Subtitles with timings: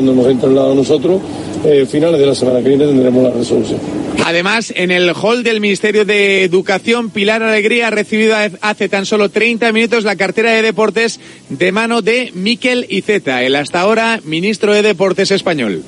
[0.00, 1.20] Cuando hemos instalado nosotros,
[1.62, 3.78] eh, finales de la semana que viene tendremos la resolución.
[4.24, 9.28] Además, en el hall del Ministerio de Educación, Pilar Alegría ha recibido hace tan solo
[9.28, 14.72] 30 minutos la cartera de deportes de mano de Miquel Iceta, el hasta ahora ministro
[14.72, 15.82] de Deportes español.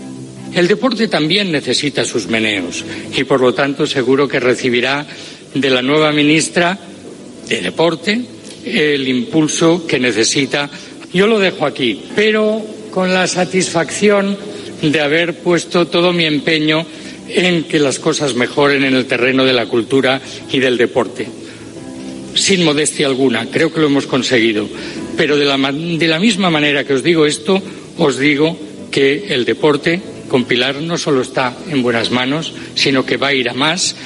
[0.52, 2.84] El deporte también necesita sus meneos
[3.16, 5.06] y por lo tanto seguro que recibirá
[5.54, 6.78] de la nueva ministra
[7.48, 8.20] de Deporte
[8.66, 10.68] el impulso que necesita.
[11.14, 14.36] Yo lo dejo aquí, pero con la satisfacción
[14.82, 16.86] de haber puesto todo mi empeño
[17.28, 20.20] en que las cosas mejoren en el terreno de la cultura
[20.52, 21.26] y del deporte.
[22.34, 24.68] Sin modestia alguna, creo que lo hemos conseguido.
[25.16, 27.60] Pero de la, de la misma manera que os digo esto,
[27.98, 28.56] os digo
[28.90, 33.34] que el deporte con Pilar no solo está en buenas manos, sino que va a
[33.34, 33.96] ir a más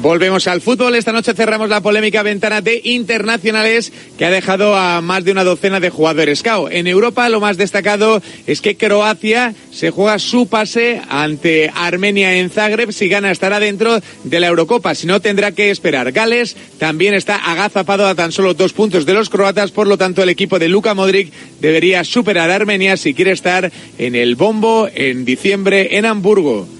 [0.00, 0.94] Volvemos al fútbol.
[0.94, 5.42] Esta noche cerramos la polémica ventana de internacionales que ha dejado a más de una
[5.42, 6.70] docena de jugadores KO.
[6.70, 12.48] En Europa lo más destacado es que Croacia se juega su pase ante Armenia en
[12.48, 12.92] Zagreb.
[12.92, 14.94] Si gana estará dentro de la Eurocopa.
[14.94, 16.12] Si no tendrá que esperar.
[16.12, 19.72] Gales también está agazapado a tan solo dos puntos de los croatas.
[19.72, 23.72] Por lo tanto el equipo de Luka Modric debería superar a Armenia si quiere estar
[23.98, 26.77] en el bombo en diciembre en Hamburgo.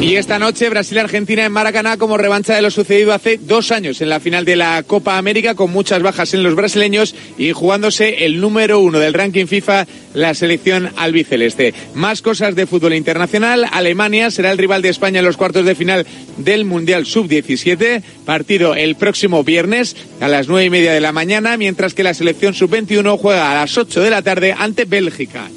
[0.00, 4.10] Y esta noche Brasil-Argentina en Maracaná como revancha de lo sucedido hace dos años en
[4.10, 8.38] la final de la Copa América con muchas bajas en los brasileños y jugándose el
[8.38, 11.72] número uno del ranking FIFA, la selección albiceleste.
[11.94, 13.66] Más cosas de fútbol internacional.
[13.72, 16.06] Alemania será el rival de España en los cuartos de final
[16.36, 18.02] del Mundial Sub-17.
[18.26, 22.14] Partido el próximo viernes a las nueve y media de la mañana, mientras que la
[22.14, 25.48] selección Sub-21 juega a las ocho de la tarde ante Bélgica.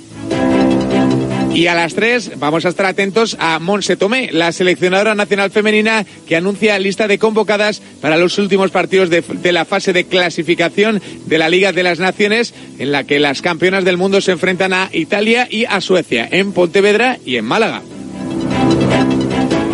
[1.54, 6.06] Y a las 3 vamos a estar atentos a Monse Tomé, la seleccionadora nacional femenina
[6.28, 11.02] que anuncia lista de convocadas para los últimos partidos de, de, la fase de clasificación
[11.26, 14.74] de la Liga de las Naciones, en la que las campeonas del mundo se enfrentan
[14.74, 17.82] a Italia y a Suecia, en Pontevedra y en Málaga.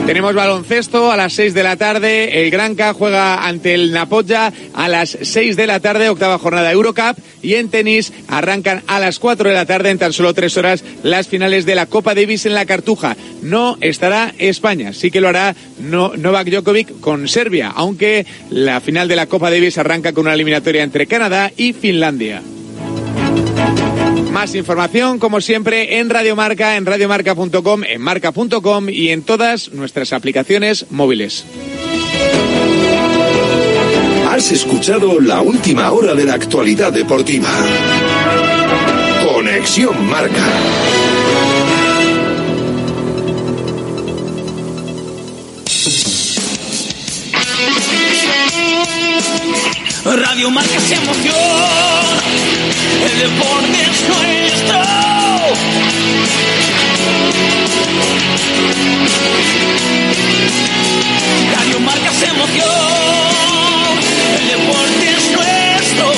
[0.05, 2.43] Tenemos baloncesto a las 6 de la tarde.
[2.43, 7.17] El Granca juega ante el Napoya a las 6 de la tarde, octava jornada Eurocup.
[7.41, 10.83] Y en tenis arrancan a las 4 de la tarde, en tan solo 3 horas,
[11.03, 13.15] las finales de la Copa Davis en la Cartuja.
[13.41, 19.15] No estará España, sí que lo hará Novak Djokovic con Serbia, aunque la final de
[19.15, 22.41] la Copa Davis arranca con una eliminatoria entre Canadá y Finlandia.
[24.43, 30.11] Más información, como siempre, en Radio Marca, en radiomarca.com, en marca.com y en todas nuestras
[30.11, 31.45] aplicaciones móviles.
[34.29, 37.47] Has escuchado la última hora de la actualidad deportiva.
[39.25, 40.45] Conexión Marca.
[50.03, 52.52] Radio Marca se emoción,
[53.05, 54.79] el deporte es nuestro.
[61.55, 62.65] Radio Marca se emoción,
[64.39, 66.11] el deporte es nuestro.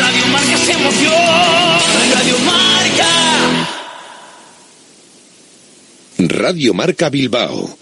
[0.00, 1.80] Radio Marca se emoción,
[2.14, 3.08] Radio Marca.
[6.18, 7.81] Radio Marca Bilbao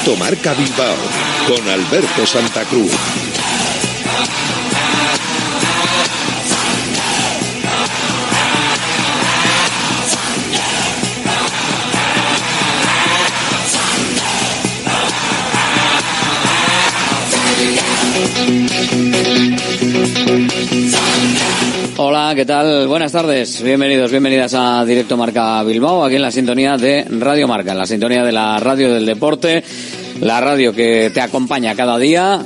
[0.00, 0.96] Directo Marca Bilbao
[1.46, 2.90] con Alberto Santa Cruz.
[22.02, 22.88] Hola, ¿qué tal?
[22.88, 23.62] Buenas tardes.
[23.62, 27.84] Bienvenidos, bienvenidas a Directo Marca Bilbao, aquí en la sintonía de Radio Marca, en la
[27.84, 29.62] sintonía de la radio del deporte,
[30.20, 32.44] la radio que te acompaña cada día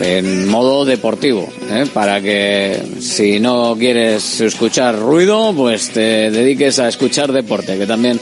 [0.00, 1.86] en modo deportivo, ¿eh?
[1.92, 8.20] para que si no quieres escuchar ruido, pues te dediques a escuchar deporte, que también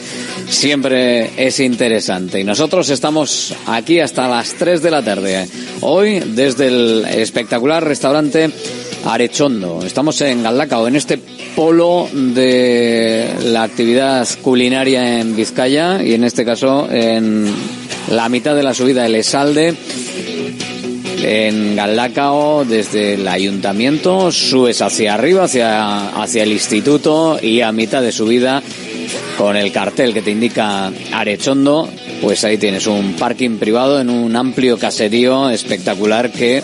[0.49, 2.41] siempre es interesante.
[2.41, 5.49] Y nosotros estamos aquí hasta las 3 de la tarde,
[5.81, 8.51] hoy desde el espectacular restaurante
[9.07, 9.83] Arechondo.
[9.85, 11.19] Estamos en Galdacao, en este
[11.55, 17.47] polo de la actividad culinaria en Vizcaya y en este caso en
[18.11, 19.75] la mitad de la subida el Esalde
[21.23, 28.03] en Galdacao desde el ayuntamiento, subes hacia arriba, hacia, hacia el instituto y a mitad
[28.03, 28.63] de subida
[29.39, 31.89] con el cartel que te indica Arechondo,
[32.21, 36.63] pues ahí tienes un parking privado en un amplio caserío espectacular que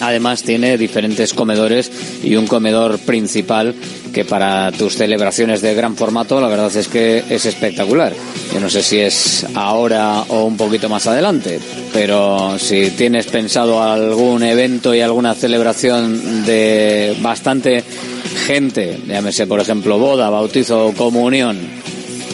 [0.00, 1.90] además tiene diferentes comedores
[2.22, 3.74] y un comedor principal
[4.12, 8.12] que para tus celebraciones de gran formato la verdad es que es espectacular.
[8.52, 11.58] Yo no sé si es ahora o un poquito más adelante,
[11.92, 17.84] pero si tienes pensado algún evento y alguna celebración de bastante
[18.46, 21.58] gente, llámese por ejemplo boda, bautizo o comunión,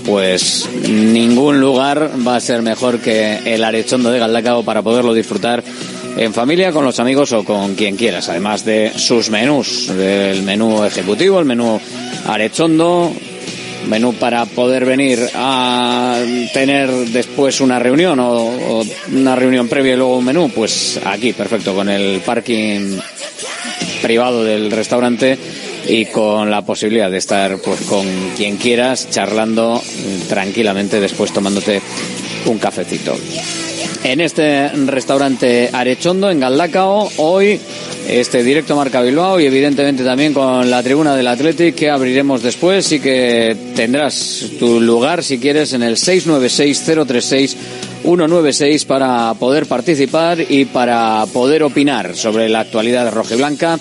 [0.04, 5.62] pues ningún lugar va a ser mejor que el Arechondo de Galdacao para poderlo disfrutar
[6.16, 10.84] en familia, con los amigos o con quien quieras, además de sus menús, del menú
[10.84, 11.80] ejecutivo, el menú
[12.26, 13.12] arechondo,
[13.88, 16.18] menú para poder venir a
[16.52, 21.74] tener después una reunión o, una reunión previa y luego un menú, pues aquí, perfecto,
[21.74, 22.98] con el parking
[24.02, 25.38] privado del restaurante
[25.88, 28.06] y con la posibilidad de estar pues con
[28.36, 29.82] quien quieras charlando
[30.28, 31.80] tranquilamente después tomándote
[32.46, 33.16] un cafecito
[34.04, 37.10] en este restaurante Arechondo, en Galdacao.
[37.16, 37.58] Hoy
[38.08, 42.90] este directo Marca Bilbao y evidentemente también con la tribuna del Athletic que abriremos después
[42.92, 51.24] y que tendrás tu lugar si quieres en el 696-036-196 para poder participar y para
[51.32, 53.78] poder opinar sobre la actualidad de Blanca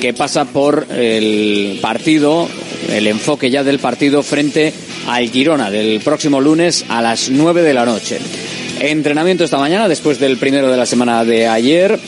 [0.00, 2.48] que pasa por el partido,
[2.90, 4.74] el enfoque ya del partido frente
[5.06, 8.18] al Girona del próximo lunes a las 9 de la noche.
[8.80, 11.98] Entrenamiento esta mañana, después del primero de la semana de ayer.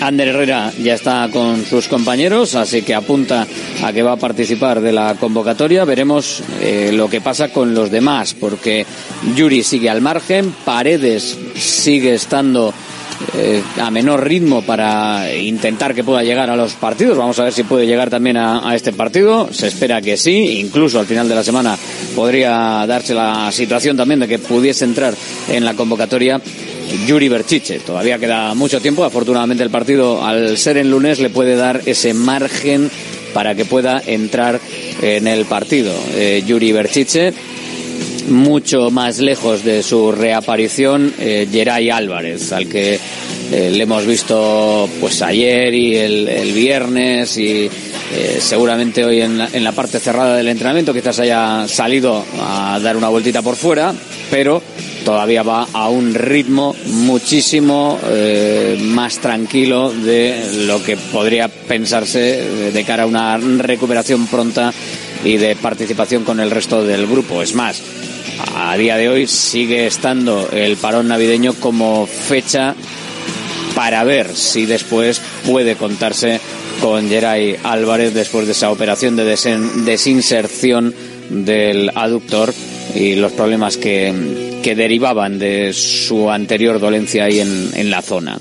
[0.00, 3.46] Ander Herrera ya está con sus compañeros, así que apunta
[3.82, 5.84] a que va a participar de la convocatoria.
[5.84, 8.86] Veremos eh, lo que pasa con los demás, porque
[9.36, 12.72] Yuri sigue al margen, Paredes sigue estando
[13.34, 17.18] eh, a menor ritmo para intentar que pueda llegar a los partidos.
[17.18, 19.52] Vamos a ver si puede llegar también a, este partido.
[19.52, 20.60] Se espera que sí.
[20.60, 21.76] Incluso al final de la semana
[22.14, 25.14] podría darse la situación también de que pudiese entrar
[25.48, 26.40] en la convocatoria
[27.06, 27.80] Yuri Berchiche.
[27.80, 29.04] Todavía queda mucho tiempo.
[29.04, 32.90] Afortunadamente el partido, al ser en lunes, le puede dar ese margen
[33.34, 34.60] para que pueda entrar
[35.02, 35.92] en el partido.
[36.14, 37.32] Eh, Yuri Berchiche
[38.30, 42.98] mucho más lejos de su reaparición eh, Geray Álvarez, al que
[43.52, 47.68] eh, le hemos visto pues ayer y el, viernes y
[48.12, 50.94] eh, seguramente hoy en la, parte cerrada del entrenamiento.
[50.94, 53.92] Quizás haya salido a dar una vueltita por fuera,
[54.30, 54.62] pero
[55.04, 62.84] todavía va a un ritmo muchísimo eh, más tranquilo de lo que podría pensarse de
[62.84, 64.72] cara a una recuperación pronta
[65.24, 67.42] y de participación con el resto del grupo.
[67.42, 67.82] Es más,
[68.56, 72.74] a día de hoy sigue estando el parón navideño como fecha
[73.74, 76.40] para ver si después puede contarse
[76.80, 80.94] con Geray Álvarez después de esa operación de desinserción
[81.28, 82.52] del aductor
[82.94, 88.38] y los problemas que, que derivaban de su anterior dolencia ahí en, en la zona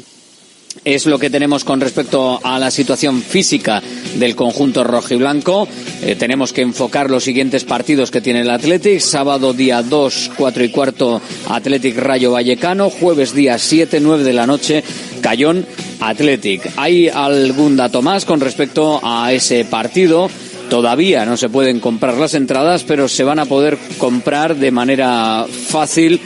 [0.85, 3.81] es lo que tenemos con respecto a la situación física
[4.15, 5.67] del conjunto rojiblanco.
[6.01, 8.99] Eh, tenemos que enfocar los siguientes partidos que tiene el Athletic.
[8.99, 12.89] Sábado día 2, 4 y cuarto, Athletic Rayo Vallecano.
[12.89, 14.83] Jueves día 7, 9 de la noche,
[15.21, 15.65] Cayón
[15.99, 16.71] Athletic.
[16.77, 20.29] ¿Hay algún dato más con respecto a ese partido?
[20.69, 25.47] Todavía no se pueden comprar las entradas, pero se van a poder comprar de manera
[25.49, 26.21] fácil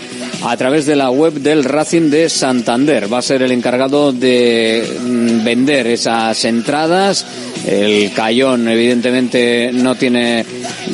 [0.46, 3.12] a través de la web del Racing de Santander.
[3.12, 7.26] Va a ser el encargado de mm, vender esas entradas.
[7.66, 10.46] El Cayón, evidentemente, no tiene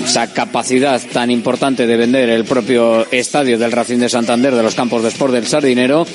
[0.06, 4.75] esa capacidad tan importante de vender el propio estadio del Racing de Santander de los
[4.75, 6.06] campos de sport del Sardinero.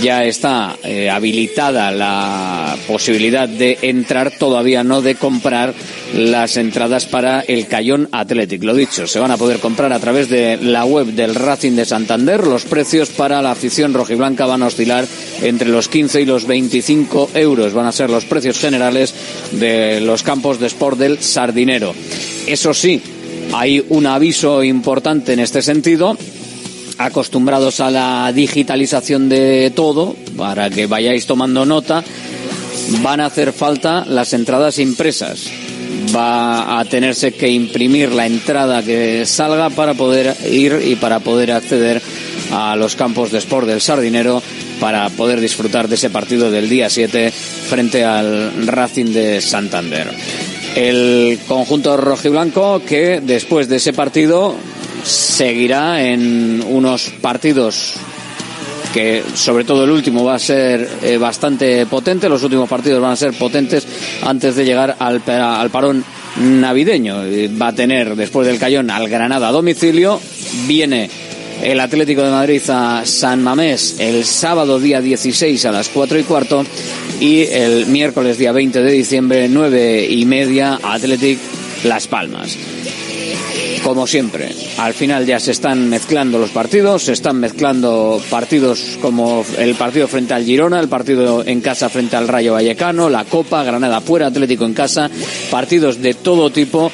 [0.00, 5.74] Ya está eh, habilitada la posibilidad de entrar, todavía no de comprar
[6.14, 8.62] las entradas para el Cayón Athletic.
[8.62, 11.84] Lo dicho, se van a poder comprar a través de la web del Racing de
[11.84, 12.46] Santander.
[12.46, 12.83] Los precios
[13.16, 15.06] para la afición rojiblanca van a oscilar
[15.42, 17.72] entre los 15 y los 25 euros.
[17.72, 19.14] Van a ser los precios generales
[19.52, 21.94] de los campos de sport del Sardinero.
[22.46, 23.00] Eso sí,
[23.52, 26.16] hay un aviso importante en este sentido
[26.98, 32.04] acostumbrados a la digitalización de todo, para que vayáis tomando nota,
[33.02, 35.50] van a hacer falta las entradas impresas
[36.14, 41.52] va a tenerse que imprimir la entrada que salga para poder ir y para poder
[41.52, 42.02] acceder
[42.52, 44.42] a los campos de sport del Sardinero
[44.80, 50.10] para poder disfrutar de ese partido del día 7 frente al Racing de Santander.
[50.74, 54.56] El conjunto rojiblanco que después de ese partido
[55.04, 57.94] seguirá en unos partidos
[58.92, 63.10] que sobre todo el último va a ser eh, bastante potente, los últimos partidos van
[63.10, 63.84] a ser potentes
[64.22, 66.04] antes de llegar al, al parón
[66.36, 67.22] navideño.
[67.60, 70.20] Va a tener después del Cayón al Granada a domicilio,
[70.68, 71.10] viene
[71.62, 76.22] el Atlético de Madrid a San Mamés el sábado día 16 a las 4 y
[76.24, 76.64] cuarto
[77.20, 81.40] y el miércoles día 20 de diciembre 9 y media Atlético
[81.84, 82.56] Las Palmas.
[83.84, 89.44] Como siempre, al final ya se están mezclando los partidos, se están mezclando partidos como
[89.58, 93.62] el partido frente al Girona, el partido en casa frente al Rayo Vallecano, la Copa,
[93.62, 95.10] Granada fuera, Atlético en casa,
[95.50, 96.90] partidos de todo tipo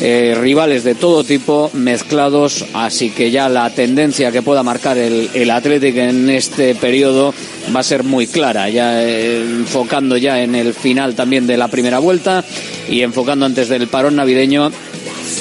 [0.00, 5.28] eh, rivales de todo tipo mezclados, así que ya la tendencia que pueda marcar el,
[5.34, 7.34] el Athletic en este periodo
[7.74, 11.68] va a ser muy clara, ya eh, enfocando ya en el final también de la
[11.68, 12.44] primera vuelta
[12.88, 14.72] y enfocando antes del parón navideño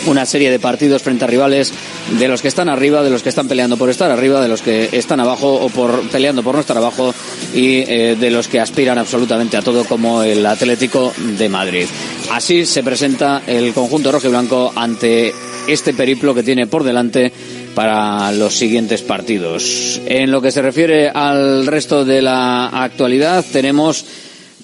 [0.05, 1.73] una serie de partidos frente a rivales
[2.17, 4.61] de los que están arriba, de los que están peleando por estar arriba, de los
[4.61, 7.13] que están abajo o por peleando por no estar abajo
[7.53, 11.85] y eh, de los que aspiran absolutamente a todo como el Atlético de Madrid.
[12.31, 15.33] Así se presenta el conjunto rojo y blanco ante
[15.67, 17.31] este periplo que tiene por delante
[17.75, 20.01] para los siguientes partidos.
[20.05, 24.05] En lo que se refiere al resto de la actualidad, tenemos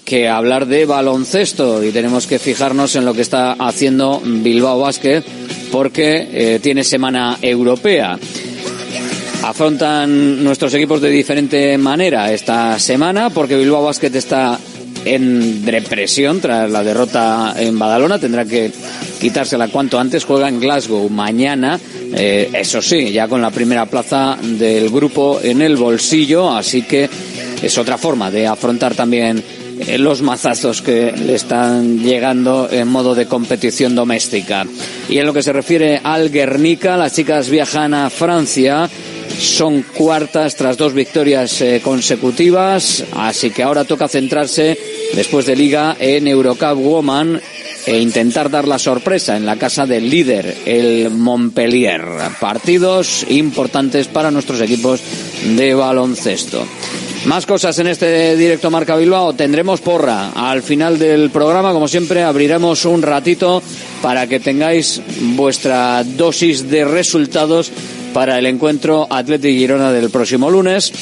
[0.06, 5.22] que hablar de baloncesto y tenemos que fijarnos en lo que está haciendo Bilbao Basket
[5.72, 8.16] porque eh, tiene semana europea.
[9.42, 14.58] Afrontan nuestros equipos de diferente manera esta semana porque Bilbao Basket está
[15.04, 18.20] en depresión tras la derrota en Badalona.
[18.20, 18.70] Tendrá que
[19.20, 20.24] quitársela cuanto antes.
[20.24, 21.80] Juega en Glasgow mañana.
[22.14, 26.54] Eh, eso sí, ya con la primera plaza del grupo en el bolsillo.
[26.56, 27.10] Así que
[27.60, 29.42] es otra forma de afrontar también
[29.80, 34.66] eh, los mazazos que le están llegando en modo de competición doméstica.
[35.08, 38.88] Y en lo que se refiere al Guernica, las chicas viajan a Francia.
[39.38, 44.78] Son cuartas tras dos victorias eh, consecutivas, así que ahora toca centrarse
[45.14, 47.40] después de liga en Eurocup Woman
[47.86, 52.02] e intentar dar la sorpresa en la casa del líder, el Montpellier.
[52.40, 55.00] Partidos importantes para nuestros equipos
[55.56, 56.66] de baloncesto.
[57.26, 59.32] Más cosas en este directo Marca Bilbao.
[59.32, 60.30] Tendremos porra.
[60.30, 63.60] Al final del programa, como siempre, abriremos un ratito
[64.00, 65.02] para que tengáis
[65.34, 67.72] vuestra dosis de resultados
[68.14, 70.92] para el encuentro Atlético Girona del próximo lunes.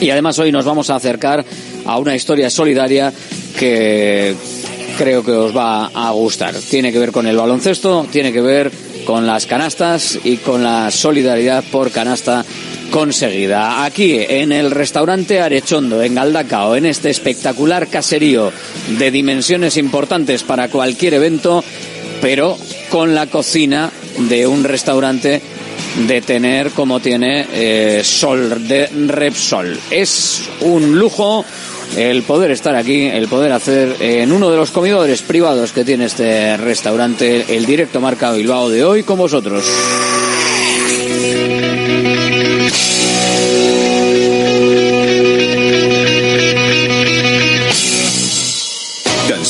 [0.00, 1.44] Y además hoy nos vamos a acercar
[1.84, 3.12] a una historia solidaria
[3.58, 4.36] que
[4.96, 6.54] creo que os va a gustar.
[6.54, 8.70] Tiene que ver con el baloncesto, tiene que ver
[9.04, 12.44] con las canastas y con la solidaridad por canasta
[12.90, 13.84] conseguida.
[13.84, 18.52] Aquí en el restaurante Arechondo, en Galdacao, en este espectacular caserío
[18.98, 21.64] de dimensiones importantes para cualquier evento,
[22.20, 22.56] pero
[22.90, 23.90] con la cocina
[24.28, 25.40] de un restaurante
[26.06, 29.78] de tener como tiene eh, Sol de Repsol.
[29.90, 31.44] Es un lujo
[31.96, 36.04] el poder estar aquí, el poder hacer en uno de los comedores privados que tiene
[36.04, 39.64] este restaurante el directo Marca Bilbao de hoy con vosotros.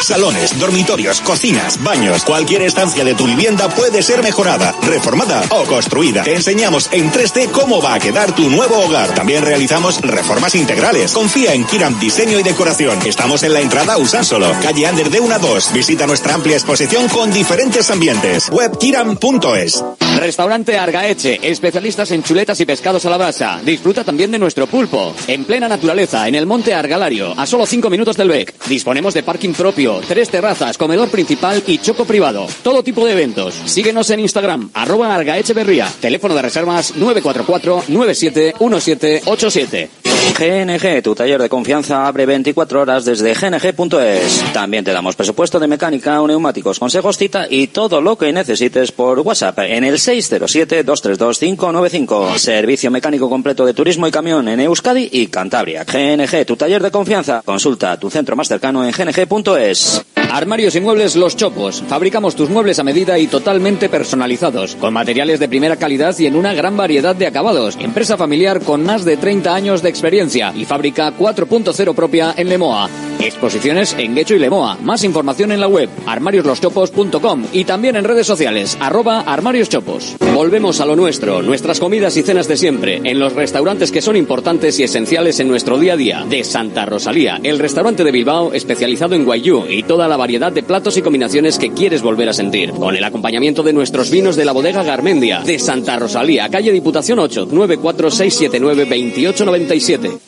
[0.00, 6.24] Salones, dormitorios, cocinas, baños, cualquier estancia de tu vivienda puede ser mejorada, reformada o construida.
[6.24, 9.14] Te enseñamos en 3D cómo va a quedar tu nuevo hogar.
[9.14, 11.12] También realizamos reformas integrales.
[11.12, 12.98] Confía en Kiram Diseño y Decoración.
[13.06, 15.72] Estamos en la entrada Usánsolo, calle Ander de 1 a 2.
[15.72, 18.48] Visita nuestra amplia exposición con diferentes ambientes.
[18.50, 19.84] Webkiram.es.
[20.18, 23.60] Restaurante Argaeche, especialistas en chuletas y pescados a la brasa.
[23.64, 25.14] Disfruta también de nuestro pulpo.
[25.26, 28.54] En plena naturaleza, en el monte Argalario, a solo 5 minutos del BEC.
[28.68, 32.46] Disponemos de parking propio, tres terrazas, comedor principal y choco privado.
[32.62, 33.54] Todo tipo de eventos.
[33.66, 35.90] Síguenos en Instagram, arroba Argaecheverría.
[36.00, 39.90] Teléfono de reservas 944 971787.
[40.38, 44.44] GNG, tu taller de confianza, abre 24 horas desde gng.es.
[44.52, 49.18] También te damos presupuesto de mecánica, neumáticos, consejos, cita y todo lo que necesites por
[49.20, 52.38] WhatsApp en el 607-232-595.
[52.38, 55.84] Servicio mecánico completo de turismo y camión en Euskadi y Cantabria.
[55.84, 57.42] GNG, tu taller de confianza.
[57.44, 59.71] Consulta tu centro más cercano en gng.es.
[59.72, 60.11] Yes.
[60.32, 61.84] Armarios y muebles Los Chopos.
[61.86, 66.36] Fabricamos tus muebles a medida y totalmente personalizados, con materiales de primera calidad y en
[66.36, 67.76] una gran variedad de acabados.
[67.78, 72.88] Empresa familiar con más de 30 años de experiencia y fábrica 4.0 propia en Lemoa.
[73.20, 74.78] Exposiciones en Guecho y Lemoa.
[74.82, 80.16] Más información en la web armariosloschopos.com y también en redes sociales arroba armarioschopos.
[80.34, 84.16] Volvemos a lo nuestro, nuestras comidas y cenas de siempre, en los restaurantes que son
[84.16, 86.24] importantes y esenciales en nuestro día a día.
[86.26, 90.62] De Santa Rosalía, el restaurante de Bilbao especializado en guayú y toda la variedad de
[90.62, 92.70] platos y combinaciones que quieres volver a sentir.
[92.70, 95.40] Con el acompañamiento de nuestros vinos de la bodega Garmendia.
[95.40, 100.18] De Santa Rosalía, calle Diputación 8, 94679 2897.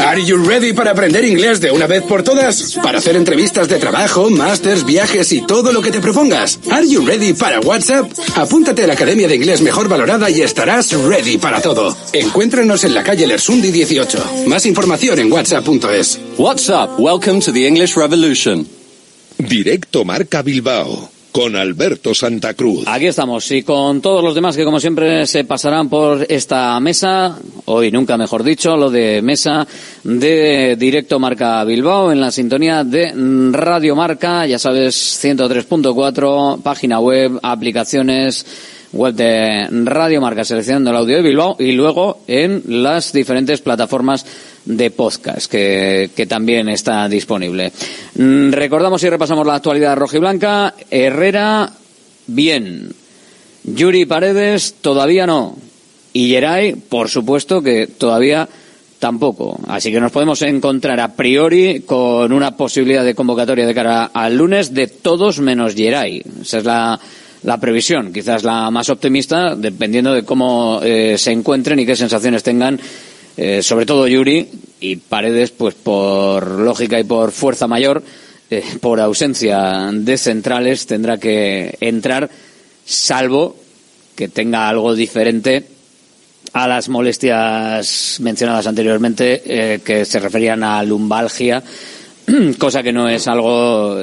[0.00, 2.76] Are you ready para aprender inglés de una vez por todas?
[2.82, 6.58] Para hacer entrevistas de trabajo, másters, viajes y todo lo que te propongas.
[6.68, 8.10] Are you ready para WhatsApp?
[8.34, 11.96] Apúntate a la Academia de Inglés Mejor Valorada y estarás ready para todo.
[12.12, 14.46] Encuéntranos en la calle Lersundi 18.
[14.48, 16.18] Más información en whatsapp.es.
[16.36, 18.79] WhatsApp, welcome to the English Revolution.
[19.48, 22.84] Directo Marca Bilbao con Alberto Santa Cruz.
[22.86, 27.38] Aquí estamos y con todos los demás que como siempre se pasarán por esta mesa,
[27.66, 29.66] hoy nunca mejor dicho, lo de mesa
[30.02, 33.12] de Directo Marca Bilbao en la sintonía de
[33.52, 38.44] Radio Marca, ya sabes, 103.4, página web, aplicaciones,
[38.92, 44.26] web de Radio Marca seleccionando el audio de Bilbao y luego en las diferentes plataformas
[44.64, 47.72] de podcast que, que también está disponible.
[48.16, 50.74] Mm, Recordamos y repasamos la actualidad rojiblanca.
[50.90, 51.72] Herrera,
[52.26, 52.92] bien.
[53.64, 55.56] Yuri Paredes, todavía no.
[56.12, 58.48] Y Geray, por supuesto que todavía
[58.98, 59.58] tampoco.
[59.68, 64.36] Así que nos podemos encontrar a priori con una posibilidad de convocatoria de cara al
[64.36, 66.22] lunes de todos menos Geray.
[66.42, 67.00] Esa es la,
[67.42, 72.42] la previsión, quizás la más optimista, dependiendo de cómo eh, se encuentren y qué sensaciones
[72.42, 72.78] tengan
[73.36, 74.48] eh, sobre todo Yuri
[74.80, 78.02] y Paredes, pues por lógica y por fuerza mayor,
[78.50, 82.28] eh, por ausencia de centrales, tendrá que entrar,
[82.84, 83.56] salvo
[84.16, 85.64] que tenga algo diferente
[86.52, 91.62] a las molestias mencionadas anteriormente, eh, que se referían a lumbalgia,
[92.58, 93.98] cosa que no es algo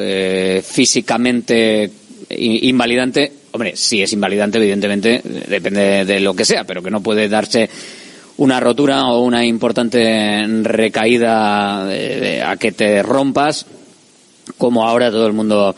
[0.64, 1.92] físicamente
[2.30, 3.32] invalidante.
[3.52, 7.70] Hombre, sí es invalidante, evidentemente, depende de lo que sea, pero que no puede darse
[8.38, 11.90] una rotura o una importante recaída
[12.50, 13.66] a que te rompas,
[14.58, 15.76] como ahora todo el mundo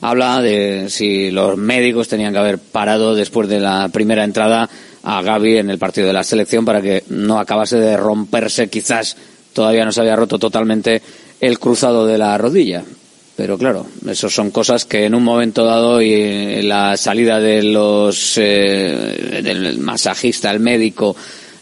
[0.00, 4.68] habla de si los médicos tenían que haber parado después de la primera entrada
[5.02, 9.16] a Gaby en el partido de la selección para que no acabase de romperse, quizás
[9.52, 11.00] todavía no se había roto totalmente
[11.40, 12.84] el cruzado de la rodilla.
[13.36, 18.38] Pero claro, eso son cosas que en un momento dado y la salida de los
[18.38, 21.14] eh, del masajista, el médico,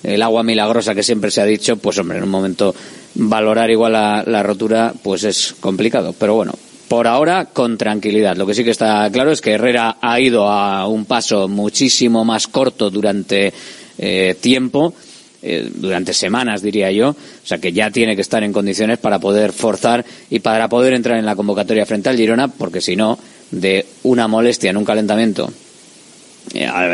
[0.05, 2.75] el agua milagrosa que siempre se ha dicho, pues hombre, en un momento
[3.15, 6.15] valorar igual la, la rotura, pues es complicado.
[6.19, 6.53] Pero bueno,
[6.89, 8.37] por ahora con tranquilidad.
[8.37, 12.25] Lo que sí que está claro es que Herrera ha ido a un paso muchísimo
[12.25, 13.53] más corto durante
[13.99, 14.95] eh, tiempo,
[15.43, 19.19] eh, durante semanas diría yo, o sea que ya tiene que estar en condiciones para
[19.19, 23.19] poder forzar y para poder entrar en la convocatoria frente al Girona, porque si no,
[23.51, 25.51] de una molestia en un calentamiento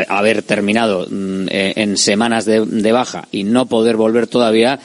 [0.07, 4.79] haber terminado mm, eh, en semanas de, de baja y no poder volver todavía,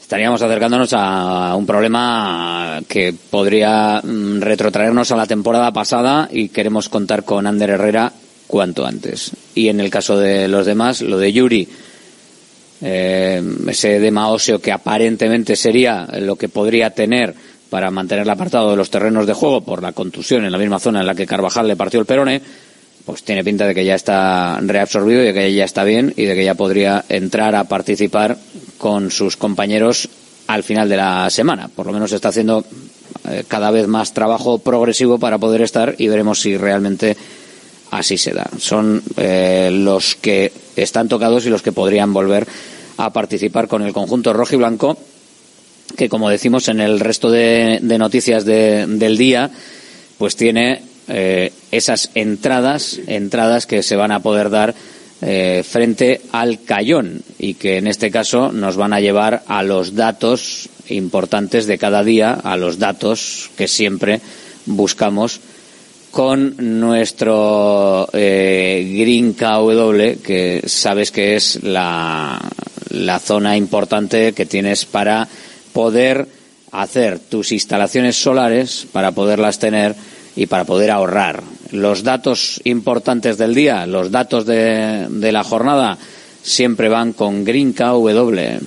[0.00, 6.88] estaríamos acercándonos a un problema que podría mm, retrotraernos a la temporada pasada y queremos
[6.88, 8.12] contar con Ander Herrera
[8.46, 9.32] cuanto antes.
[9.54, 11.68] Y en el caso de los demás, lo de Yuri,
[12.82, 17.34] eh, ese edema óseo que aparentemente sería lo que podría tener
[17.70, 20.78] para mantener el apartado de los terrenos de juego por la contusión en la misma
[20.78, 22.40] zona en la que Carvajal le partió el perone,
[23.06, 26.34] pues tiene pinta de que ya está reabsorbido de que ya está bien y de
[26.34, 28.36] que ya podría entrar a participar
[28.78, 30.08] con sus compañeros
[30.48, 31.68] al final de la semana.
[31.68, 32.64] Por lo menos está haciendo
[33.28, 37.16] eh, cada vez más trabajo progresivo para poder estar y veremos si realmente
[37.92, 38.48] así se da.
[38.58, 42.46] Son eh, los que están tocados y los que podrían volver
[42.98, 44.98] a participar con el conjunto rojo y blanco
[45.96, 49.50] que como decimos en el resto de, de noticias de- del día,
[50.18, 54.74] pues tiene eh, esas entradas, entradas que se van a poder dar
[55.22, 59.94] eh, frente al Cayón y que en este caso nos van a llevar a los
[59.94, 64.20] datos importantes de cada día, a los datos que siempre
[64.66, 65.40] buscamos
[66.10, 72.40] con nuestro eh, Green KW, que sabes que es la,
[72.90, 75.28] la zona importante que tienes para
[75.72, 76.26] poder
[76.72, 79.94] hacer tus instalaciones solares, para poderlas tener
[80.36, 81.42] y para poder ahorrar.
[81.72, 85.98] Los datos importantes del día, los datos de, la jornada,
[86.42, 88.60] siempre van con Green KW.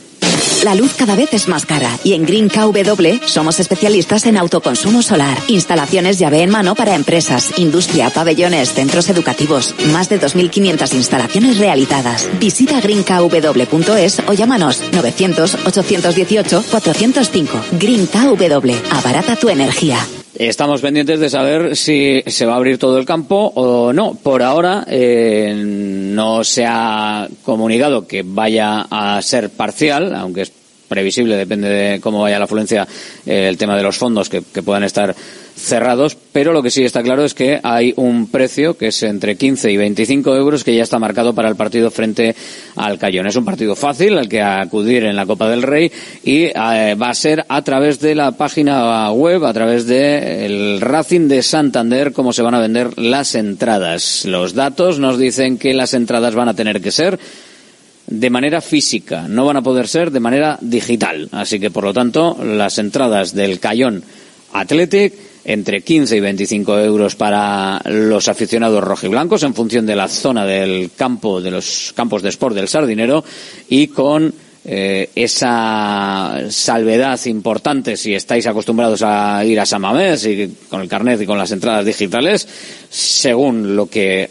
[0.63, 5.01] La luz cada vez es más cara y en Green KW somos especialistas en autoconsumo
[5.01, 11.59] solar, instalaciones llave en mano para empresas, industria, pabellones, centros educativos, más de 2.500 instalaciones
[11.59, 12.27] realizadas.
[12.41, 17.61] Visita greenkw.es o llámanos 900 818 405.
[17.79, 20.05] Green KW, abarata tu energía.
[20.39, 24.13] Estamos pendientes de saber si se va a abrir todo el campo o no.
[24.13, 30.53] Por ahora eh, no se ha comunicado que vaya a ser parcial, aunque es
[30.87, 32.87] previsible, depende de cómo vaya la afluencia,
[33.25, 35.13] eh, el tema de los fondos que, que puedan estar
[35.59, 39.35] cerrados, pero lo que sí está claro es que hay un precio que es entre
[39.35, 42.35] 15 y 25 euros que ya está marcado para el partido frente
[42.75, 43.27] al Cayón.
[43.27, 45.91] Es un partido fácil al que acudir en la Copa del Rey
[46.23, 51.27] y eh, va a ser a través de la página web, a través del Racing
[51.27, 54.25] de Santander, cómo se van a vender las entradas.
[54.25, 57.19] Los datos nos dicen que las entradas van a tener que ser
[58.07, 61.29] de manera física, no van a poder ser de manera digital.
[61.31, 64.03] Así que, por lo tanto, las entradas del Cayón
[64.53, 70.45] Athletic entre 15 y 25 euros para los aficionados rojiblancos en función de la zona
[70.45, 73.23] del campo, de los campos de sport del Sardinero
[73.69, 74.33] y con
[74.65, 80.89] eh, esa salvedad importante si estáis acostumbrados a ir a San Mamés y con el
[80.89, 82.47] carnet y con las entradas digitales,
[82.89, 84.29] según lo que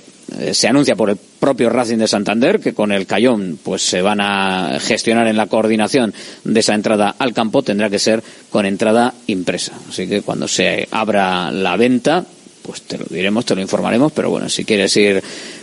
[0.52, 4.20] se anuncia por el propio Racing de Santander que con el Cayón pues se van
[4.20, 6.12] a gestionar en la coordinación
[6.44, 7.62] de esa entrada al campo.
[7.62, 9.72] Tendrá que ser con entrada impresa.
[9.88, 12.24] Así que cuando se abra la venta
[12.62, 14.12] pues te lo diremos te lo informaremos.
[14.12, 15.22] Pero bueno si quieres ir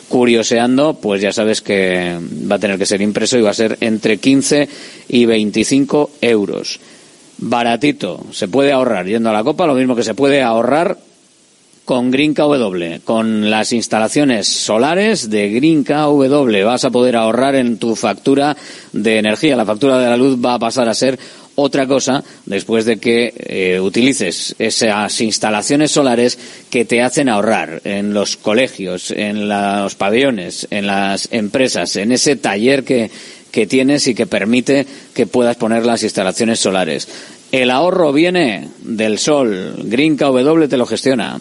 [0.09, 2.17] curioseando pues ya sabes que
[2.49, 4.67] va a tener que ser impreso y va a ser entre 15
[5.09, 6.79] y 25 euros.
[7.37, 8.25] Baratito.
[8.31, 10.97] Se puede ahorrar yendo a la copa lo mismo que se puede ahorrar
[11.85, 16.65] con Green KW, con las instalaciones solares de Green KW.
[16.65, 18.57] Vas a poder ahorrar en tu factura
[18.91, 19.55] de energía.
[19.55, 21.17] La factura de la luz va a pasar a ser
[21.53, 26.37] otra cosa después de que eh, utilices esas instalaciones solares
[26.69, 32.35] que te hacen ahorrar en los colegios, en los pabellones, en las empresas, en ese
[32.35, 33.09] taller que,
[33.51, 37.07] que tienes y que permite que puedas poner las instalaciones solares.
[37.51, 39.75] El ahorro viene del sol.
[39.83, 41.39] Green KW te lo gestiona.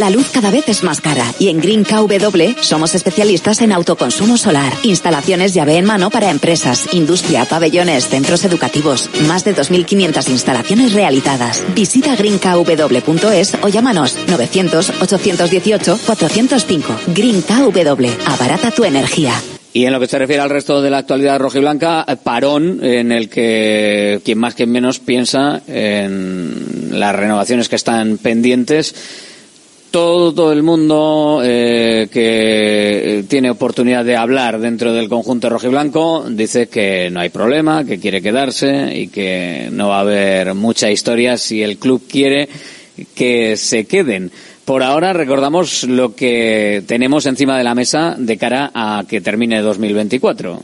[0.00, 4.36] La luz cada vez es más cara y en Green KW somos especialistas en autoconsumo
[4.36, 10.94] solar, instalaciones llave en mano para empresas, industria, pabellones, centros educativos, más de 2.500 instalaciones
[10.94, 11.64] realizadas.
[11.76, 16.96] Visita greenkw.es o llámanos 900 818 405.
[17.14, 19.40] Green KW, abarata tu energía.
[19.72, 23.28] Y en lo que se refiere al resto de la actualidad rojiblanca, parón en el
[23.28, 28.94] que quien más quien menos piensa en las renovaciones que están pendientes
[29.94, 37.10] todo el mundo eh, que tiene oportunidad de hablar dentro del conjunto rojiblanco dice que
[37.12, 41.62] no hay problema, que quiere quedarse y que no va a haber mucha historia si
[41.62, 42.48] el club quiere
[43.14, 44.32] que se queden.
[44.64, 49.60] Por ahora recordamos lo que tenemos encima de la mesa de cara a que termine
[49.60, 50.62] 2024.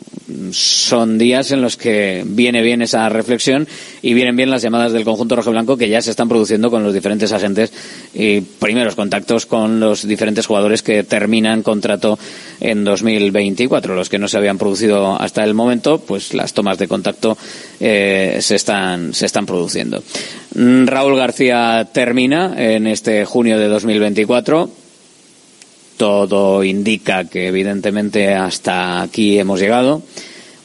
[0.53, 3.69] Son días en los que viene bien esa reflexión
[4.01, 6.83] y vienen bien las llamadas del conjunto rojo blanco que ya se están produciendo con
[6.83, 7.75] los diferentes agentes
[8.15, 12.19] y primeros contactos con los diferentes jugadores que terminan contrato
[12.61, 13.95] en 2024.
[13.95, 17.37] Los que no se habían producido hasta el momento, pues las tomas de contacto
[17.81, 20.03] eh, se están se están produciendo.
[20.55, 24.69] Raúl García termina en este junio de 2024.
[25.97, 30.03] Todo indica que evidentemente hasta aquí hemos llegado.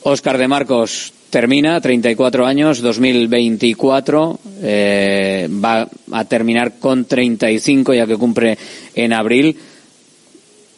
[0.03, 4.39] Óscar de Marcos termina, 34 años, 2024.
[4.63, 8.57] Eh, va a terminar con 35 ya que cumple
[8.95, 9.57] en abril.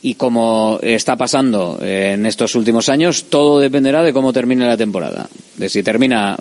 [0.01, 5.29] Y como está pasando en estos últimos años, todo dependerá de cómo termine la temporada.
[5.55, 6.37] De si termina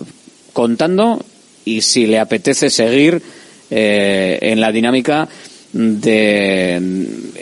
[0.53, 1.19] contando
[1.67, 3.21] y si le apetece seguir
[3.69, 5.27] eh, en la dinámica
[5.73, 6.81] de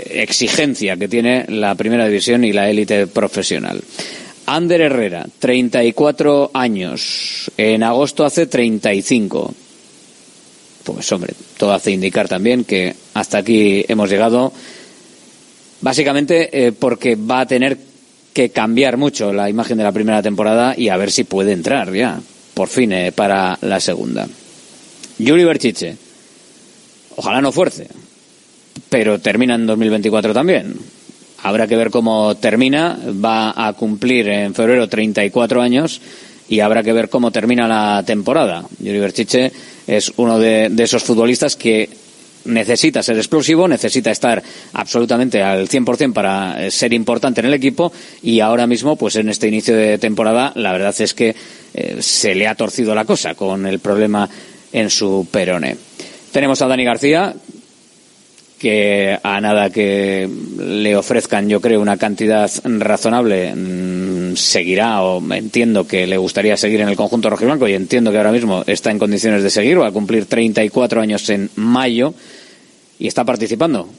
[0.09, 3.79] exigencia que tiene la primera división y la élite profesional.
[4.47, 7.51] Ander Herrera, 34 años.
[7.55, 9.53] En agosto hace 35.
[10.83, 14.51] Pues hombre, todo hace indicar también que hasta aquí hemos llegado.
[15.81, 17.77] Básicamente eh, porque va a tener
[18.33, 21.93] que cambiar mucho la imagen de la primera temporada y a ver si puede entrar
[21.93, 22.19] ya
[22.55, 24.27] por fin eh, para la segunda.
[25.19, 25.95] Yuri Berchiche,
[27.17, 27.87] ojalá no fuerce,
[28.89, 30.73] pero termina en 2024 también.
[31.43, 36.01] Habrá que ver cómo termina, va a cumplir en febrero 34 años
[36.49, 38.65] y habrá que ver cómo termina la temporada.
[38.79, 39.51] Yuri Berchiche
[39.85, 42.04] es uno de, de esos futbolistas que
[42.45, 44.41] necesita ser explosivo, necesita estar
[44.73, 49.29] absolutamente al 100% para eh, ser importante en el equipo y ahora mismo, pues en
[49.29, 51.35] este inicio de temporada, la verdad es que
[51.73, 54.29] eh, se le ha torcido la cosa con el problema
[54.71, 55.77] en su perone.
[56.31, 57.33] Tenemos a Dani García,
[58.59, 65.87] que a nada que le ofrezcan, yo creo, una cantidad razonable, mm, seguirá o entiendo
[65.87, 68.99] que le gustaría seguir en el conjunto rojiblanco y entiendo que ahora mismo está en
[68.99, 72.13] condiciones de seguir, va a cumplir 34 años en mayo
[72.99, 73.89] y está participando.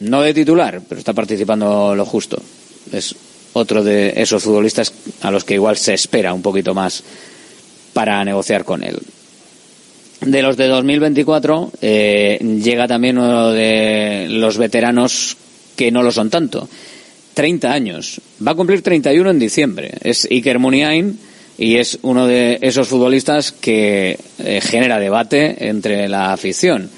[0.00, 2.40] No de titular, pero está participando lo justo.
[2.92, 3.14] Es
[3.52, 7.02] otro de esos futbolistas a los que igual se espera un poquito más
[7.92, 8.98] para negociar con él
[10.26, 15.36] de los de 2024 eh, llega también uno de los veteranos
[15.76, 16.68] que no lo son tanto.
[17.34, 18.20] 30 años.
[18.46, 19.92] Va a cumplir 31 en diciembre.
[20.02, 21.18] Es Iker Muniain
[21.58, 26.90] y es uno de esos futbolistas que eh, genera debate entre la afición.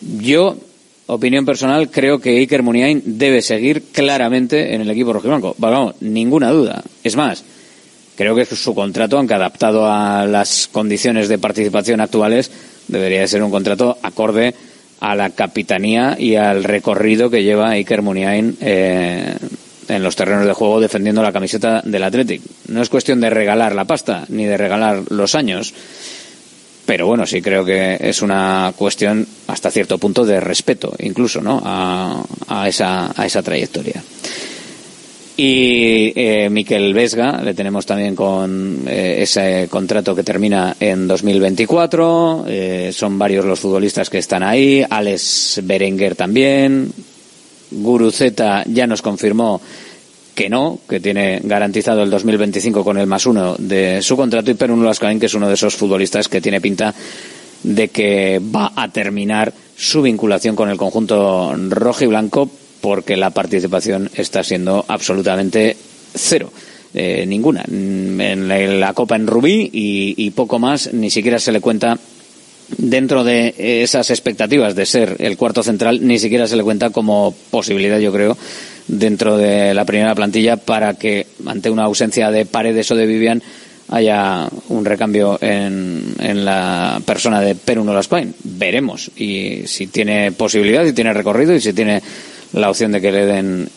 [0.00, 0.56] Yo,
[1.06, 5.54] opinión personal, creo que Iker Muniain debe seguir claramente en el equipo rojiblanco.
[5.58, 6.82] Vamos, ninguna duda.
[7.02, 7.44] Es más,
[8.16, 12.50] creo que su contrato, aunque adaptado a las condiciones de participación actuales,
[12.88, 14.54] debería de ser un contrato acorde
[15.00, 19.36] a la capitanía y al recorrido que lleva Iker Muniain eh,
[19.88, 22.42] en los terrenos de juego defendiendo la camiseta del Athletic.
[22.68, 25.74] No es cuestión de regalar la pasta ni de regalar los años,
[26.86, 31.62] pero bueno, sí creo que es una cuestión hasta cierto punto de respeto, incluso, ¿no?
[31.64, 34.02] A, esa, a esa trayectoria.
[35.36, 42.44] Y eh, Miquel Vesga, le tenemos también con eh, ese contrato que termina en 2024.
[42.46, 44.84] Eh, son varios los futbolistas que están ahí.
[44.88, 46.92] Alex Berenguer también.
[47.72, 49.60] Guruceta ya nos confirmó
[50.34, 54.50] que no, que tiene garantizado el 2025 con el más uno de su contrato.
[54.50, 56.94] Y Perun Lascaín, que es uno de esos futbolistas que tiene pinta
[57.62, 63.30] de que va a terminar su vinculación con el conjunto rojo y blanco porque la
[63.30, 65.76] participación está siendo absolutamente
[66.14, 66.52] cero.
[66.96, 67.64] Eh, ninguna.
[67.66, 71.98] En la, Copa en Rubí y, poco más, ni siquiera se le cuenta
[72.78, 77.34] dentro de esas expectativas de ser el cuarto central, ni siquiera se le cuenta como
[77.50, 78.36] posibilidad, yo creo,
[78.86, 83.42] dentro de la primera plantilla para que ante una ausencia de Paredes o de Vivian
[83.88, 88.34] haya un recambio en, en la persona de Perú Lascoin.
[88.42, 92.02] Veremos y si tiene posibilidad, si tiene recorrido y si tiene
[92.54, 93.68] la opción de que le den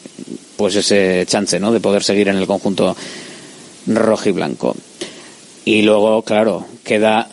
[0.56, 1.72] pues ese chance ¿no?
[1.72, 2.96] de poder seguir en el conjunto
[3.88, 4.76] rojo y blanco.
[5.66, 7.30] Y luego, claro, queda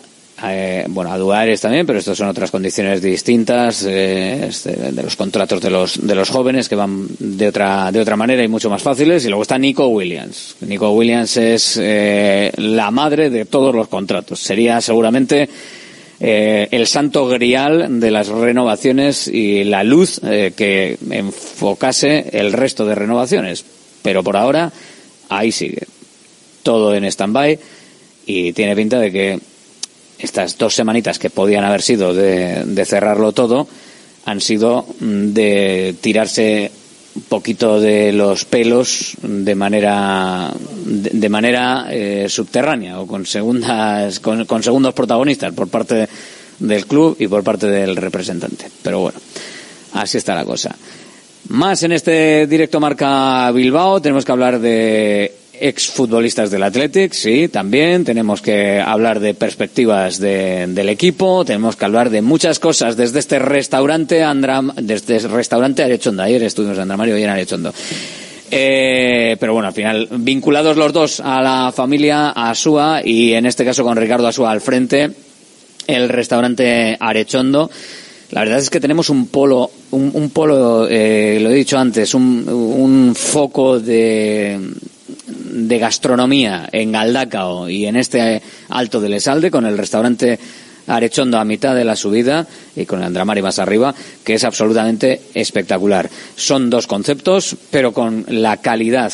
[0.52, 5.16] eh, bueno, a Duares también, pero estas son otras condiciones distintas eh, este, de los
[5.16, 8.68] contratos de los de los jóvenes que van de otra de otra manera y mucho
[8.68, 9.24] más fáciles.
[9.24, 10.56] Y luego está Nico Williams.
[10.60, 14.40] Nico Williams es eh, la madre de todos los contratos.
[14.40, 15.48] Sería seguramente
[16.20, 22.86] eh, el santo grial de las renovaciones y la luz eh, que enfocase el resto
[22.86, 23.64] de renovaciones.
[24.02, 24.72] Pero por ahora,
[25.28, 25.82] ahí sigue.
[26.62, 27.58] Todo en stand-by
[28.26, 29.40] y tiene pinta de que
[30.18, 33.66] estas dos semanitas que podían haber sido de, de cerrarlo todo
[34.24, 36.70] han sido mm, de tirarse
[37.14, 40.52] un poquito de los pelos de manera
[40.84, 46.08] de, manera eh, subterránea o con segundas con, segundos protagonistas por parte
[46.58, 48.66] del club y por parte del representante.
[48.82, 49.18] Pero bueno
[49.92, 50.74] así está la cosa.
[51.48, 54.00] Más en este directo marca Bilbao.
[54.00, 55.32] Tenemos que hablar de
[55.64, 58.04] exfutbolistas del Athletic, sí, también.
[58.04, 63.38] Tenemos que hablar de perspectivas del equipo, tenemos que hablar de muchas cosas desde este
[63.38, 66.22] restaurante Andram, desde este restaurante Arechondo.
[66.22, 67.72] Ayer estuvimos en Andramario y en Arechondo.
[68.50, 73.64] Eh, pero bueno, al final, vinculados los dos a la familia Asúa y en este
[73.64, 75.12] caso con Ricardo Asúa al frente,
[75.86, 77.70] el restaurante Arechondo.
[78.32, 83.14] La verdad es que tenemos un polo, un, polo, eh, lo he dicho antes, un
[83.16, 84.58] foco de,
[85.36, 90.38] de gastronomía en Galdacao y en este Alto del Esalde con el restaurante
[90.86, 95.20] Arechondo a mitad de la subida y con el Andramari más arriba, que es absolutamente
[95.32, 96.10] espectacular.
[96.36, 99.12] Son dos conceptos, pero con la calidad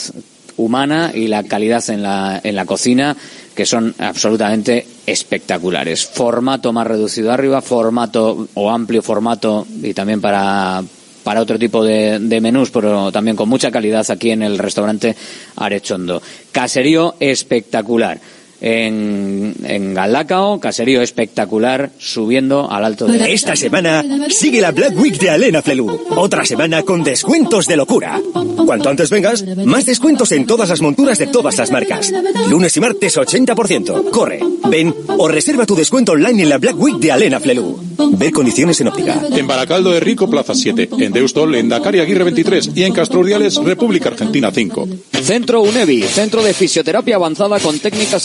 [0.56, 3.16] humana y la calidad en la, en la cocina
[3.54, 6.06] que son absolutamente espectaculares.
[6.06, 10.82] Formato más reducido arriba, formato o amplio formato y también para,
[11.22, 15.16] para otro tipo de, menús, pero también con mucha calidad aquí en el restaurante
[15.56, 16.22] Arechondo.
[16.52, 18.20] Caserío espectacular.
[18.60, 23.32] En, en Galdacao, caserío espectacular, subiendo al alto de...
[23.32, 26.06] Esta semana sigue la Black Week de Alena Flelu.
[26.10, 28.20] Otra semana con descuentos de locura.
[28.66, 32.12] Cuanto antes vengas, más descuentos en todas las monturas de todas las marcas.
[32.48, 34.10] Lunes y martes 80%.
[34.10, 37.78] Corre, ven o reserva tu descuento online en la Black Week de Alena Flelu.
[38.12, 39.22] Ve condiciones en óptica.
[39.30, 40.88] En Baracaldo de Rico, Plaza 7.
[40.98, 42.70] En Deustol, en Dakar y Aguirre 23.
[42.74, 44.88] Y en Castro Urdiales, República Argentina 5.
[45.22, 48.24] Centro UNEVI, centro de fisioterapia avanzada con técnicas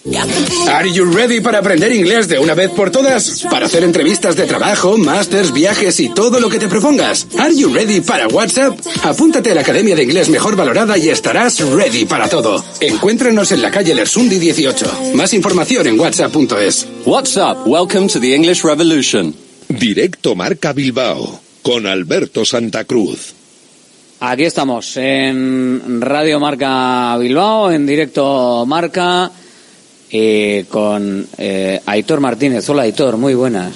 [0.03, 3.45] Are you ready para aprender inglés de una vez por todas?
[3.51, 7.27] Para hacer entrevistas de trabajo, másters, viajes y todo lo que te propongas.
[7.37, 8.79] Are you ready para WhatsApp?
[9.03, 12.63] Apúntate a la Academia de Inglés Mejor Valorada y estarás ready para todo.
[12.79, 15.13] Encuéntranos en la calle Lersundi 18.
[15.13, 16.87] Más información en whatsapp.es.
[17.05, 19.35] WhatsApp, welcome to the English Revolution.
[19.69, 23.35] Directo Marca Bilbao con Alberto Santa Cruz.
[24.19, 29.31] Aquí estamos en Radio Marca Bilbao, en directo Marca,
[30.11, 32.67] eh, con eh, Aitor Martínez.
[32.69, 33.73] Hola Aitor, muy buenas.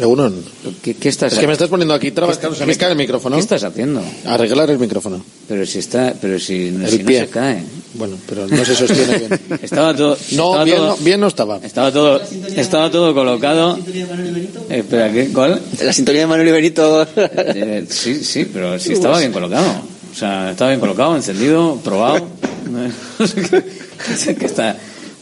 [0.00, 0.44] Egunon.
[0.80, 2.96] ¿Qué, qué estás Es que me estás poniendo aquí trabas, ¿Qué- se me cae el
[2.96, 3.34] micrófono.
[3.34, 4.00] ¿Qué estás haciendo?
[4.26, 5.24] Arreglar el micrófono.
[5.48, 7.20] Pero si está, pero si, El si no pie.
[7.20, 7.64] se cae.
[7.94, 9.40] Bueno, pero no se sostiene bien.
[9.62, 10.10] Estaba todo.
[10.32, 11.56] No, estaba bien todo- no, bien no estaba.
[11.64, 12.20] Estaba todo,
[12.54, 13.76] estaba todo colocado.
[13.76, 15.30] Eh, espera, ¿qué?
[15.32, 15.60] ¿Cuál?
[15.82, 17.04] La sintonía de Manuel y Benito.
[17.16, 19.66] Eh, sí, sí, pero sí estaba bien colocado.
[20.12, 22.24] O sea, estaba bien colocado, encendido, probado.
[24.38, 24.76] Qué está,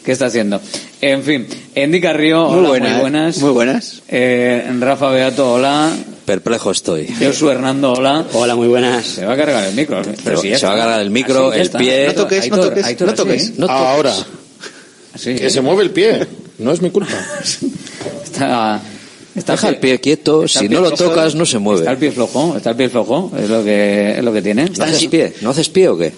[0.07, 0.61] qué está haciendo.
[1.03, 2.93] En fin, Endy Carrillo, Muy hola, buenas.
[2.93, 3.39] muy buenas.
[3.39, 4.03] Muy buenas.
[4.09, 5.91] Eh, Rafa Beato, hola.
[6.25, 7.09] Perplejo estoy.
[7.21, 8.25] Josu Hernando, hola.
[8.33, 9.05] Hola, muy buenas.
[9.05, 10.01] Se va a cargar el micro.
[10.01, 10.15] ¿eh?
[10.25, 11.79] Pero si ya se va a cargar el micro, Así el está.
[11.79, 12.07] pie.
[12.07, 13.23] No toques, no Aitor, toques, Aitor, no así.
[13.23, 13.59] toques.
[13.59, 14.15] No Ahora,
[15.13, 15.35] Así.
[15.35, 16.27] que se mueve el pie.
[16.59, 17.13] No es mi culpa.
[18.25, 18.81] Está,
[19.35, 21.81] está Deja el pie quieto, está si pie no lo flojo, tocas no se mueve.
[21.81, 24.67] Está el pie flojo, está el pie flojo, es lo que, es lo que tiene.
[24.77, 25.33] ¿No haces pie?
[25.41, 26.13] ¿No haces pie o qué?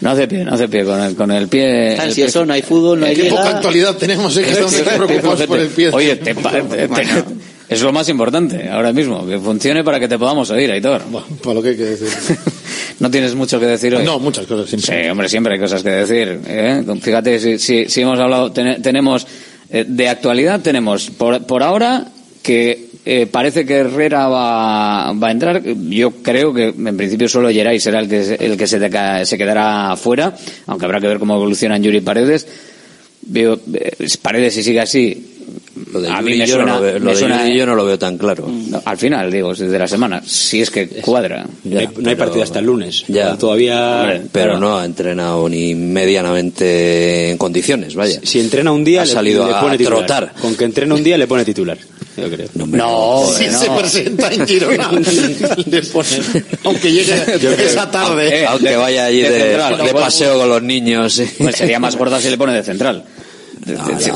[0.00, 1.90] No hace pie, no hace pie, con el, con el pie.
[1.92, 3.36] Está el ansioso, pie- no hay fútbol, no hay Qué liga.
[3.36, 4.42] poca actualidad tenemos, ¿eh?
[4.44, 5.90] que estamos preocupados por el pie.
[5.92, 7.24] Oye, te te- te-
[7.68, 11.02] es lo más importante ahora mismo, que funcione para que te podamos oír, Aitor.
[11.42, 12.08] Para lo que hay que decir.
[13.00, 14.04] No tienes mucho que decir hoy.
[14.04, 14.68] No, muchas cosas.
[14.68, 15.10] Sí, siempre.
[15.10, 16.38] hombre, siempre hay cosas que decir.
[16.46, 16.84] ¿eh?
[17.00, 19.26] Fíjate, si, si, si hemos hablado, ten- tenemos,
[19.70, 22.08] eh, de actualidad tenemos, por, por ahora,
[22.42, 25.62] que eh, parece que Herrera va, va a entrar.
[25.64, 29.24] Yo creo que en principio solo Geray será el que, se- el que se, deca-
[29.24, 30.34] se quedará fuera,
[30.66, 32.46] aunque habrá que ver cómo evolucionan Yuri y Paredes.
[33.22, 35.26] Veo, eh, Paredes, si sigue así,
[35.92, 37.66] Lo de a mí me yo suena, no lo veo, lo me de suena- yo
[37.66, 38.48] no lo veo tan claro.
[38.48, 41.46] no, al final, digo, desde la semana, si es que cuadra.
[41.64, 43.04] Ya, no hay, no hay pero- partido hasta el lunes.
[43.08, 43.36] Ya.
[43.36, 44.00] Todavía.
[44.02, 44.58] Hombre, Pero Claro.
[44.60, 48.20] no ha entrenado ni medianamente en condiciones, vaya.
[48.22, 49.98] Si entrena un día, Ha le, salido le a pone titular.
[50.06, 50.32] trotar.
[50.40, 51.78] Con que entrena un día, le pone titular.
[52.16, 52.48] Yo creo.
[52.54, 53.78] No, Si hombre, se no.
[53.78, 54.90] presenta en Girona,
[55.66, 57.14] le ponen, aunque llegue
[57.64, 58.40] esa tarde.
[58.42, 59.84] Eh, Aunque vaya allí de de, central.
[59.84, 61.22] de paseo con los niños.
[61.38, 63.04] Pues sería más gorda si le pone de central.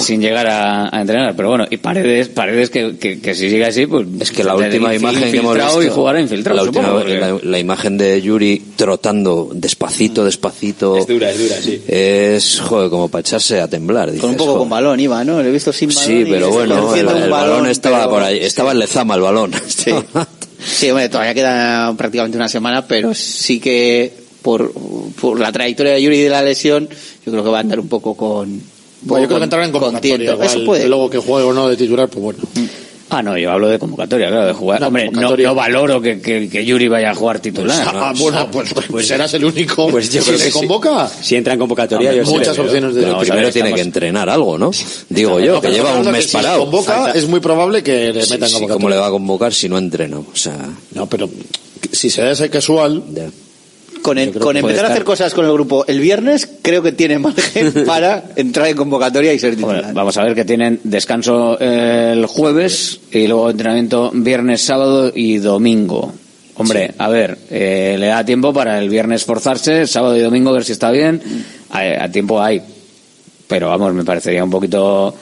[0.01, 1.35] Sin llegar a, a entrenar.
[1.37, 4.07] Pero bueno, y Paredes, Paredes que, que, que si sigue así, pues.
[4.21, 6.57] Es que la última imagen que hemos visto, y jugará infiltrado.
[6.57, 11.39] la, última- supongo, porque- la, la imagen de Yuri trotando despacito, despacito, Es dura, es
[11.39, 11.83] dura, sí.
[11.87, 14.15] es joder, como para echarse a temblar.
[14.17, 14.59] Con un poco joder.
[14.61, 15.43] con balón iba, ¿no?
[15.43, 16.05] Lo he visto sin balón.
[16.05, 19.53] Sí, y pero bueno, el, balón estaba pero- por ahí, estaba en Lezama el balón.
[20.67, 24.73] Sí, hombre, todavía queda prácticamente una semana, pero sí que por,
[25.21, 26.89] por la trayectoria de Yuri de la lesión,
[27.27, 28.63] yo creo que va a andar un poco con.
[29.05, 30.33] Bueno, yo creo que entrará en con convocatoria.
[30.33, 30.89] igual, Eso puede.
[30.89, 32.39] Luego que juegue o no de titular, pues bueno.
[33.11, 34.81] Ah, no, yo hablo de convocatoria, claro, de jugar.
[34.81, 37.87] No, Hombre, no, no valoro que, que, que Yuri vaya a jugar titular.
[37.95, 38.19] Ah, ¿no?
[38.21, 39.89] bueno, pues, pues serás el único.
[39.89, 40.59] Pues yo si creo se que sí.
[40.59, 41.07] convoca.
[41.21, 43.75] Si entra en convocatoria, Hombre, yo sí muchas opciones de- Pero primero ver, tiene estamos-
[43.77, 44.71] que entrenar algo, ¿no?
[45.11, 46.61] Digo yo, No, que lleva un que mes si parado.
[46.61, 48.75] convoca, es muy probable que le Sí, metan sí, convocatoria.
[48.75, 50.19] ¿Cómo le va a convocar si no entrena?
[50.19, 50.57] O sea,
[50.95, 51.29] No, pero
[51.93, 53.03] si se da ese casual,
[54.05, 56.93] Con, el- creo con empezar a hacer cosas con el grupo el viernes, creo que
[56.93, 59.95] tiene margen para entrar en convocatoria y ser titular.
[59.95, 65.39] vamos a ver que tienen descanso eh, el jueves y luego entrenamiento viernes, sábado y
[65.39, 66.13] domingo.
[66.57, 70.65] Hombre, a ver, eh, le da tiempo para el viernes forzarse, sábado y domingo ver
[70.65, 71.23] si está bien.
[71.71, 72.61] A, a tiempo hay.
[73.49, 75.17] Pero vamos, me parecería un poquito.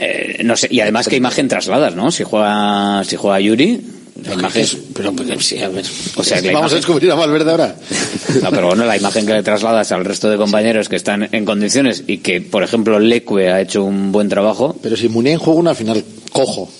[0.00, 2.10] eh, no sé, y además, ¿qué imagen trasladas, no?
[2.10, 3.80] Si juega, si juega Yuri.
[4.22, 5.84] La imagen, pero, pero sí, a ver.
[6.16, 7.76] o sea, que Vamos a imagen- descubrir a Valverde ahora.
[8.42, 11.44] no, pero bueno, la imagen que le trasladas al resto de compañeros que están en
[11.44, 14.76] condiciones y que, por ejemplo, Leque ha hecho un buen trabajo.
[14.80, 16.70] Pero si Muniain juega una final cojo.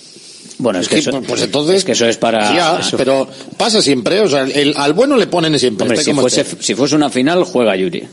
[0.57, 1.75] Bueno, es que eso, pues entonces.
[1.79, 2.55] es que eso es para.
[2.55, 3.27] Ya, eso- pero
[3.57, 4.21] pasa siempre.
[4.21, 5.83] O sea, el- al bueno le ponen siempre.
[5.83, 8.07] Hombre, si fuese, si fuese una final, juega Yuri.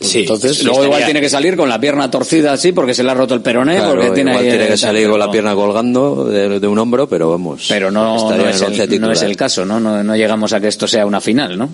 [0.00, 0.62] Sí, entonces.
[0.62, 3.34] Luego igual tiene que salir con la pierna torcida así porque se le ha roto
[3.34, 3.76] el peroné.
[3.76, 7.08] claro, porque tiene, igual tiene que salir con la pierna colgando de, de un hombro,
[7.08, 7.66] pero vamos.
[7.68, 9.80] Pero no, no, es el no es el caso, ¿no?
[9.80, 10.02] ¿no?
[10.04, 11.68] No llegamos a que esto sea una final, ¿no?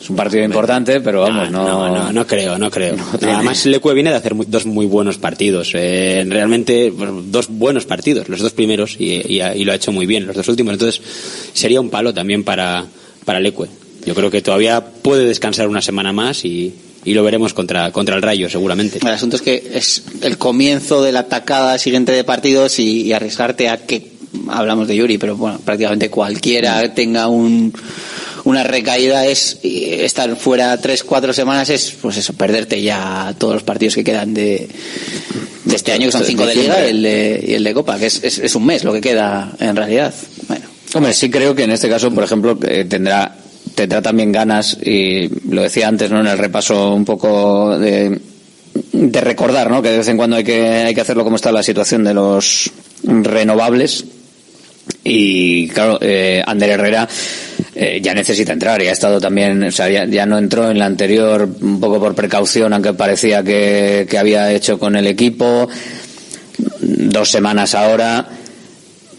[0.00, 1.64] Es un partido importante, pero vamos, no.
[1.64, 2.96] No, no, no creo, no creo.
[3.22, 5.70] Además, Lecue viene de hacer muy- dos muy buenos partidos.
[5.74, 6.92] Eh, realmente,
[7.26, 10.34] dos buenos partidos, los dos primeros, y, y y lo ha hecho muy bien, los
[10.34, 10.72] dos últimos.
[10.72, 11.00] Entonces,
[11.52, 12.84] sería un palo también para,
[13.24, 13.68] para Lecue.
[14.04, 18.16] Yo creo que todavía puede descansar una semana más y, y lo veremos contra, contra
[18.16, 18.98] el Rayo, seguramente.
[19.02, 23.12] El asunto es que es el comienzo de la atacada siguiente de partidos y, y
[23.12, 24.12] arriesgarte a que,
[24.48, 27.72] hablamos de Yuri, pero bueno, prácticamente cualquiera tenga un,
[28.44, 33.62] una recaída es estar fuera tres, cuatro semanas es, pues eso, perderte ya todos los
[33.62, 34.68] partidos que quedan de,
[35.64, 37.98] de este año, que son cinco de Liga y el de, y el de Copa,
[37.98, 40.14] que es, es, es un mes lo que queda en realidad.
[40.48, 43.34] Bueno, Hombre, sí creo que en este caso, por ejemplo, eh, tendrá
[43.74, 46.20] tendrá también ganas y lo decía antes, ¿no?
[46.20, 48.20] En el repaso un poco de
[48.92, 49.82] de recordar, ¿no?
[49.82, 52.14] Que de vez en cuando hay que hay que hacerlo como está la situación de
[52.14, 52.70] los
[53.04, 54.04] renovables
[55.04, 57.08] y claro, eh, Ander Herrera
[57.74, 60.78] eh, ya necesita entrar y ha estado también, o sea, ya, ya no entró en
[60.78, 65.68] la anterior un poco por precaución, aunque parecía que, que había hecho con el equipo.
[66.80, 68.28] Dos semanas ahora.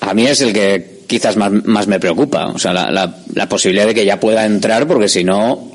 [0.01, 2.47] A mí es el que quizás más, más me preocupa.
[2.47, 5.71] O sea, la, la, la posibilidad de que ya pueda entrar, porque si no.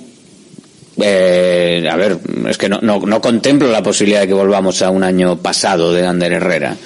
[1.01, 2.18] Eh, a ver,
[2.49, 5.93] es que no, no, no contemplo la posibilidad de que volvamos a un año pasado
[5.93, 6.76] de Ander Herrera.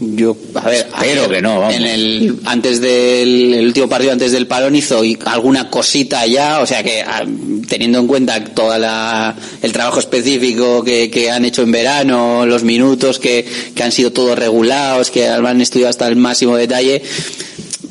[0.00, 1.74] Yo, a ver, Espero ayer, que no, vamos.
[1.74, 6.60] En el, antes del el último partido antes del parón hizo y- alguna cosita ya,
[6.60, 7.24] o sea que ah,
[7.68, 12.62] teniendo en cuenta toda la, el trabajo específico que, que han hecho en verano, los
[12.62, 17.02] minutos que, que han sido todos regulados, que han estudiado hasta el máximo detalle,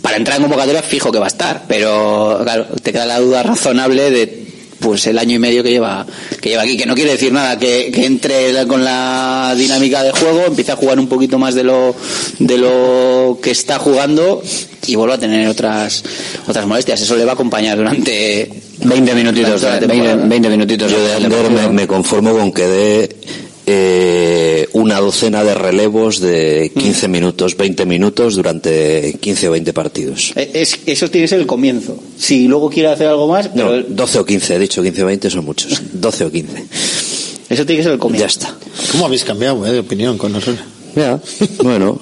[0.08, 3.44] para entrar en convocatoria fijo que va a estar, pero claro, te queda la duda
[3.44, 4.48] razonable de
[4.80, 6.06] pues el año y medio que lleva
[6.40, 10.04] que lleva aquí que no quiere decir nada que, que entre la- con la dinámica
[10.04, 11.96] de juego empiece a jugar un poquito más de lo
[12.40, 14.42] de lo que está jugando
[14.86, 16.04] y vuelva a tener otras
[16.48, 18.50] otras molestias eso le va a acompañar durante
[18.86, 20.30] 20 minutitos, durante la 20, temporada.
[20.30, 20.92] 20 minutitos.
[20.92, 21.50] Yo de partido.
[21.50, 23.10] me, me conformo con que dé
[23.70, 30.32] eh, una docena de relevos de 15 minutos, 20 minutos durante 15 o 20 partidos.
[30.38, 33.68] Eh, es, eso tiene que ser el comienzo si luego quiere hacer algo más No,
[33.68, 35.82] pero 12 o 15, he dicho 15 o 20 son muchos.
[35.92, 36.66] 12 o 15.
[37.50, 38.58] eso tiene que ser el comienzo Ya está.
[38.94, 40.66] ¿Cómo habéis cambiado eh, de opinión con nosotros?
[40.96, 41.20] Ya,
[41.64, 42.00] bueno,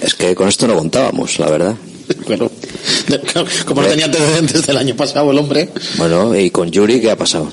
[0.00, 1.74] es que con esto no contábamos, la verdad.
[2.26, 2.50] Claro.
[3.66, 5.68] Como no tenía antecedentes del año pasado el hombre.
[5.96, 7.50] Bueno, y con Yuri, ¿qué ha pasado?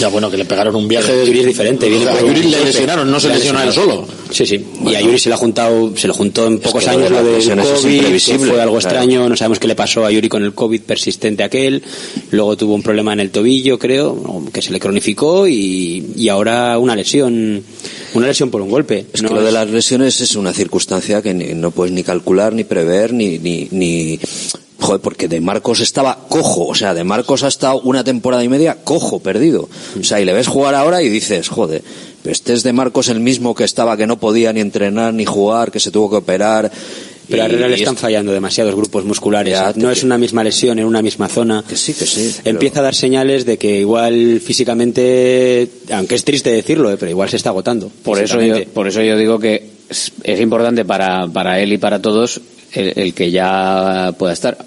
[0.00, 1.26] Ya bueno, que le pegaron un viaje.
[1.26, 4.06] Yuri es diferente, viene O sea, a Yuri le lesionaron, no se lesionó él solo.
[4.30, 4.64] Sí, sí.
[4.86, 7.42] y a Yuri se le ha juntado, se le juntó en pocos años lo del
[7.80, 8.02] COVID,
[8.38, 8.96] fue algo claro.
[8.96, 11.82] extraño, no sabemos qué le pasó a Yuri con el COVID persistente aquel,
[12.30, 16.78] luego tuvo un problema en el tobillo, creo, que se le cronificó y, y ahora
[16.78, 17.62] una lesión,
[18.14, 19.06] una lesión por un golpe.
[19.12, 22.02] Es No que lo de las lesiones es una circunstancia que ni- no puedes ni
[22.02, 24.20] calcular, ni prever, ni, ni, ni...
[24.80, 28.48] Joder, porque de Marcos estaba cojo, o sea, de Marcos ha estado una temporada y
[28.48, 29.68] media cojo, perdido.
[30.00, 31.82] O sea, y le ves jugar ahora y dices, joder,
[32.24, 35.72] este es de Marcos el mismo que estaba, que no podía ni entrenar ni jugar,
[35.72, 36.70] que se tuvo que operar.
[37.28, 39.52] Pero a Y- Herrera le y están es- fallando demasiados grupos musculares.
[39.52, 41.62] Ya, no es una misma lesión en una misma zona.
[41.68, 42.34] Que sí, que sí.
[42.42, 47.10] pero- Empieza a dar señales de que igual físicamente, aunque es triste decirlo, eh, pero
[47.10, 47.90] igual se está agotando.
[48.02, 51.78] Por eso, yo, por eso yo digo que es, es importante para, para él y
[51.78, 52.40] para todos
[52.72, 54.58] el, que ya pueda estar.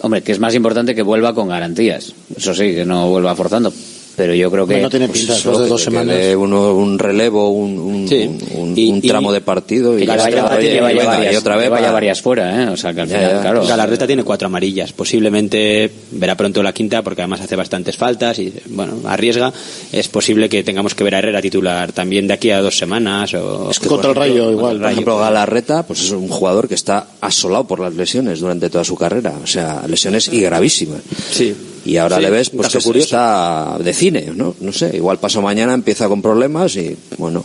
[0.00, 2.12] Hombre, que es más importante que vuelva con garantías.
[2.36, 3.72] Eso sí, que no vuelva forzando.
[4.16, 4.80] Pero yo creo que.
[4.80, 6.34] No tiene pinta Pues después de dos que- que semanas.
[6.36, 8.08] uno un relevo, un, un,
[8.54, 10.16] un- un tramo de partido y, otra
[10.56, 12.68] vez lleva ya para- varias fuera, ¿eh?
[12.70, 13.40] O sea, que al final, ya.
[13.42, 13.66] claro.
[13.66, 14.92] Galarreta tiene cuatro amarillas.
[14.92, 19.52] Posiblemente verá pronto la quinta porque además hace bastantes faltas y bueno, arriesga.
[19.92, 23.34] Es posible que tengamos que ver a Herrera titular también de aquí a dos semanas.
[23.34, 23.70] O...
[23.70, 27.80] Es que, por ejemplo, Por ejemplo, Galarreta, pues es un jugador que está asolado por
[27.80, 29.34] las lesiones durante toda su carrera.
[29.42, 31.00] O sea, lesiones y gravísimas.
[31.30, 31.54] Sí.
[31.86, 33.04] Y ahora Sí, le ves pues que curioso.
[33.06, 34.54] está de cine, ¿no?
[34.60, 37.44] No sé, igual paso mañana empieza con problemas y bueno.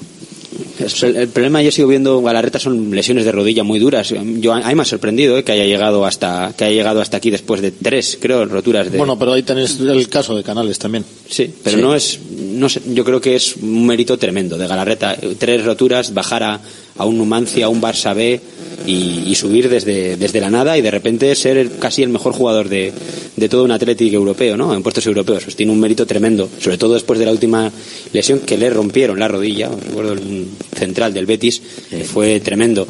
[1.03, 4.09] El, el problema yo sigo viendo Galarreta son lesiones de rodilla muy duras.
[4.39, 7.17] Yo a mí me ha sorprendido eh, que haya llegado hasta que haya llegado hasta
[7.17, 8.97] aquí después de tres, creo, roturas de.
[8.97, 11.05] Bueno, pero ahí tenéis el caso de Canales también.
[11.29, 11.83] Sí, pero Sí.
[11.83, 12.19] no es,
[12.53, 15.15] no sé, yo creo que es un mérito tremendo de Galarreta.
[15.37, 16.59] Tres roturas, bajar a,
[16.97, 18.39] a un Numancia, a un Barça B
[18.85, 22.33] y, y subir desde, desde la nada y de repente ser el- casi el mejor
[22.33, 22.91] jugador de,
[23.35, 24.73] de todo un Atlético europeo, ¿no?
[24.73, 25.43] En puestos europeos.
[25.43, 27.71] Pues tiene un mérito tremendo, sobre todo después de la última
[28.13, 32.87] lesión que le rompieron la rodilla, recuerdo el central del Betis, que fue tremendo.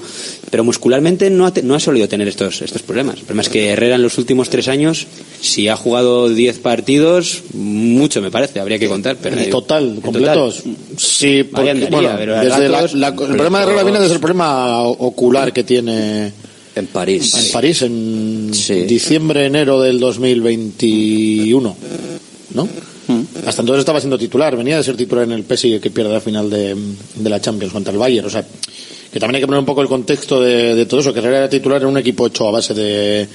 [0.50, 3.16] Pero muscularmente no ha, no ha solido tener estos, estos problemas.
[3.18, 5.08] El problema es que Herrera en los últimos tres años,
[5.42, 9.18] si ha jugado 10 partidos, mucho me parece, habría que contar.
[9.22, 10.64] Pero En total, completos.
[10.98, 12.10] Sí, porque, bueno,
[12.44, 16.32] desde la- ratos- la- el problema de Herrera viene desde el problema ocular que tiene
[16.76, 17.34] en París.
[17.36, 18.52] En París, en
[18.88, 21.76] diciembre, enero del 2021,
[22.54, 22.68] ¿no?
[23.46, 26.22] Hasta entonces estaba siendo titular, venía de ser titular en el PSG que pierde la
[26.22, 26.76] final de,
[27.16, 28.46] de la Champions contra el Bayern, o sea,
[29.12, 31.50] que también hay que poner un poco el contexto de, de todo eso, que era
[31.50, 33.28] titular en un equipo hecho a base de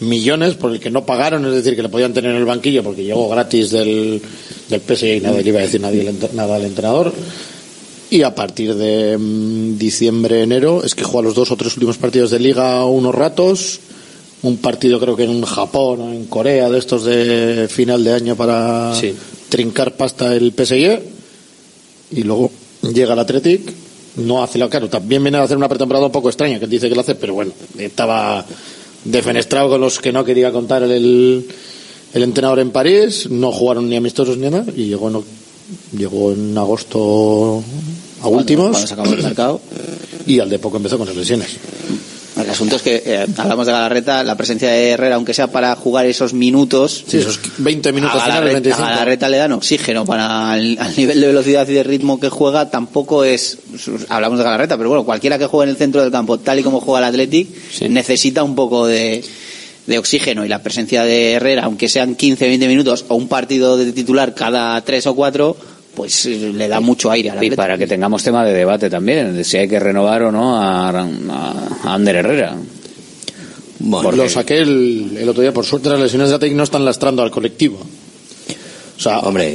[0.00, 2.82] millones por el que no pagaron, es decir, que le podían tener en el banquillo
[2.82, 4.20] porque llegó gratis del,
[4.68, 7.12] del PSG y nada le iba a decir nadie, nada al entrenador.
[8.12, 11.96] Y a partir de mm, diciembre, enero, es que juega los dos o tres últimos
[11.96, 13.80] partidos de liga unos ratos.
[14.42, 18.36] Un partido creo que en Japón o en Corea, de estos de final de año
[18.36, 18.92] para
[19.48, 21.00] trincar pasta el PSG.
[22.10, 22.50] Y luego
[22.82, 23.72] llega el Athletic.
[24.16, 26.90] No hace la claro, también viene a hacer una pretemporada un poco extraña, que dice
[26.90, 28.44] que lo hace, pero bueno, estaba
[29.06, 31.48] defenestrado con los que no quería contar el,
[32.12, 33.26] el entrenador en París.
[33.30, 34.66] No jugaron ni amistosos ni nada.
[34.76, 35.24] Y llegó en,
[35.98, 37.64] llegó en agosto
[38.22, 38.70] a últimos.
[38.70, 39.60] cuando se acabó el mercado.
[40.26, 41.58] Y al de poco empezó con las lesiones.
[42.40, 45.76] El asunto es que eh, hablamos de Galarreta, la presencia de Herrera, aunque sea para
[45.76, 47.04] jugar esos minutos.
[47.06, 48.82] Sí, esos 20 minutos a Galarreta, 25.
[48.82, 52.30] a Galarreta le dan oxígeno para el, al nivel de velocidad y de ritmo que
[52.30, 53.58] juega, tampoco es.
[54.08, 56.62] Hablamos de Galarreta, pero bueno, cualquiera que juegue en el centro del campo, tal y
[56.62, 57.48] como juega el Athletic,
[57.88, 59.22] necesita un poco de,
[59.86, 63.76] de oxígeno y la presencia de Herrera, aunque sean 15, 20 minutos o un partido
[63.76, 65.56] de titular cada tres o cuatro,
[65.94, 67.56] pues eh, le da mucho aire al Y Athletic.
[67.56, 70.88] para que tengamos tema de debate también, de si hay que renovar o no a,
[70.90, 71.00] a,
[71.84, 72.56] a Ander Herrera.
[73.80, 77.22] Lo saqué el, el otro día, por suerte las lesiones de Athletic no están lastrando
[77.22, 77.78] al colectivo.
[78.96, 79.50] O sea, hombre,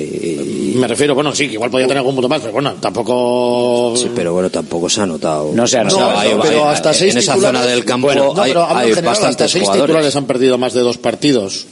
[0.75, 3.93] me refiero, bueno, sí, que igual podía tener algún punto más, pero bueno, tampoco.
[3.95, 5.51] Sí, pero bueno, tampoco se ha notado.
[5.53, 6.17] No se ha notado.
[6.19, 8.65] hay- pero hay- hasta seis en esa titulares- zona del campo Bueno, no, hay, pero
[8.65, 9.85] hay general, hasta bastantes seis jugadores.
[9.87, 11.65] titulares han perdido más de dos partidos.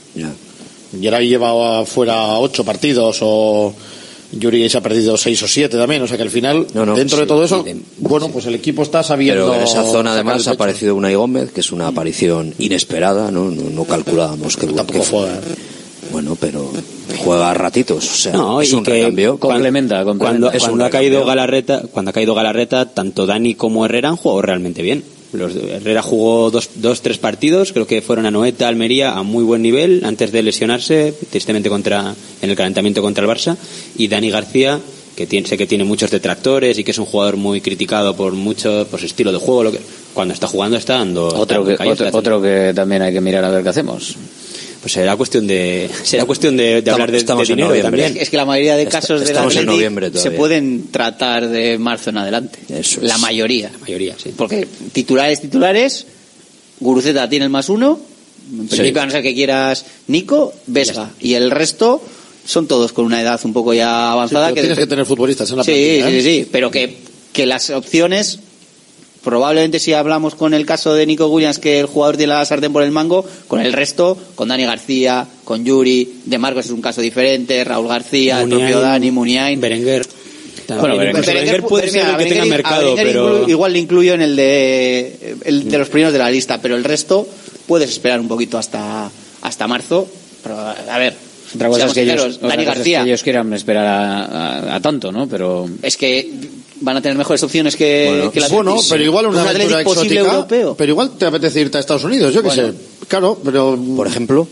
[0.98, 3.74] Y ahora lleva fuera ocho partidos o
[4.38, 6.02] Yuri se ha perdido seis o siete también.
[6.02, 7.64] O sea que al final, dentro de todo eso,
[7.98, 9.46] bueno, pues el equipo está sabiendo.
[9.50, 13.50] Pero en esa zona además ha aparecido Unai Gómez, que es una aparición inesperada, no,
[13.50, 15.40] no, no calculábamos que, que juega.
[16.12, 16.70] Bueno, pero
[17.18, 19.38] juega a ratitos, o sea, No, es y un que recambio.
[19.38, 20.48] Complementa, Cuando,
[20.84, 21.24] ha caído.
[21.24, 25.02] Galarreta, cuando ha caído Galarreta, tanto Dani como Herrera han jugado realmente bien.
[25.32, 29.44] Los, Herrera jugó dos, dos, tres partidos, creo que fueron a Noeta, Almería, a muy
[29.44, 33.56] buen nivel, antes de lesionarse, tristemente contra, en el calentamiento contra el Barça,
[33.98, 34.80] y Dani García,
[35.16, 38.34] que tiene, sé que tiene muchos detractores y que es un jugador muy criticado por
[38.34, 39.80] mucho, por su estilo de juego, lo que,
[40.14, 43.12] cuando está jugando está dando, Otro está que, callos, otro, está- otro que también hay
[43.12, 44.16] que mirar a ver qué hacemos.
[44.86, 47.68] Pues será cuestión de, será cuestión de, de Estamos- hablar de, de estamos en dinero
[47.70, 48.02] noviembre.
[48.02, 48.22] también.
[48.22, 52.10] Es que la mayoría de Está- casos en Athletic noviembre se pueden tratar de marzo
[52.10, 52.60] en adelante.
[53.00, 53.68] la mayoría.
[53.72, 54.32] La mayoría, sí.
[54.36, 56.06] Porque titulares, titulares,
[56.78, 57.98] Guruceta tiene el más uno,
[58.52, 58.76] en Sí.
[58.76, 61.10] principio a no ser que quieras Nico, Vesga.
[61.20, 62.00] Y el resto
[62.44, 64.48] son todos con una edad un poco ya avanzada.
[64.50, 66.22] Sí, tienes que tener futbolistas en la sí, plantilla, sí, ¿eh?
[66.22, 66.96] sí, sí, pero que,
[67.32, 68.38] que las opciones,
[69.26, 72.72] probablemente si hablamos con el caso de Nico Williams, que el jugador tiene la sartén
[72.72, 76.80] por el mango, con el resto, con Dani García, con Yuri, De Marcos es un
[76.80, 79.60] caso diferente, Raúl García, el Muniain, propio Dani, Muniain.
[79.60, 80.06] Berenguer.
[80.68, 84.22] Bueno, Berenguer- Berenguer puede ser el que tenga mercado, Berenguer pero- igual le incluyo en
[84.22, 87.26] el de el de los primeros de la lista, pero el resto
[87.66, 89.10] puedes esperar un poquito hasta
[89.42, 90.08] hasta marzo.
[90.42, 91.14] Pero a ver,
[91.54, 93.52] Otra cosa es seamos que ellos, sinceros, otra Dani cosa es García que ellos quieran
[93.54, 95.28] esperar a, a- a tanto, ¿no?
[95.28, 96.30] Pero es que
[96.80, 99.80] van a tener mejores opciones que, Bueno, que el bueno, pero igual una Un aventura
[99.80, 100.74] exótica, europeo.
[100.76, 102.68] pero igual te apetece irte a Estados Unidos, yo qué Bueno.
[102.72, 102.74] sé.
[103.08, 103.78] Claro, pero...
[103.96, 104.46] Por ejemplo,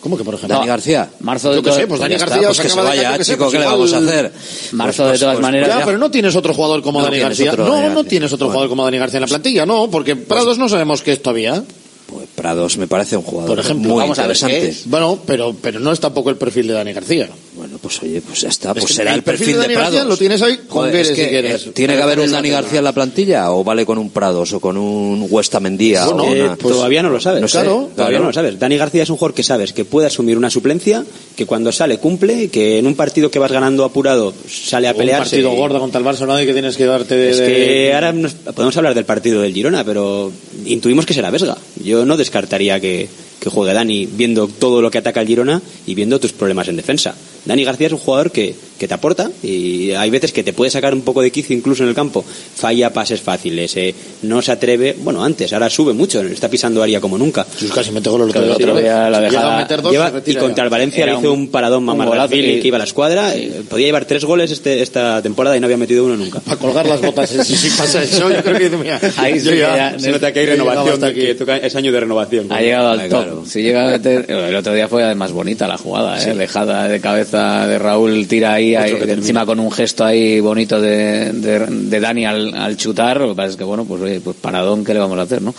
[0.00, 0.56] ¿Cómo que por ejemplo?
[0.56, 1.08] Dani García.
[1.20, 3.16] Marzo de Yo qué todas- sé, pues Dani ya está, García pues que se vaya,
[3.18, 4.32] sé, chico, pues ¿qué le vamos a hacer?
[4.72, 5.68] Marzo Pues- de todas pues- maneras.
[5.68, 7.52] Ya, ya- pero no tienes otro jugador como No Dani tienes García.
[7.52, 8.52] otro No, Dani no tienes otro Bueno.
[8.54, 11.62] jugador como Dani García en la plantilla, no, porque Prados no sabemos qué es todavía.
[12.08, 14.60] Pues Prados me parece un jugador Por ejemplo, muy vamos a ver interesante.
[14.60, 14.86] qué es.
[14.90, 17.28] Bueno, pero, pero no es tampoco el perfil de Dani García.
[17.54, 19.74] Bueno, pues oye, pues ya está, Es pues será el el perfil perfil de de
[19.74, 20.08] Dani Prados.
[20.08, 21.66] lo tienes ahí con Joder, es que, si quieres.
[21.66, 22.48] eh, ¿Tiene que haber un Dani.
[22.48, 26.06] García en la plantilla o vale con un Prados o con un Huesta Mendía?
[26.06, 27.42] Bueno, o eh, una- todavía no lo sabes.
[27.42, 28.22] No sé, Claro, todavía claro.
[28.24, 28.58] no lo sabes.
[28.58, 31.04] Dani García es un jugador que sabes que puede asumir una suplencia,
[31.36, 34.96] que cuando sale cumple, que en un partido que vas ganando apurado sale a Un
[34.98, 35.18] pelear.
[35.22, 36.40] partido gordo contra el ¿no?
[36.40, 37.30] Y que tienes que darte de...
[37.32, 40.32] Es de- que ahora nos- podemos hablar del partido del Girona, pero
[40.64, 41.58] intuimos que será Vesga.
[41.84, 43.08] Yo no descartaría que,
[43.42, 46.76] que juegue Dani viendo todo lo que ataca el Girona y viendo tus problemas en
[46.76, 47.14] defensa.
[47.44, 50.70] Dani García es un jugador que, que te aporta y hay veces que te puede
[50.70, 52.24] sacar un poco de quicio incluso en el campo.
[52.24, 57.00] Falla pases fáciles, eh, no se atreve, bueno, antes, ahora sube mucho, está pisando área
[57.00, 57.44] como nunca.
[57.58, 58.58] Sus casi mete gol otra vez.
[58.60, 61.84] la dejada- a meter dos, Lleva- y contra el Valencia le hizo un- un, paradón
[62.32, 63.34] y- que iba a la escuadra.
[63.34, 66.38] eh, podía llevar tres goles este, esta temporada y no había metido uno nunca.
[66.38, 69.46] Para colgar las botas, si, si pasa eso, yo creo que dice, mira, Ahí sí
[69.46, 71.20] yo que ya- ya- Se nota que hay renovación, hasta aquí.
[71.22, 72.52] que toca- es año de renovación.
[72.52, 73.26] Ha llegado al top.
[73.32, 73.46] Claro.
[73.46, 76.34] Si llega a meter- el otro día fue además bonita la jugada, ¿eh?
[76.34, 81.32] dejada de cabeza de Raúl, tira ahí, ahí, encima con un gesto ahí bonito de,
[81.32, 83.20] de, de Dani al, al chutar.
[83.20, 85.42] Lo que pasa es que, bueno, pues, oye, pues paradón, ¿qué le vamos a hacer,
[85.42, 85.54] no?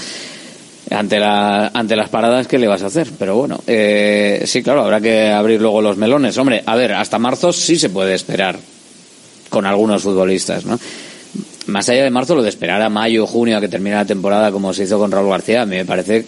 [0.91, 3.07] Ante, la, ante las paradas, ¿qué le vas a hacer?
[3.17, 6.38] Pero bueno, eh, sí, claro, habrá que abrir luego los melones.
[6.38, 8.57] Hombre, a ver, hasta marzo sí se puede esperar
[9.49, 10.80] con algunos futbolistas, ¿no?
[11.67, 14.51] Más allá de marzo, lo de esperar a mayo, junio, a que termine la temporada,
[14.51, 16.26] como se hizo con Raúl García, a mí me parece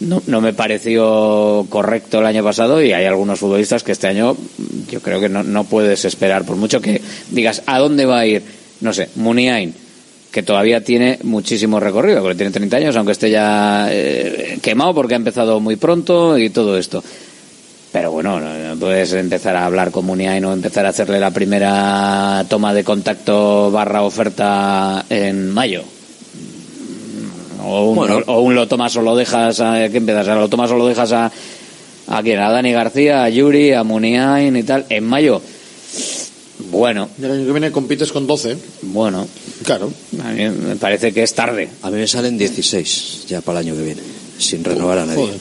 [0.00, 4.34] no, no me pareció correcto el año pasado y hay algunos futbolistas que este año
[4.34, 8.20] mm, yo creo que no, no puedes esperar, por mucho que digas a dónde va
[8.20, 8.42] a ir,
[8.80, 9.74] no sé, Muniain,
[10.30, 15.14] que todavía tiene muchísimo recorrido, porque tiene 30 años, aunque esté ya eh, quemado porque
[15.14, 17.02] ha empezado muy pronto y todo esto.
[17.90, 21.30] Pero bueno, no, no puedes empezar a hablar con Muniain o empezar a hacerle la
[21.30, 25.95] primera toma de contacto barra oferta en mayo.
[27.68, 28.20] O un, Bueno.
[28.26, 30.28] o un lo tomas o lo dejas, a, ¿qué empiezas?
[30.28, 31.30] ¿A lo tomas o lo dejas a,
[32.08, 32.38] a quién?
[32.38, 34.86] A Dani García, a Yuri, a Muniain y tal.
[34.88, 35.40] En mayo,
[36.70, 38.56] bueno, el año que viene compites con 12.
[38.82, 39.26] bueno,
[39.64, 39.92] Claro.
[40.24, 41.68] a mí me parece que es tarde.
[41.82, 44.02] A mí me salen 16 ya para el año que viene,
[44.38, 45.24] sin renovar a nadie.
[45.26, 45.38] Joder.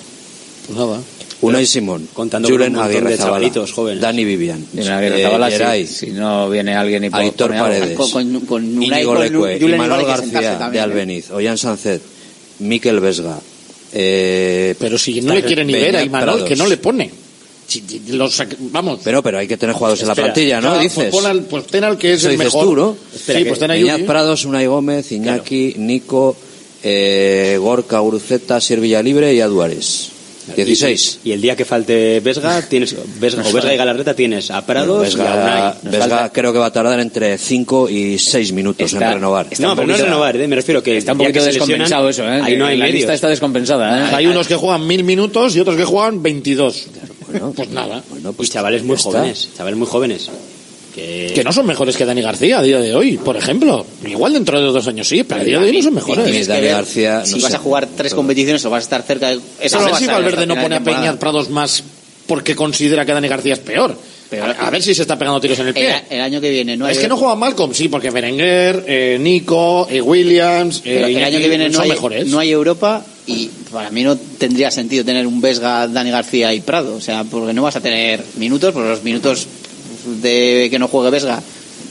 [0.67, 0.99] Pues nada.
[1.41, 4.01] Unai Simón, Contando con Julen un montón Aguirre de Zabala, chavalitos jóvenes.
[4.01, 7.51] Dani Vivian, guerra eh, Zabala, si- Geray, si, no viene alguien y Aitor.
[7.51, 10.81] Paredes, Con, con, con Unai, Íñigo con Leque, Julen García de ¿eh?
[10.81, 12.01] Albeniz, Ollán Sancet,
[12.59, 13.39] Miquel Vesga,
[13.93, 16.49] eh, Pero si no le quiere ni ver a Imanol, Prados.
[16.49, 17.11] que no le pone.
[17.67, 18.41] Si- los
[18.71, 18.99] vamos.
[19.03, 20.67] Pero, pero hay que tener jugadores en la Espera, plantilla, ¿no?
[20.69, 21.09] claro, Dices.
[21.11, 22.65] Pues, al- pues ten al que es Eso el dices mejor.
[22.67, 22.97] tú, ¿no?
[23.13, 24.05] sí, pues ten a.
[24.05, 26.35] Prados, Unai Gómez, Iñaki, Nico,
[26.83, 30.09] eh, Gorka, Uruceta, Siervilla Libre y Aduares.
[30.55, 31.19] 16.
[31.23, 34.97] Y el día que falte Vesga, tienes Vesga, o Vesga y Galarreta tienes a Prados
[35.15, 35.73] y a Vesga, Unai.
[35.83, 39.47] Vesga falta- creo que va a tardar entre 5 y 6 minutos Está- en renovar.
[39.49, 40.47] está No, pero no es renovar, ¿eh?
[40.47, 42.41] me refiero que Está un poquito que descompensado eso, ¿eh?
[42.43, 42.99] Ahí no hay La medios.
[42.99, 44.15] lista está descompensada, ¿eh?
[44.15, 46.87] Hay unos que juegan mil minutos y otros que juegan 22.
[47.55, 48.03] pues nada.
[48.39, 49.09] y chavales muy ya está.
[49.19, 50.29] jóvenes, chavales muy jóvenes.
[50.95, 53.85] Que, Que no son mejores que Dani García a día de hoy, por ejemplo.
[54.07, 56.47] Igual dentro de dos años sí, pero a día de hoy no son mejores.
[56.47, 59.39] Dani García, no si vas a jugar tres competiciones o vas a estar cerca de...
[59.59, 60.79] Eso a ver si Valverde no pone a.
[60.79, 61.83] Peñat Prados más
[62.27, 63.97] porque considera que Dani García es peor.
[64.41, 66.03] a, a ver si se está pegando tiros en el pie.
[66.09, 69.17] El, el año que viene no es que no juega Malcolm, sí, porque Berenguer, eh,
[69.19, 72.27] Nico, eh, Williams, eh, Pero el año que viene no hay, mejores.
[72.27, 76.61] no hay Europa y para mí no tendría sentido tener un Vesga, Dani García y
[76.61, 76.95] Prado.
[76.95, 79.47] O sea, porque no vas a tener minutos, porque los minutos
[80.05, 81.41] de que no juegue Vesga,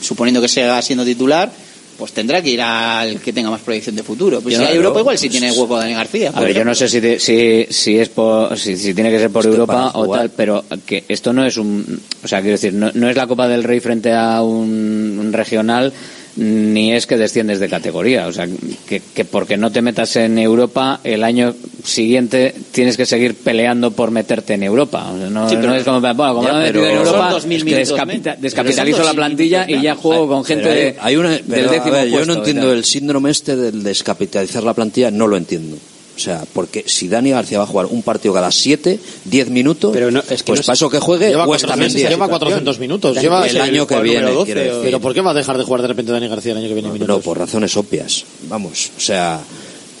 [0.01, 1.51] suponiendo que siga siendo titular,
[1.97, 4.41] pues tendrá que ir al que tenga más proyección de futuro.
[4.41, 6.31] Pues Yo si no- hay Europa, igual sí tiene hueco Dani García.
[6.33, 9.19] A ver, yo no sé si, te- si, si es por, si, si tiene que
[9.19, 12.73] ser por Europa o tal, pero que esto no es un, o sea, quiero decir,
[12.73, 15.93] no, no es la Copa del Rey frente a un, un regional
[16.37, 18.47] ni es que desciendes de categoría, o sea,
[18.87, 23.91] que, que porque no te metas en Europa el año siguiente tienes que seguir peleando
[23.91, 26.53] por meterte en Europa, O sea, no, Sí, pero- no es como, bueno, como Ya,
[26.53, 29.81] no me metido en pero- Europa, Son es que descapita- descapitalizo Pero la plantilla y
[29.81, 32.73] ya juego con gente Pero hay- de- hay una, pero, décimo ver, yo no entiendo
[32.73, 35.77] el síndrome este del descapitalizar la plantilla, no lo entiendo.
[36.15, 39.91] O sea, porque si Dani García va a jugar un partido cada 7, 10 minutos,
[39.93, 42.09] Pero no- es que pues no es- para eso que juegue, Lleva cuesta 400, Mendy.
[42.09, 43.17] lleva 400 minutos.
[43.21, 44.81] Lleva el año que viene, número 12 quiero o- decir.
[44.85, 46.73] Pero ¿por qué va a dejar de jugar de repente Dani García el año que
[46.73, 47.17] viene minutos?
[47.17, 48.23] No, por razones obvias.
[48.47, 49.41] Vamos, o sea,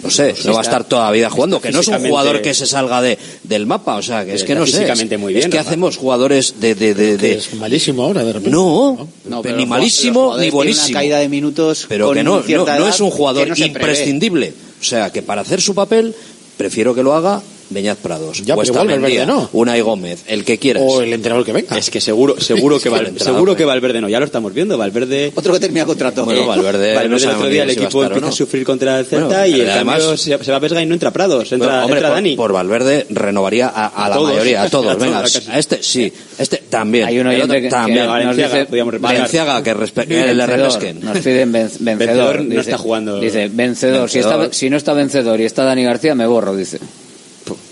[0.03, 2.41] no sé, no va a estar toda la vida jugando, que no es un jugador
[2.41, 4.73] que se salga de, del mapa, o sea, que es que no sé.
[4.73, 5.69] físicamente muy bien, es que Rafa.
[5.71, 6.75] hacemos jugadores de...
[6.75, 8.51] de, de, de- Es malísimo ahora, de repente.
[8.51, 10.87] No, No, ni pero malísimo ni buenísimo.
[10.89, 14.53] una caída de minutos Pero que no, no, es un jugador no imprescindible.
[14.79, 16.15] O sea, que para hacer su papel,
[16.57, 17.41] prefiero que lo haga
[17.75, 19.49] Beñat Prados, Ya, Cuesta igual Mendía, no.
[19.53, 20.81] Unai Gómez, el que quieras.
[20.85, 21.77] O el entrenador que venga.
[21.77, 24.77] Es que seguro, seguro que, El Val- seguro que Valverde no, ya lo estamos viendo.
[24.77, 25.31] Valverde.
[25.35, 26.25] Otro que termina contrato.
[26.25, 28.31] Bueno, Valverde, no Valverde el otro día el si a equipo o empieza no.
[28.31, 30.81] a sufrir contra el Celta Bueno, y el además- cambio se, se va a Vesga
[30.81, 32.35] y no entra Prados, entra, Bueno, hombre, entra por, Dani.
[32.35, 34.29] por Valverde renovaría a, a A la todos.
[34.31, 34.91] mayoría, a todos.
[34.91, 37.05] A Venga, a este sí, este también.
[37.07, 38.01] Hay un El otro que- también.
[38.03, 38.65] que Valenciaga.
[38.99, 40.99] Valenciaga, que, que le repesquen.
[41.01, 42.41] Nos piden ven- vencedor.
[42.41, 43.19] No está jugando.
[43.19, 44.09] Dice, vencedor.
[44.51, 46.79] Si no está vencedor y está Dani García, me borro, dice.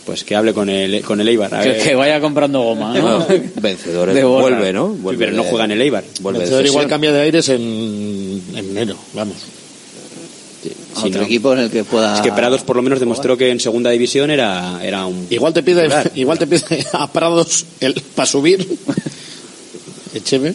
[0.06, 1.54] Pues que hable con el, con el Eibar.
[1.56, 1.82] a Que, ver.
[1.84, 3.26] que vaya comprando goma, ¿no?
[3.62, 4.14] Vencedores.
[4.16, 4.24] De.
[4.24, 4.94] Vuelve, ¿no?
[4.94, 6.04] Sí, Vuelve pero no juega en el Eibar.
[6.22, 9.38] Vuelve Vencedor igual cambia de aires en, en enero, vamos.
[10.62, 10.72] Sí,
[11.08, 11.26] Otro no.
[11.26, 12.16] equipo en el que pueda.
[12.16, 15.26] Es que Prados por lo menos demostró que en segunda división era, era un...
[15.30, 18.66] Igual te pide, igual te pide a Prados el para subir.
[20.14, 20.54] Echeve.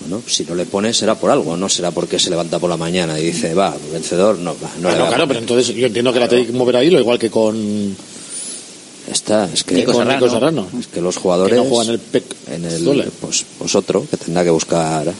[0.00, 2.76] Bueno, si no le pone será por algo, no será porque se levanta por la
[2.76, 6.12] mañana y dice, va, vencedor, no, va, no Ah, no, claro, pero entonces yo entiendo
[6.12, 7.94] que la tenéis que mover ahí, lo igual que con,
[9.10, 10.20] Está, es que, Nico con Serrano.
[10.20, 10.68] Nico Serrano.
[10.78, 11.58] Es que los jugadores.
[11.58, 13.08] Que no juegan el PEC en el, Zule.
[13.20, 15.12] pues, pues otro que tendrá que buscar.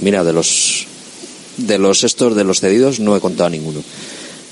[0.00, 0.86] Mira, de los
[1.56, 3.82] de los estos de los cedidos no he contado ninguno.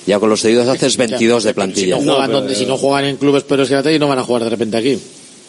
[0.06, 1.98] Ya con los cedidos haces 22 de Si plantilla.
[1.98, 4.44] no, juegan donde, si no juegan en clubes pero es que no van a jugar
[4.44, 4.98] de repente aquí.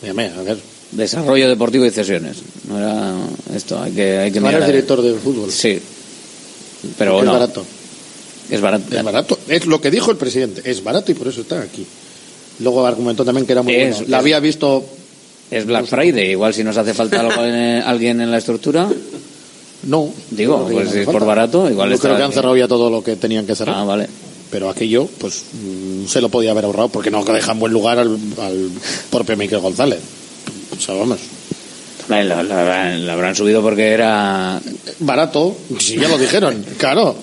[0.07, 0.57] A ver.
[0.91, 2.37] Desarrollo deportivo y cesiones.
[2.69, 3.15] No era
[3.53, 4.61] esto, hay que, hay que Ahora mirar.
[4.63, 5.51] es director de fútbol.
[5.51, 5.79] Sí.
[6.97, 7.31] Pero bueno.
[7.31, 7.65] Es barato.
[8.49, 8.95] Es barato.
[8.95, 9.39] Es barato.
[9.47, 10.61] Es lo que dijo el presidente.
[10.69, 11.85] Es barato y por eso está aquí.
[12.59, 14.05] Luego argumentó también que era muy Es- bueno.
[14.09, 14.85] La es- había visto.
[15.51, 16.31] Es Black Friday.
[16.31, 18.89] Igual si nos hace falta algo en, eh, alguien en la estructura.
[19.83, 20.09] No.
[20.31, 23.03] Digo, pues si es por barato, igual Yo creo que han cerrado ya todo lo
[23.03, 23.75] que tenían que cerrar.
[23.77, 24.07] Ah, vale.
[24.49, 27.99] Pero aquello, pues, mm, se lo podía haber ahorrado porque no deja en buen lugar
[27.99, 28.69] al, al
[29.11, 29.99] propio Miquel González.
[30.75, 31.19] O sea, vamos.
[32.07, 34.61] La, la- la- la habrán subido porque era.
[34.99, 37.15] Barato, si ya lo dijeron, claro.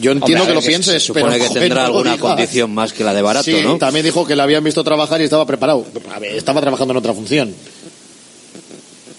[0.00, 2.20] Yo entiendo Hombre, que lo se pienses, Supone pero que tendrá no alguna digas.
[2.20, 3.78] condición más que la de barato, sí, ¿no?
[3.78, 5.84] también dijo que le habían visto trabajar y estaba preparado.
[6.14, 7.54] A ver, estaba trabajando en otra función.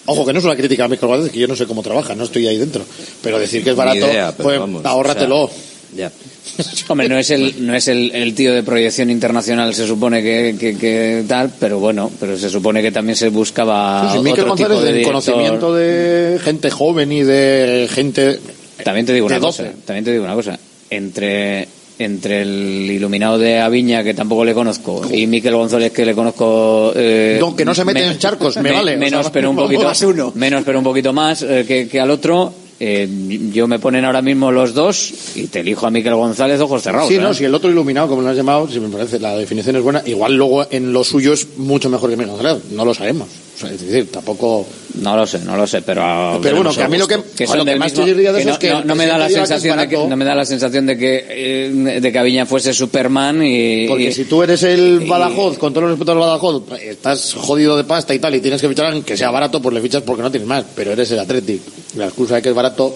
[0.07, 2.13] Ojo, que no es una crítica a Miquel González, que yo no sé cómo trabaja,
[2.13, 2.83] no estoy ahí dentro.
[3.23, 5.45] Pero decir que es barato, idea, pues vamos, ahórratelo.
[5.45, 5.51] o
[5.95, 6.11] Ya.
[6.89, 10.55] Hombre, no es el, no es el, el tío de proyección internacional, se supone que,
[10.59, 14.11] que, que tal, pero bueno, pero se supone que también se buscaba.
[14.11, 15.13] Sí, sí, Miquel otro tipo González, de en director.
[15.23, 18.39] conocimiento de gente joven y de gente.
[18.83, 19.63] También te digo una 12.
[19.63, 20.57] cosa, también te digo una cosa.
[20.89, 21.67] Entre,
[21.97, 26.91] entre el iluminado de Aviña, que tampoco le conozco, y Miquel González, que le conozco...
[26.95, 29.55] eh, No, que no se mete en charcos, me vale, o Menos, sea, pero un
[29.65, 30.31] poquito, más uno.
[30.35, 32.53] menos, pero un poquito más eh, que, que al otro.
[32.79, 33.07] eh,
[33.53, 37.07] yo me ponen ahora mismo los dos y te elijo a Miquel González ojos cerrados.
[37.07, 37.19] Sí, ¿eh?
[37.19, 39.81] no, si el otro iluminado, como lo has llamado, si me parece, la definición es
[39.81, 40.03] buena.
[40.05, 43.29] Igual luego en lo suyo es mucho mejor que Miquel González, no lo sabemos.
[43.55, 44.67] O sea, es decir, tampoco.
[45.01, 46.39] No lo sé, no lo sé, pero.
[46.41, 48.21] Pero bueno, que a mí lo que, que son lo que más mismo- de que
[48.39, 48.69] eso no, es que.
[48.85, 52.11] no- me da la sensación de que no me da la sensación de que de
[52.11, 55.91] que Aviña fuese Superman y Porque y- si tú eres el Badajoz, con todo el
[55.91, 59.03] respeto al Badajoz, estás jodido de pasta y tal, y tienes que fichar a alguien
[59.03, 60.63] que sea barato, pues le fichas porque no tienes más.
[60.75, 61.61] Pero eres el Athletic.
[61.97, 62.95] La excusa de que es barato,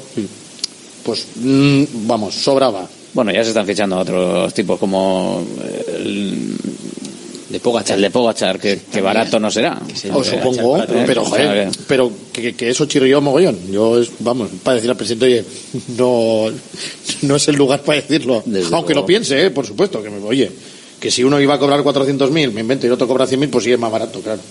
[1.04, 2.88] pues mm, vamos, sobraba.
[3.14, 5.44] bueno ya se están fichando otros tipos como
[5.98, 6.56] el
[7.50, 7.96] de Pogachar.
[7.98, 9.80] el de Pogachar que, que barato no será
[10.14, 13.58] Os supongo, pero O joder, que- pero que, que eso chirrió mogollón.
[13.72, 15.44] Yo, es, vamos, para decir al presidente, oye,
[15.98, 16.46] no,
[17.24, 18.44] no es el lugar para decirlo.
[18.46, 19.02] Desde Aunque luego.
[19.02, 19.50] lo piense, ¿eh?
[19.50, 20.50] por supuesto, que me, oye,
[21.00, 23.64] que si uno iba a cobrar 400.000, me invento, y el otro cobra 100.000, pues
[23.64, 24.42] sí es más barato, claro.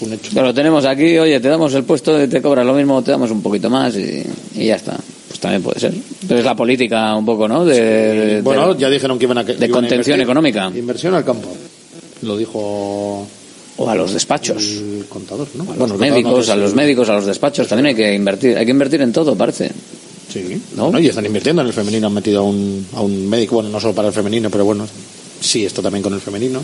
[0.00, 0.30] Un hecho.
[0.34, 3.30] Pero lo tenemos aquí, oye, te damos el puesto, te cobras lo mismo, te damos
[3.30, 4.22] un poquito más y,
[4.56, 4.96] y ya está.
[5.28, 5.94] Pues también puede ser.
[6.26, 7.64] Pero es la política un poco, ¿no?
[7.64, 9.44] De, de- Bueno, de- ya dijeron que iban a...
[9.46, 10.22] que de iban a contención invertir.
[10.22, 10.72] económica.
[10.76, 11.48] Inversión al campo.
[12.22, 13.26] Lo dijo
[13.76, 14.62] o a los despachos.
[14.64, 15.64] el contador, ¿no?
[15.64, 18.56] A Bueno, los no, médicos, a los médicos, a los despachos, también hay que invertir,
[18.56, 19.70] hay que invertir en todo, parece.
[20.32, 20.98] Sí, ¿No?
[20.98, 23.78] y están invirtiendo en el femenino, han metido a un, a un médico, bueno, no
[23.80, 24.86] solo para el femenino, pero bueno,
[25.40, 26.60] sí, esto también con el femenino.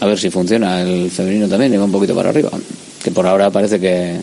[0.00, 2.50] A ver si funciona el femenino también y va un poquito para arriba.
[3.02, 4.18] Que por ahora parece que,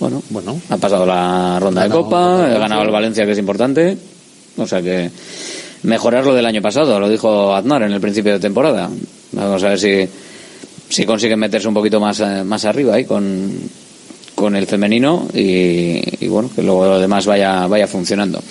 [0.00, 3.96] bueno, Bueno, ha pasado la ronda de Copa, ha ganado el Valencia, que es importante.
[4.58, 5.10] O sea que
[5.82, 8.90] mejorar lo del año pasado, lo dijo Aznar en el principio de temporada.
[9.32, 10.08] Vamos a ver si,
[10.88, 13.52] si consiguen meterse un poquito más, eh, más arriba ahí con,
[14.34, 18.42] con el femenino y, y bueno, que luego lo demás vaya, vaya funcionando.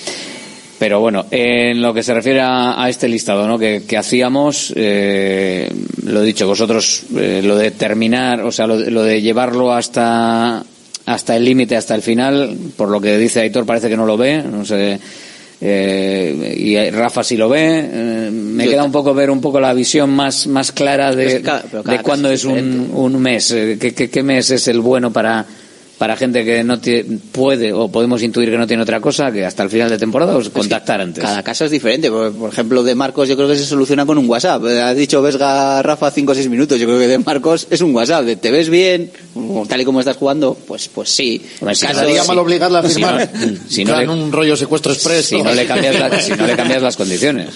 [0.80, 3.57] Pero bueno, en lo que se refiere a, este listado ¿no?
[3.57, 5.71] que, que hacíamos, eh,
[6.03, 10.63] lo dicho, vosotros, eh, lo de terminar, o sea, lo, lo de llevarlo hasta,
[11.07, 14.17] hasta el límite, hasta el final, por lo que dice Aitor, parece que no lo
[14.17, 14.99] ve, no sé
[15.62, 17.80] eh, y Rafa si lo ve.
[17.91, 21.41] eh, me Yo queda un poco ver un poco la visión más, más clara de,
[21.41, 23.78] cada- cada de cuándo es un, un mes, eh,
[24.10, 25.45] qué mes es el bueno para
[25.97, 29.43] para gente que no tie- puede o podemos intuir que no tiene otra cosa que
[29.45, 31.23] hasta el final de temporada os contactar antes.
[31.23, 32.09] Cada caso es diferente.
[32.11, 34.63] Por, por ejemplo, de Marcos yo creo que se soluciona con un WhatsApp.
[34.65, 36.79] Eh, Has dicho Vesga, Rafa, 5 o 6 minutos.
[36.79, 38.25] Yo creo que de Marcos es un WhatsApp.
[38.25, 39.11] De, ¿Te ves bien?
[39.67, 41.41] Tal y como estás jugando, pues pues sí.
[41.61, 42.27] Hombre, si Caso- ¿Sería sí.
[42.27, 43.29] mal obligarla a firmar?
[43.67, 45.25] Si no le- un rollo secuestro express.
[45.25, 47.47] si no le cambias la- si no le cambias las condiciones.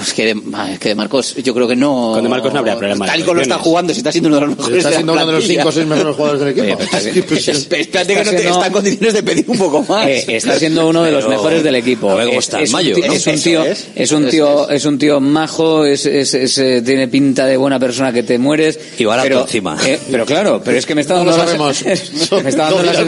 [0.00, 0.42] Pues que de,
[0.72, 2.12] es que de Marcos yo creo que no...
[2.14, 3.04] Con de Marcos no habría problema.
[3.06, 4.94] Tal y como lo está jugando, si está siendo uno de los mejores Está de
[4.94, 5.60] la siendo uno de los plantilla.
[5.62, 6.82] 5 o 6 mejores jugadores del equipo.
[7.50, 10.06] Espérate que no te, siendo- está en condiciones de pedir un poco más.
[10.08, 12.20] Eh, está siendo uno de los Pero- mejores del equipo.
[12.20, 13.12] Es- un mayo, ti- ¿no?
[13.12, 16.58] Es un Eso tío, es, es un tío, es un tío majo, es, es- es,
[16.58, 18.78] eh, tiene pinta de buena persona que te mueres.
[18.98, 19.76] Y barato pero, encima.
[19.86, 21.44] eh, pero claro, pero es que me está No dando lo la
[22.42, 23.04] me está dando Lo la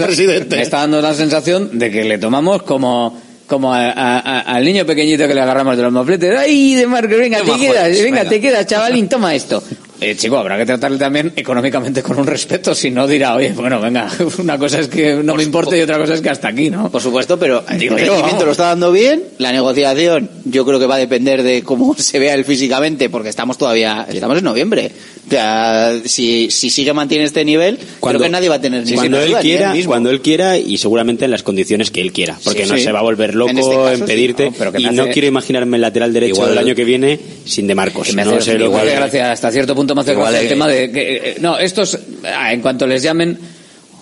[0.57, 4.64] me está dando la sensación de que le tomamos como como a- a- a- al
[4.64, 6.38] niño pequeñito que le agarramos de los mofletes.
[6.38, 8.24] ¡Ay, de Marcos, venga, te quedas, venga.
[8.28, 9.62] te quedas, chavalín, toma esto!
[10.03, 13.80] Eh, chico, habrá que tratarle también económicamente con un respeto, si no dirá, oye, bueno,
[13.80, 16.70] venga, una cosa es que no me importe y otra cosa es que hasta aquí,
[16.70, 16.90] ¿no?
[16.90, 19.22] Por supuesto, pero Digo el rendimiento lo está dando bien.
[19.38, 23.28] La negociación, yo creo que va a depender de cómo se vea él físicamente, porque
[23.28, 24.90] estamos todavía, estamos en noviembre.
[25.26, 29.18] O sea, si, si sigue mantiene este nivel, creo que nadie va a tener cuando
[29.18, 32.64] ninguna él quiera, cuando él quiera y seguramente en las condiciones que él quiera, porque
[32.64, 32.82] Sí, no sí.
[32.84, 34.03] se va a volver loco En en, este caso, sí.
[34.03, 36.84] pedirte No, pero que y no quiero imaginarme el lateral derecho Igual- del año que
[36.84, 38.09] viene sin de Marcos.
[38.09, 40.49] Que me no sé lo igual que- de gracia, hasta cierto punto Igual, el eh,
[40.49, 43.38] tema de que, eh, no, estos, ah, en cuanto les llamen,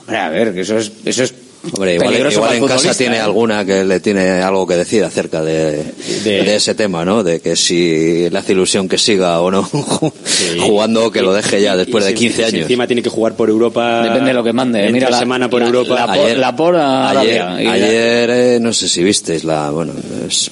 [0.01, 1.35] hombre, a ver, que eso es, eso es
[1.75, 3.21] Hombre, igual, igual en casa tiene ¿eh?
[3.21, 5.85] alguna que le tiene algo que decir acerca de,
[6.25, 7.23] de ese tema, ¿no?
[7.23, 9.63] De que si le hace ilusión que siga o no
[10.61, 12.63] jugando o que lo deje ya después Y de si- 15 si años.
[12.63, 14.03] encima tiene que jugar por Europa.
[14.05, 14.79] Depende de lo que mande.
[14.81, 15.95] entre Mira la- semana por la- Europa.
[15.95, 17.43] la por- la por a ayer.
[17.61, 19.93] Y ayer, eh, no sé si visteis la, bueno,
[20.27, 20.51] es-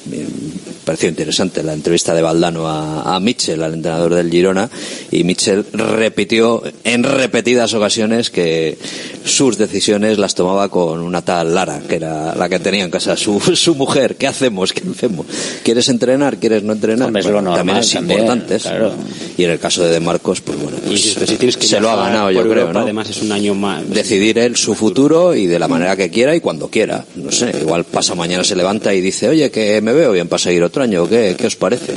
[0.88, 4.70] pareció interesante la entrevista de Valdano a, a Mitchell, al entrenador del Girona,
[5.10, 8.78] y Mitchell repitió en repetidas ocasiones que
[9.22, 13.18] sus decisiones las tomaba con una tal Lara, que era la que tenía en casa
[13.18, 14.16] su, su mujer.
[14.16, 14.72] ¿Qué hacemos?
[14.72, 15.26] ¿Qué hacemos?
[15.62, 16.38] ¿Quieres entrenar?
[16.38, 17.12] ¿Quieres no entrenar?
[17.12, 18.58] Bueno, normal también es también, importante.
[18.58, 18.92] claro.
[19.36, 21.96] Y en el caso de De Marcos, pues bueno, pues, si, que se lo ha
[21.96, 22.80] ganado, yo creo, ¿no?
[22.80, 23.88] Además es un año más.
[23.90, 27.04] decidir él su futuro y de la manera que quiera y cuando quiera.
[27.16, 30.38] No sé, igual pasa mañana se levanta y dice, oye, que me veo bien para
[30.38, 31.92] seguir otro extraño, ¿qué, qué os parece?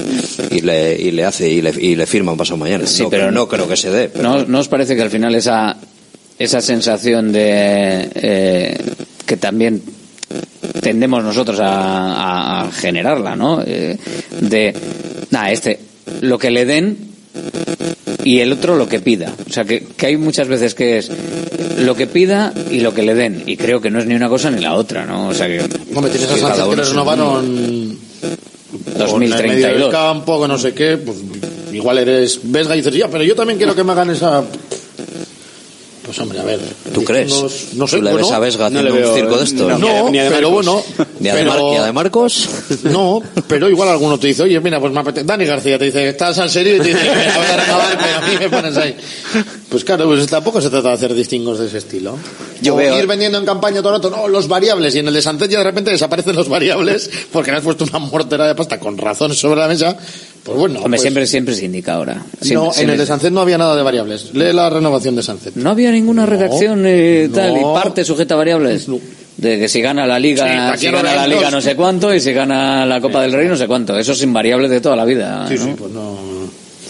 [0.52, 2.86] Y le, y le hace y le, y le firman pasado mañana.
[2.88, 4.12] Sí, pero no creo que se dé.
[4.22, 5.78] ¿No, ¿No os parece que al final esa,
[6.40, 8.78] esa sensación de eh,
[9.26, 9.82] que también
[10.82, 13.62] tendemos nosotros a, a generarla, ¿no?
[13.66, 13.98] Eh,
[14.40, 14.74] de,
[15.30, 15.80] nada, este,
[16.22, 16.98] lo que le den
[18.24, 19.34] y el otro lo que pida.
[19.48, 21.12] O sea, que, que, hay muchas veces que es
[21.80, 23.44] lo que pida y lo que le den.
[23.46, 25.28] Y creo que no es ni una cosa ni la otra, ¿no?
[25.28, 25.62] O sea, que...
[25.94, 27.06] Hombre, tienes que cada uno que los no
[28.72, 29.40] 2032.
[29.42, 31.18] En medio del campo, no sé qué, pues
[31.72, 34.44] igual eres vesga y dices, ya, pero yo también quiero que me hagan esa
[36.12, 36.60] pues hombre, a ver.
[36.94, 37.30] ¿Tú crees?
[37.74, 39.70] No sé, ¿Tú le bueno, ves a Vesga no haciendo veo- un circo de esto?
[39.70, 40.66] No, Ni a- ni a de pero Marcos.
[40.96, 41.08] bueno.
[41.22, 42.50] ¿Ni a pero- y a de Marcos?
[42.84, 45.26] No, pero igual alguno te dice, oye, mira, pues me apetece.
[45.26, 46.76] Dani García te dice, ¿estás en serio?
[46.76, 48.96] Y te dice, "Mira, voy a renovar, pero a mí me pones ahí.
[49.70, 52.18] Pues claro, pues tampoco se trata de hacer distingos de ese estilo.
[52.62, 55.08] Yo o veo- ir vendiendo en campaña todo el rato, no, los variables, y en
[55.08, 58.48] el de Sánchez ya de repente desaparecen los variables, porque le has puesto una mortera
[58.48, 59.96] de pasta con razón sobre la mesa.
[60.44, 62.24] Pues bueno, Hombre, pues, siempre, siempre se indica ahora.
[62.42, 64.34] Siempre- no, en siempre el de Sánchez no había nada de variables.
[64.34, 65.56] Lee la renovación de Sánchez.
[65.56, 67.36] No había ninguna redacción eh, no.
[67.36, 68.88] tal y parte sujeta a variables.
[69.38, 71.76] De que si gana la Sí, liga, ¿para si no gana la liga no sé
[71.76, 73.98] cuánto y si gana la Copa del Rey no sé cuánto.
[73.98, 75.46] Eso es invariable de toda la vida.
[75.48, 75.64] Sí, ¿no?
[75.66, 76.18] sí, pues no.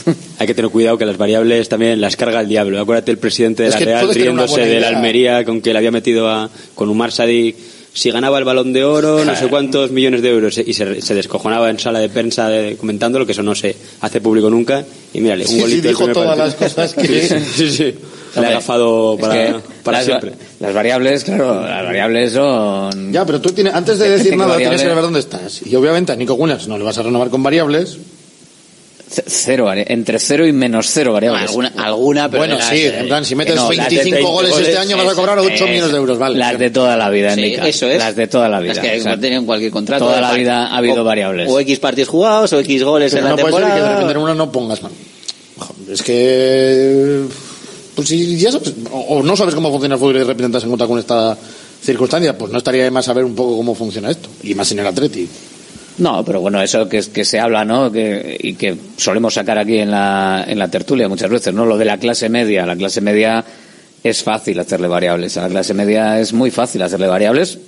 [0.39, 2.79] Hay que tener cuidado que las variables también las carga el diablo.
[2.81, 4.87] Acuérdate el presidente de Es la Real riéndose de la.
[4.89, 7.55] Almería con que le había metido a, con Umar Sadik
[7.93, 11.13] si ganaba el balón de oro, no sé cuántos millones de euros y se, se
[11.15, 14.85] descojonaba en sala de prensa de- comentándolo, que eso no se hace público nunca.
[15.13, 16.45] Y mírale, un Sí, sí, golito del dijo todas partido.
[16.45, 17.95] las cosas que- Sí, sí, sí.
[18.39, 20.31] Le ha es para, que para las, siempre.
[20.61, 23.11] Las variables, claro, las variables son...
[23.11, 24.77] Ya, pero tú tienes, antes de decir ¿Qué nada variable?
[24.77, 25.61] tienes que ver dónde estás.
[25.67, 27.97] Y obviamente a Nico Williams no le vas a renovar con variables.
[29.27, 31.49] Cero, entre cero y menos cero variables.
[31.49, 34.21] Alguna, alguna pero Bueno, sí, eh, en plan, si metes no, las de 25 20
[34.31, 36.37] goles este año vas a cobrar 8 millones de euros, vale.
[36.37, 37.69] Las de toda la vida, Sí, Enrique.
[37.69, 37.97] eso es.
[37.97, 38.73] Las de toda la vida.
[38.75, 40.05] Las que O sea, tienen cualquier contrato.
[40.05, 41.49] toda la vida ha habido o- variables.
[41.51, 43.71] O X partidos jugados, o X goles Pero en la no puede ser que de
[43.73, 43.95] temporada.
[43.95, 44.95] repente en uno no pongas mano.
[45.57, 47.21] Joder, Es que.
[47.95, 50.51] Pues si ya sabes, o, o no sabes cómo funciona el fútbol y de repente
[50.53, 51.37] te has encontrado con esta
[51.83, 54.29] circunstancia, pues no estaría de más saber un poco cómo funciona esto.
[54.43, 55.27] Y más en el Atleti.
[55.97, 57.91] No, pero bueno, eso que, que se habla, ¿no?
[57.91, 61.65] Que, y que solemos sacar aquí en la, en la tertulia muchas veces, ¿no?
[61.65, 62.65] Lo de la clase media.
[62.65, 63.43] La clase media
[64.03, 65.37] es fácil hacerle variables.
[65.37, 67.59] A la clase media es muy fácil hacerle variables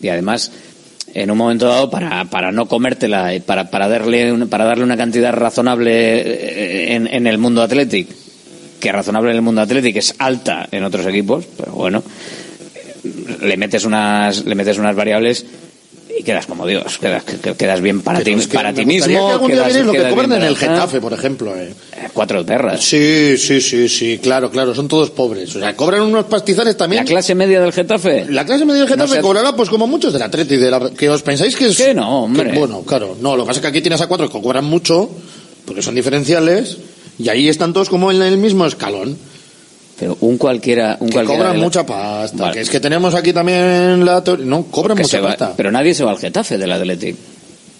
[0.00, 0.50] y además
[1.12, 4.82] en un momento dado para, para no comértela, y para, para, darle, un- para darle
[4.84, 8.08] una cantidad razonable eh, en, en el mundo Athletic,
[8.80, 12.02] que razonable en el mundo Athletic es alta en otros equipos, pero bueno,
[13.42, 15.44] le metes unas, le metes unas variables
[16.18, 19.06] y quedas como Dios, quedas, que- quedas bien para ti, es que para ti mismo.
[19.26, 21.54] que algún día quedas- lo que cobran en el Getafe, por ejemplo.
[21.56, 21.72] eh.
[22.12, 22.82] Cuatro perras.
[22.84, 25.54] Sí, sí, sí, sí, claro, claro, son todos pobres.
[25.56, 27.04] O sea, cobran unos pastizales también.
[27.04, 28.26] ¿La clase media del Getafe?
[28.30, 31.08] La clase media del Getafe No cobrará pues como muchos del Atleti, de la, que
[31.08, 31.76] os pensáis que es...
[31.76, 32.52] Que no, hombre.
[32.52, 34.64] que, bueno, claro, no, lo que pasa es que aquí tienes a cuatro que cobran
[34.64, 35.10] mucho,
[35.64, 36.76] porque son diferenciales,
[37.18, 39.16] y ahí están todos como en el mismo escalón.
[39.98, 42.36] Pero un cualquiera, un que cualquiera cobran la- mucha pasta.
[42.36, 42.54] Vale.
[42.54, 44.44] Que es que tenemos aquí también la teoría...
[44.44, 45.52] No, cobran mucha va- pasta.
[45.56, 47.16] pero nadie se va al Getafe del Athletic.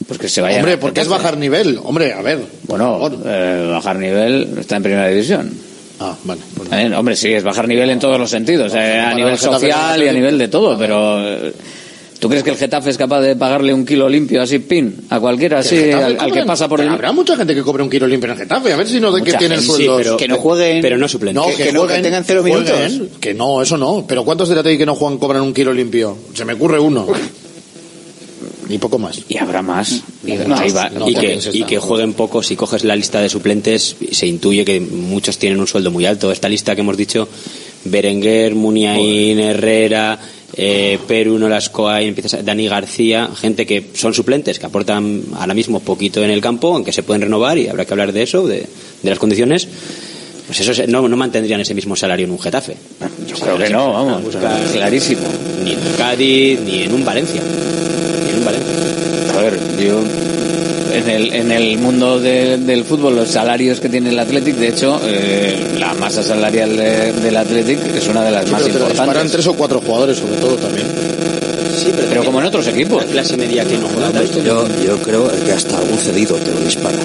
[0.07, 0.59] Pues que se vaya.
[0.59, 1.81] Hombre, porque es bajar nivel.
[1.83, 2.39] Hombre, a ver.
[2.69, 5.51] Bueno, eh, bajar nivel está en primera división.
[5.99, 6.41] Ah, vale.
[6.73, 10.09] Eh, hombre, sí, es bajar nivel en todos los sentidos, eh, a nivel social y
[10.09, 11.19] a nivel de todo, pero
[12.25, 15.21] ¿tú crees que el Getafe es capaz de pagarle un kilo limpio así, pin, a
[15.21, 16.89] cualquiera, así, al, al que pasa por el...
[16.89, 19.13] Habrá mucha gente que cobre un kilo limpio en el Getafe, a ver si no
[19.13, 19.99] de que tienen sueldos.
[19.99, 21.43] sí, pero- Que no jueguen- pero no suplentes.
[21.43, 23.19] No, Que- que, que no- que jueguen, tengan cero jueguen, minutos.
[23.21, 24.07] Que no, eso no.
[24.09, 26.17] Pero ¿cuántos de la TI que no juegan cobran un kilo limpio?
[26.33, 27.07] Se me ocurre uno.
[28.69, 29.21] Ni poco más.
[29.29, 30.03] Y habrá más.
[30.27, 30.89] Y, No, ahí va.
[30.89, 34.65] no, y, que, y que jueguen poco, si coges la lista de suplentes, se intuye
[34.65, 36.33] que muchos tienen un sueldo muy alto.
[36.33, 37.29] Esta lista que hemos dicho,
[37.85, 40.19] Berenguer, Muniain, Herrera,
[40.57, 45.55] eh, Perú, Nolascoa, y empiezas a- Dani García, gente que son suplentes, que aportan ahora
[45.55, 48.47] mismo poquito en el campo, aunque se pueden renovar y habrá que hablar de eso,
[48.47, 48.59] de,
[49.03, 49.67] de las condiciones.
[50.47, 52.77] Pues eso no, no mantendrían ese mismo salario en un Getafe.
[53.27, 54.23] Yo creo que no, vamos,
[54.73, 55.23] clarísimo.
[55.65, 57.41] Ni en un Cádiz, ni en un Valencia.
[58.25, 58.73] Ni en un Valencia.
[59.39, 60.03] A ver, yo
[60.95, 64.69] en el, en el mundo de- del fútbol, los salarios que tiene el Athletic, de
[64.69, 68.87] hecho, eh, la masa salarial de- del Athletic es una de las Sí, más pero
[68.87, 69.33] te importantes.
[69.33, 70.87] tres o cuatro jugadores, sobre todo también.
[71.77, 73.05] Sí, pero, Pero como en otros equipos.
[73.05, 74.43] La clase media que no juega tanto.
[74.45, 76.97] Yo, yo creo que hasta algún cedido te lo dispara.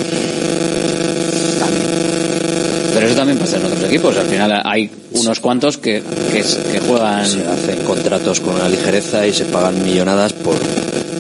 [2.93, 4.17] Pero eso también pasa en otros equipos.
[4.17, 7.25] Al final hay unos cuantos que, que, que juegan.
[7.25, 10.55] Se hacen contratos con una ligereza y se pagan millonadas por,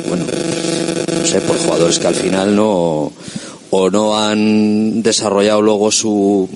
[0.07, 0.48] bueno, no
[1.25, 3.11] sé, por jugadores que al final no
[3.71, 6.49] o no han desarrollado luego su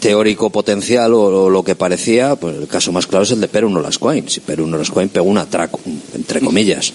[0.00, 3.48] teórico potencial o, o lo que parecía, pues el caso más claro es el de
[3.48, 4.28] Perú Nolascoain.
[4.28, 5.80] Si Perú Nolascoain pegó un atraco,
[6.14, 6.92] entre comillas,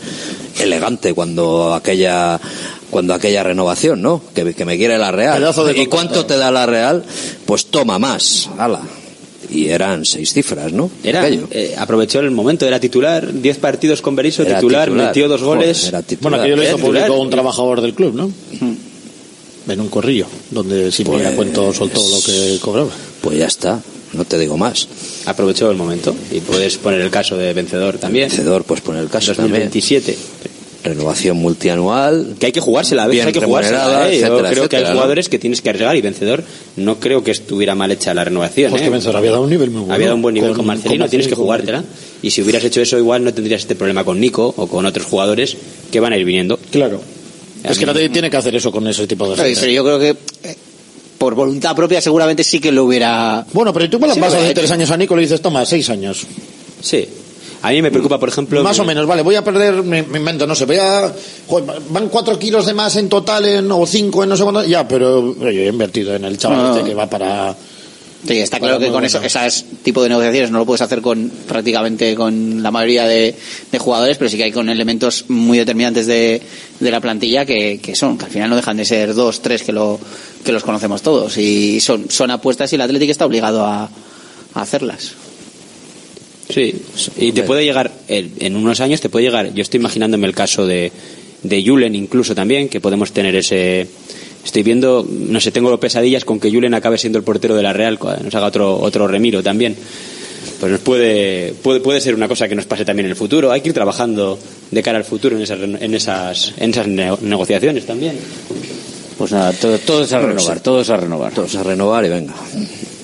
[0.60, 2.40] elegante cuando aquella
[2.90, 4.22] cuando aquella renovación, ¿no?
[4.34, 5.44] Que, que me quiere la Real.
[5.76, 7.04] ¿Y cuánto te da la Real?
[7.46, 8.82] Pues toma más, ala.
[9.52, 10.92] Y eran seis cifras, ¿no?
[11.04, 15.08] Era, eh, aprovechó el momento, era titular, 10 partidos con Berizzo, Era titular, titular.
[15.08, 15.88] metió dos Joder, goles.
[15.88, 16.22] era titular.
[16.32, 18.32] Bueno, aquello lo Era hizo público un trabajador del club, ¿no?
[19.68, 22.90] En un corrillo, donde sin Pues- cuento soltó lo que cobraba.
[23.22, 23.80] Pues ya está,
[24.14, 24.88] no te digo más.
[25.26, 28.30] Aprovechó el momento y puedes poner el caso de vencedor también.
[28.30, 29.70] Vencedor, pues poner el caso también.
[30.84, 30.90] 2027.
[30.90, 32.36] Renovación multianual.
[32.40, 34.10] Que hay que jugársela, a veces Bien hay que jugársela.
[34.10, 34.20] ¿eh?
[34.20, 34.92] Yo etcétera, creo que hay ¿no?
[34.92, 36.44] jugadores que tienes que arriesgar y vencedor
[36.78, 38.72] no creo que estuviera mal hecha la renovación.
[38.72, 38.86] Pues ¿eh?
[38.86, 39.94] que Vencedor había dado un nivel muy bueno.
[39.94, 41.84] Había dado un buen nivel Con- con, Marcelino, con tienes que jugártela.
[42.22, 45.06] Y si hubieras hecho eso, igual no tendrías este problema con Nico o con otros
[45.06, 45.56] jugadores
[45.92, 46.60] que van a ir viniendo.
[46.72, 47.02] Claro.
[47.64, 49.60] Es que la TI tiene que hacer eso con ese tipo de gente.
[49.60, 50.10] pero yo creo que
[50.50, 50.56] eh,
[51.18, 53.46] por voluntad propia seguramente sí que lo hubiera...
[53.52, 55.22] Bueno, pero tú me las Sí, pero hace hay- tres años a Nico y le
[55.24, 56.26] dices, toma, seis años.
[56.82, 57.06] Sí.
[57.62, 58.64] A mí me preocupa, por ejemplo.
[58.64, 61.14] Más o menos, vale, voy a perder, me, me invento, no sé, voy a...
[61.48, 64.64] joder, van cuatro kilos de más en total, en, o cinco en no sé cuánto,
[64.66, 66.76] ya, pero yo he invertido en el chaval No.
[66.78, 67.56] este que va para...
[68.28, 71.32] Sí, está claro que con eso, esas tipo de negociaciones no lo puedes hacer con
[71.48, 73.34] prácticamente con la mayoría de,
[73.72, 76.42] de jugadores, pero sí que hay con elementos muy determinantes de,
[76.82, 79.64] de la plantilla que, que son, que al final no dejan de ser dos, tres
[79.64, 79.98] que lo
[80.44, 84.62] que los conocemos todos y son, son apuestas y el Atlético está obligado a, a
[84.62, 85.14] hacerlas.
[86.50, 86.82] Sí,
[87.18, 90.66] y te puede llegar, en unos años te puede llegar, yo estoy imaginándome el caso
[90.66, 90.92] de,
[91.44, 93.88] de Julen incluso también, que podemos tener ese...
[94.44, 97.74] Estoy viendo, no sé, tengo pesadillas con que Julen acabe siendo el portero de la
[97.74, 99.76] Real, cuando nos haga otro, otro remiro también.
[100.60, 103.52] Pues nos puede, puede, puede ser una cosa que nos pase también en el futuro.
[103.52, 104.40] Hay que ir trabajando
[104.72, 108.18] de cara al futuro en esas, en esas, en esas ne- negociaciones también.
[109.18, 111.34] Pues nada, todo, todo es a renovar, todo es a renovar.
[111.34, 112.34] Todos a renovar y venga.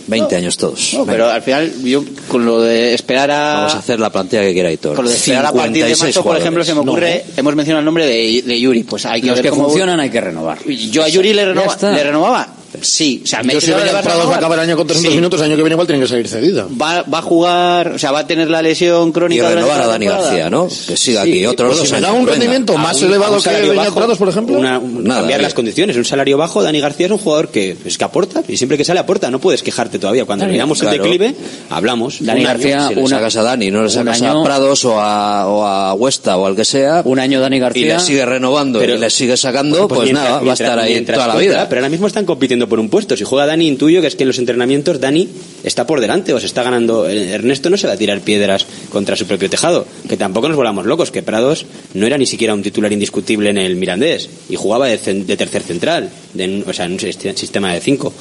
[0.07, 0.93] 20 años todos.
[0.93, 4.41] No, pero al final yo con lo de esperar a Vamos a hacer la plantilla
[4.43, 4.95] que quiera Hitor.
[4.95, 7.55] con lo de esperar a partir de 56 marzo, por ejemplo, se me ocurre, hemos
[7.55, 10.09] mencionado el nombre de, de Yuri, pues hay que Los ver que cómo funcionan hay
[10.09, 10.63] que renovar.
[10.65, 12.47] Yo a Yuri le, renova-
[12.81, 15.17] Sí, o sea, yo si venía Prado va a acabar el año con 300 sí.
[15.17, 16.69] minutos, el año que viene igual tiene que salir cedido.
[16.79, 19.49] Va, va a jugar, o sea, va a tener la lesión crónica.
[19.51, 20.67] Y renovar a Dani García, ¿no?
[20.67, 23.41] Que siga sí, aquí otro pues si me da un rendimiento venga, más un, elevado
[23.41, 24.57] que Beñat Prados, por ejemplo.
[24.57, 25.43] Una, un, Nada, cambiar eh.
[25.43, 26.63] las condiciones, un salario bajo.
[26.63, 29.29] Dani García es un jugador que, es que aporta y siempre que sale aporta.
[29.31, 30.25] No puedes quejarte todavía.
[30.25, 30.95] Cuando miramos claro.
[30.95, 31.35] el declive,
[31.69, 32.17] hablamos.
[32.19, 34.99] Dani un García, año, una sacas a Dani, no le sacas año, a Prados o
[34.99, 37.01] a, o a Huesta o al que sea.
[37.05, 37.85] Un año Dani García.
[37.85, 40.79] Y le sigue renovando pero, y le sigue sacando, pues, pues nada, va a estar
[40.79, 41.69] ahí toda la vida.
[41.69, 43.15] Pero ahora mismo están compitiendo por un puesto.
[43.17, 45.29] Si juega Dani, intuyo que es que en los entrenamientos Dani
[45.63, 47.07] está por delante o se está ganando.
[47.07, 49.85] Ernesto no se va a tirar piedras contra su propio tejado.
[50.07, 53.57] Que tampoco nos volamos locos, que Prados no era ni siquiera un titular indiscutible en
[53.57, 57.81] el Mirandés y jugaba de, de tercer central, de, o sea, en un sistema de
[57.81, 58.13] cinco.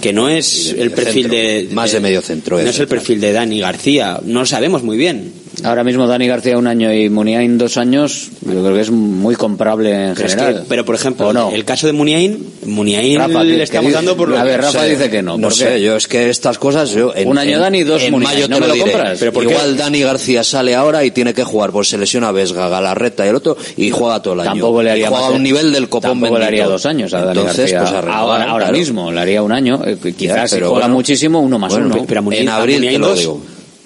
[0.00, 2.60] Que no es el perfil de, Más de medio centro.
[2.60, 5.39] No es el perfil de Dani García, no lo sabemos muy bien.
[5.64, 9.34] Ahora mismo Dani García un año y Muniain dos años, yo creo que es muy
[9.34, 10.64] comparable en pero general.
[10.68, 14.44] Pero por ejemplo, el caso de Muniain, Muniain Rafa, le estamos dando por lo A
[14.44, 15.36] ver, Rafa dice que no.
[15.36, 18.12] No sé, yo es que estas cosas yo en, un año en, Dani dos en
[18.12, 19.18] no lo, lo compras.
[19.18, 19.76] Pero igual?
[19.76, 23.36] Dani García sale ahora y tiene que jugar, pues se lesiona Vesga, Galarreta y el
[23.36, 24.50] otro y juega todo el año.
[24.50, 27.72] Tampoco le haría un nivel del copón Tampoco le haría dos años a Dani Entonces,
[27.72, 27.80] García.
[27.80, 31.40] Pues a renovar, ahora, ahora mismo le haría un año, eh, quizás si juega muchísimo
[31.40, 32.06] uno más uno.
[32.32, 33.40] En abril te lo digo.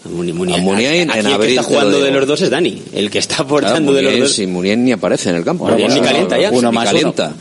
[0.04, 2.82] Munien, Munien aquí en el que está jugando lo de los dos es Dani.
[2.92, 4.36] El que está aportando claro, de los dos.
[4.36, 5.66] Si Munien ni aparece en el campo.
[5.66, 6.50] Ahora, ni calienta ya.
[6.50, 7.28] Uno más calienta.
[7.28, 7.36] Uno.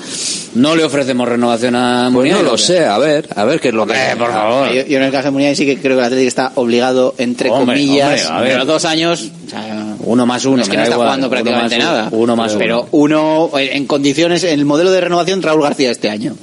[0.55, 2.35] No le ofrecemos renovación a Munien.
[2.35, 2.85] Pues no lo sé.
[2.85, 3.93] A ver, a ver qué es lo que.
[4.17, 4.73] por ah, favor.
[4.73, 7.15] Yo, yo, en el caso de Munien sí que creo que el Atlético está obligado,
[7.17, 8.57] entre hombre, comillas, hombre, a ver.
[8.59, 9.31] los dos años.
[9.45, 10.61] O sea, uno más uno.
[10.61, 12.09] Es que no está igual, jugando prácticamente uno nada.
[12.11, 12.59] Uno más uno.
[12.59, 16.35] Pero uno, en condiciones, en el modelo de renovación, Raúl García este año.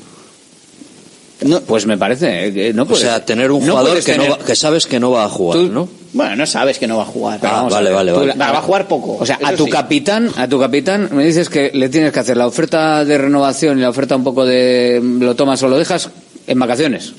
[1.43, 2.69] No, pues me parece.
[2.69, 4.17] Eh, no puedes, o sea, tener un jugador que.
[4.17, 5.89] No va, que sabes que no va a jugar, ¿no?
[6.13, 7.41] Bueno, no sabes que no va a jugar.
[7.43, 9.17] Ah, vale, vale, vale, Va a jugar poco.
[9.19, 12.37] O sea, a tu capitán, a tu capitán me dices que le tienes que hacer
[12.37, 16.11] la oferta de renovación y la oferta un poco de lo tomas o lo dejas
[16.47, 17.15] en vacaciones.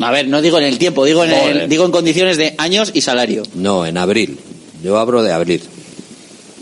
[0.00, 2.90] A ver, no digo en el tiempo, digo en, el, digo en condiciones de años
[2.94, 3.42] y salario.
[3.54, 4.38] No, en abril.
[4.82, 5.62] Yo hablo de abril.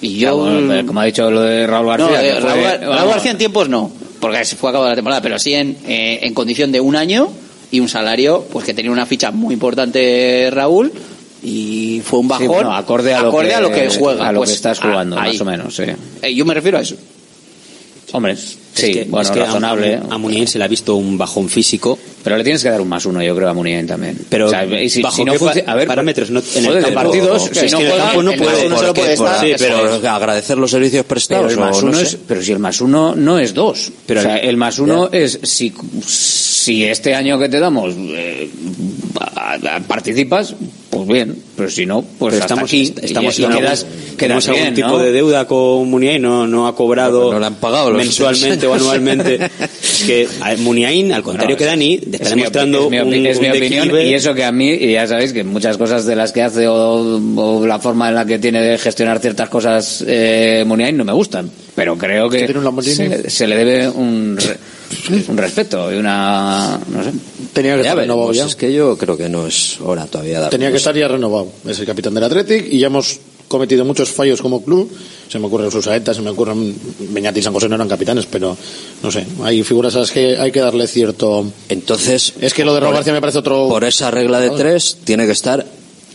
[0.03, 2.23] Y yo, ah, como ha dicho lo de Raúl García.
[2.23, 5.77] Eh, Raúl, García en tiempos no porque se fue acabada la temporada, pero sí en,
[5.87, 7.29] eh, en condición de un año
[7.71, 10.93] y un salario, pues que tenía una ficha muy importante Raúl
[11.43, 13.31] y fue un bajón sí, acorde, a lo,
[13.71, 15.85] que, juega a lo que pues, estás jugando más o menos sí.
[16.21, 16.97] Eh, yo me refiero a eso
[18.13, 18.37] hombre
[18.75, 19.97] Sí, bueno, es razonable.
[19.97, 21.99] A, a Munien se le ha visto un bajón físico.
[22.23, 24.19] Pero le tienes que dar un más uno, yo creo, a Munien también.
[24.29, 25.33] Pero o si, no
[25.67, 28.87] a ver, parámetros no, en el campo, partidos, si no que no puede, no se
[28.87, 29.41] lo puede estar.
[29.41, 31.53] Sí, pero agradecer los servicios prestados.
[32.27, 33.91] Pero, si el más uno no es dos.
[34.07, 35.73] Pero o sea, el más uno es si,
[36.07, 38.51] si este año que te damos eh,
[39.87, 40.55] participas,
[40.91, 42.93] pues bien, pero si no, pues estamos aquí.
[43.03, 43.87] Estamos y, y quedas,
[44.17, 48.75] quedas tipo de deuda con Muniain, no, no ha cobrado no, han pagado mensualmente o
[48.75, 49.39] anualmente.
[50.07, 54.53] que Muniain, al contrario que Dani, está demostrando es mi, opinión y eso que a
[54.53, 58.15] mí, y ya sabéis que muchas cosas de las que hace o, la forma en
[58.15, 62.47] la que tiene de gestionar ciertas cosas eh, Muniain no me gustan, pero creo que
[62.83, 64.39] se, se, le debe un,
[65.29, 67.11] un respeto y una, no sé.
[67.53, 68.47] Tenía que ya estar renovado ya.
[68.47, 71.49] Es que yo creo que no es hora todavía de Tenía que estar ya renovado.
[71.67, 74.91] Es el capitán del Athletic y ya hemos cometido muchos fallos como club.
[75.29, 76.75] Se me ocurren sus Susaeta, se me ocurren
[77.11, 78.57] Beñati y San José no eran capitanes, pero
[79.03, 79.27] no sé.
[79.43, 81.45] Hay figuras a las que hay que darle cierto.
[81.69, 82.35] Entonces.
[82.41, 83.69] Es que lo de Raúl me parece otro.
[83.69, 85.67] Por esa regla de tres, tiene que estar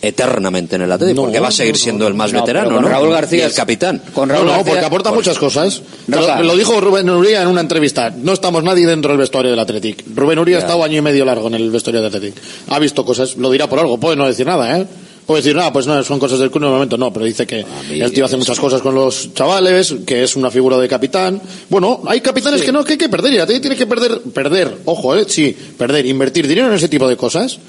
[0.07, 2.87] eternamente en el Atlético, porque va a seguir siendo el más veterano, ¿no?
[2.87, 4.01] Raúl García y el capitán.
[4.13, 5.81] Con Raúl no, García, porque aporta pues, muchas cosas.
[6.07, 6.43] ¿eh?
[6.43, 8.11] Lo, dijo Rubén Uría en una entrevista.
[8.11, 10.03] No estamos nadie dentro del vestuario del Atlético.
[10.13, 12.39] Rubén Uría ha estado año y medio largo en el vestuario del Atlético.
[12.69, 14.85] Ha visto cosas, lo dirá por algo, puede no decir nada, ¿eh?
[15.25, 17.47] puede decir, ah, pues no, son cosas del club en el momento, no, pero dice
[17.47, 21.41] que el tío hace muchas cosas con los chavales, que es una figura de capitán.
[21.69, 24.77] Bueno, hay capitanes que no, que hay que perder, y la tiene que perder, perder,
[24.85, 27.59] ojo, eh, sí, perder, invertir dinero en ese tipo de cosas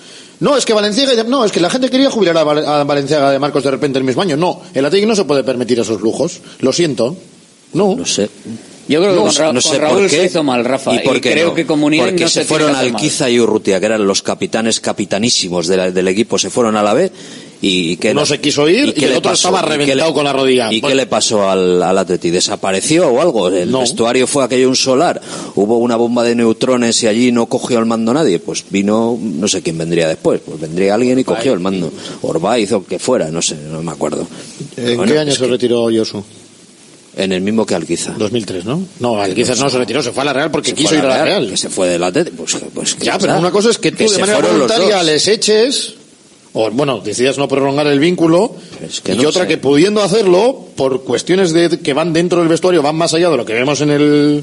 [0.41, 1.22] no, es que Valenciaga.
[1.24, 4.22] No, es que la gente quería jubilar a, Valenciaga de Marcos de repente el mismo
[4.22, 4.37] año.
[4.37, 6.41] No, el Atlético no se puede permitir esos lujos.
[6.61, 7.16] Lo siento.
[7.72, 7.97] No.
[7.97, 8.28] No sé.
[8.89, 10.95] Yo creo que no, no sé Raúl por qué, se hizo mal, Rafa.
[10.95, 14.78] Y, creo que Comunión no se, se fueron Alquiza y Urrutia, que eran los capitanes
[14.78, 17.11] capitanísimos de la, del equipo, se fueron a la B
[18.14, 20.72] no se quiso ir y, el otro estaba reventado con la rodilla.
[20.72, 22.30] ¿Y qué le pasó al, al Atleti?
[22.30, 23.48] ¿Desapareció o algo?
[23.48, 23.80] ¿El no.
[23.80, 25.20] vestuario fue aquello un solar?
[25.54, 28.38] ¿Hubo una bomba de neutrones y allí no cogió el mando nadie?
[28.38, 31.92] Pues vino, no sé quién vendría después, pues vendría alguien y cogió el mando.
[32.22, 34.26] Orbaiz o que fuera, no sé, no me acuerdo.
[34.76, 36.22] ¿En qué año se retiró Yosu?
[37.16, 38.12] En el mismo que Alquiza.
[38.18, 38.82] 2003, ¿no?
[39.00, 41.24] No, Alquiza no se retiró, se fue a la Real porque quiso ir a la
[41.24, 41.48] Real.
[41.48, 44.10] Que se fue de la Pues, pues, ya, pero una cosa es que tú que
[44.10, 45.94] de manera voluntaria les eches
[46.59, 48.54] o bueno, decidas no prolongar el vínculo,
[49.04, 53.12] y otra que pudiendo hacerlo, por cuestiones de, que van dentro del vestuario, van más
[53.12, 54.42] allá de lo que vemos en el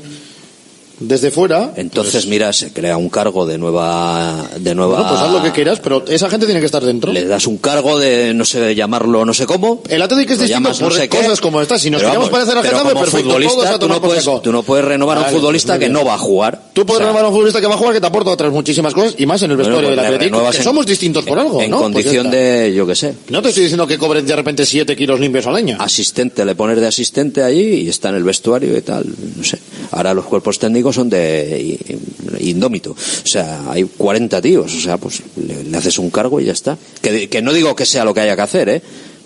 [1.00, 1.74] desde fuera.
[1.76, 4.96] Entonces, mira, se crea un cargo de nueva, de nueva.
[4.96, 7.12] Bueno, pues haz lo que quieras, pero esa gente tiene que estar dentro.
[7.12, 9.82] Le das un cargo de, no sé, llamarlo no sé cómo.
[9.90, 11.18] El Atlético es distinto llamas por no sé qué.
[11.18, 11.82] cosas como estas.
[11.82, 14.42] Si nos queremos parecer al Getafe, perfecto, todos futbolista, a tú tomar no, por puedes,
[14.44, 16.62] tú no puedes renovar a un Vale, futbolista muy que no va a jugar.
[16.74, 18.30] Tú puedes O sea, renovar a un futbolista que va a jugar que te aporta
[18.32, 20.52] otras muchísimas cosas y más en el Bueno, vestuario pues del Atlético.
[20.52, 21.78] Que en- somos distintos por algo, en ¿no?
[21.80, 22.38] Pues condición está.
[22.38, 23.14] de, yo qué sé.
[23.30, 25.78] No te estoy diciendo que cobren de repente 7 kilos limpios al año.
[25.80, 29.06] asistente, le pones de asistente allí y está en el vestuario y tal,
[29.38, 29.60] no sé.
[29.92, 31.98] Ahora los cuerpos técnicos son de
[32.40, 32.92] indómito.
[32.92, 36.52] O sea, hay 40 tíos, o sea, pues le, le haces un cargo y ya
[36.54, 36.78] está.
[37.02, 38.82] Que, que no digo que sea lo que haya que hacer, ¿eh?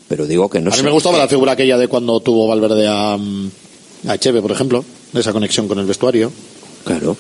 [0.08, 2.88] Pero digo que no a mí me gustaba la figura aquella de cuando tuvo Valverde
[2.88, 3.50] a, mm,
[4.08, 6.32] a Echeve, por ejemplo, esa conexión con el vestuario.
[6.86, 7.18] Claro.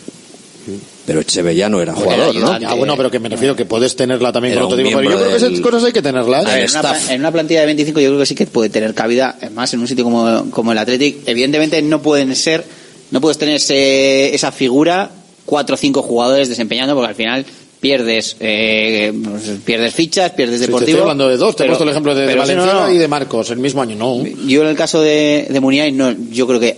[1.05, 2.47] Pero Echeve ya no era jugador, ¿no?
[2.51, 4.97] Ah, bueno, pero que me refiero que puedes tenerla también Era con otro tipo.
[4.99, 6.45] Pero yo creo que esas cosas hay que tenerlas.
[6.53, 8.93] En, una, pla- en una plantilla de 25 yo creo que sí que puede tener
[8.93, 11.25] cabida, más en un sitio como, como el Athletic.
[11.25, 12.65] Evidentemente no pueden ser,
[13.11, 15.09] no puedes tener ese- esa figura
[15.45, 17.45] cuatro o cinco jugadores desempeñando porque al final
[17.79, 20.89] pierdes eh, pues, pierdes fichas, pierdes Sí, te deportivo.
[20.89, 21.55] estoy hablando de dos.
[21.55, 22.91] Te he puesto el ejemplo de, de sí, no, no.
[22.91, 23.95] y de Marcos, el mismo año.
[23.95, 24.23] No.
[24.47, 26.75] Yo en el caso de, de Muniain, no, yo creo que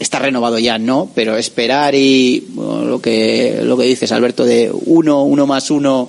[0.00, 4.70] está renovado ya, no, pero esperar y bueno, lo que lo que dices, Alberto, de
[4.86, 6.08] uno, uno más uno,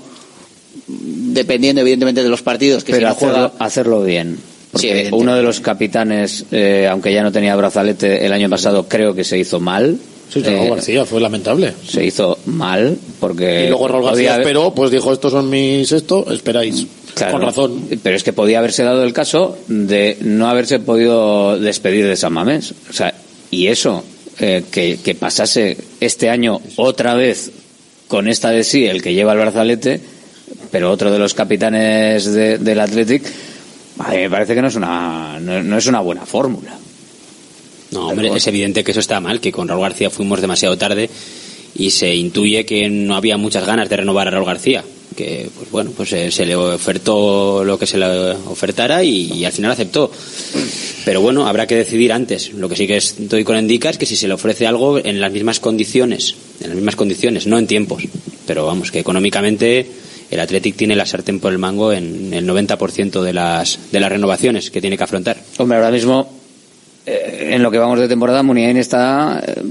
[0.87, 4.37] dependiendo evidentemente de los partidos, que pero si no juega- hacerlo bien.
[4.71, 5.15] Porque Sí, evidente.
[5.17, 9.23] uno de los capitanes, eh, aunque ya no tenía brazalete el año pasado, creo que
[9.23, 9.97] se hizo mal.
[10.31, 11.73] Sí, Raúl Eh, García, fue lamentable.
[11.85, 13.65] Se hizo mal porque.
[13.65, 16.87] y luego Raúl García haber- esperó, pues dijo, estos son mis esto, esperáis.
[17.15, 17.81] Claro, Con razón.
[18.01, 22.31] Pero es que podía haberse dado el caso de no haberse podido despedir de San
[22.31, 22.73] Mamés.
[22.89, 23.13] O sea,
[23.49, 24.05] y eso,
[24.39, 27.51] eh, que, que pasase este año otra vez
[28.07, 29.99] con esta de sí, el que lleva el brazalete,
[30.71, 33.23] pero otro de los capitanes de- del Athletic,
[33.99, 36.77] a mí me parece que no es una, no, es una buena fórmula.
[37.91, 41.09] No, hombre, es evidente que eso está mal, que con Raúl García fuimos demasiado tarde
[41.75, 44.83] y se intuye que no había muchas ganas de renovar a Raúl García.
[45.15, 49.51] Que, pues bueno, pues eh, se le ofertó lo que se le ofertara y, al
[49.51, 50.09] final aceptó.
[51.03, 52.53] Pero bueno, habrá que decidir antes.
[52.53, 55.19] Lo que sí que estoy con Endica es que si se le ofrece algo en
[55.19, 58.03] las mismas condiciones, en las mismas condiciones, no en tiempos.
[58.47, 59.85] Pero vamos, que económicamente
[60.31, 64.09] el Athletic tiene la sartén por el mango en el 90% de las, de las
[64.09, 65.37] renovaciones que tiene que afrontar.
[65.57, 66.31] Hombre, ahora mismo,
[67.05, 69.61] eh, en lo que vamos de temporada, Muniain está, eh,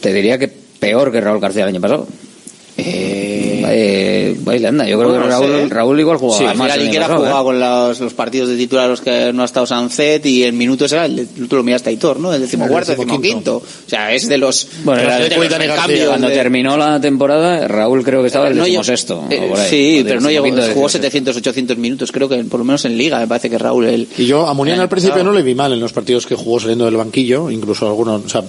[0.00, 2.06] te diría que peor que Raúl García el año pasado.
[2.76, 3.21] Eh,
[3.64, 4.86] anda.
[4.86, 5.74] Yo creo Bueno, que no Raúl, sé.
[5.74, 6.76] Raúl igual jugaba Sí, más.
[6.76, 7.44] el pasado, ¿eh?
[7.44, 10.92] con los, los partidos de titular los que no ha estado Sancet y en minutos
[10.92, 12.32] era el, tú lo miraste Aitor, ¿no?
[12.32, 13.56] El decimocuarto, el decimoquinto.
[13.56, 17.66] O sea, es de los, Bueno, de era los- de Cuando de- terminó la temporada,
[17.68, 19.24] Raúl creo que estaba el No llegó- decimosexto.
[19.30, 19.68] eh, o por ahí.
[19.70, 20.88] sí, O pero no llegó, jugó decimosexto.
[20.98, 24.08] 700, 800 minutos, creo que por lo menos en Liga, me parece que Raúl el,
[24.18, 26.34] Y yo a Muniain el al principio no le vi mal en los partidos que
[26.34, 28.42] jugó saliendo del banquillo, incluso algunos, o sea,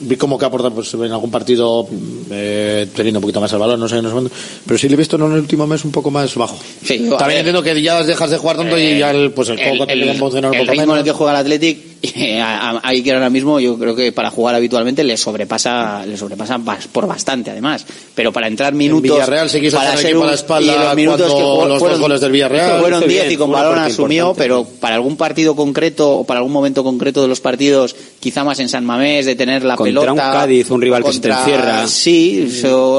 [0.00, 1.86] vi como que aportar pues, en algún partido
[2.30, 4.30] eh, teniendo un poquito más el balón, no sé, no sé
[4.66, 6.58] pero sí le he visto en el último mes un poco más bajo.
[6.84, 9.84] Sí, También entiendo que ya dejas de jugar tanto y ya el, pues el, juego
[9.84, 11.78] a funcionar un el poco ritmo en el que juega el Athletic
[12.82, 16.60] ahí que ahora mismo yo creo que para jugar habitualmente le sobrepasa le sobrepasa
[16.92, 17.84] por bastante además
[18.14, 20.78] pero para entrar minutos Villarreal se quiso para hacer equipo a un- la espalda y
[20.78, 22.80] los minutos cuando que jugó- los dos fueron, goles del Villarreal.
[22.80, 24.42] fueron Hizo 10 bien, y con balón asumió importante.
[24.42, 28.58] pero para algún partido concreto o para algún momento concreto de los partidos quizá más
[28.60, 31.28] en San Mamés de tener la Contra pelota un Cádiz, un rival que se te
[31.28, 31.88] contra- encierra.
[31.88, 32.48] sí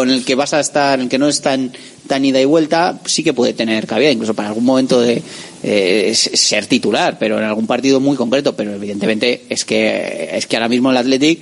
[0.03, 1.71] en el que vas a estar en el que no es tan
[2.07, 5.21] tan ida y vuelta sí que puede tener cabida incluso para algún momento de
[5.63, 10.55] eh, ser titular pero en algún partido muy concreto pero evidentemente es que es que
[10.55, 11.39] ahora mismo el Athletic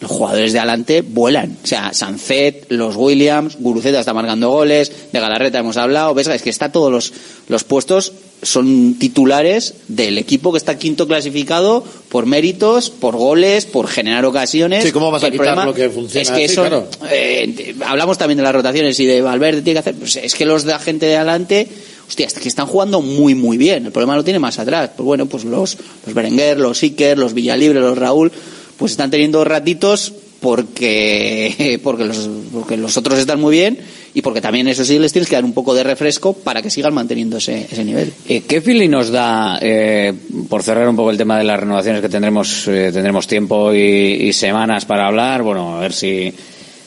[0.00, 1.56] los jugadores de adelante vuelan.
[1.62, 6.42] O sea, Sancet, los Williams, Guruceta está marcando goles, de Galarreta hemos hablado, ves, es
[6.42, 7.12] que está todos los,
[7.48, 8.12] los puestos
[8.42, 14.84] son titulares del equipo que está quinto clasificado por méritos, por goles, por generar ocasiones.
[14.84, 16.54] Sí, ¿cómo vas a quitar lo que funciona Es que así?
[16.54, 16.86] son- Claro.
[17.10, 20.44] eh, hablamos también de las rotaciones y de Valverde tiene que hacer, pues es que
[20.44, 21.66] los de la gente de adelante
[22.08, 23.86] Hostia, es que están jugando muy, muy bien.
[23.86, 24.90] El problema lo tiene más atrás.
[24.96, 28.30] Pues bueno, pues los, los Berenguer, los Iker, los Villalibre, los Raúl,
[28.76, 33.78] pues están teniendo ratitos porque, porque, los, porque los otros están muy bien
[34.14, 36.94] y porque también, eso sí, les que dar un poco de refresco para que sigan
[36.94, 38.12] manteniendo ese, ese nivel.
[38.26, 40.14] Eh, ¿Qué feeling nos da, eh,
[40.48, 43.78] por cerrar un poco el tema de las renovaciones que tendremos, eh, tendremos tiempo y,
[43.78, 45.42] y semanas para hablar?
[45.42, 46.32] Bueno, a ver si,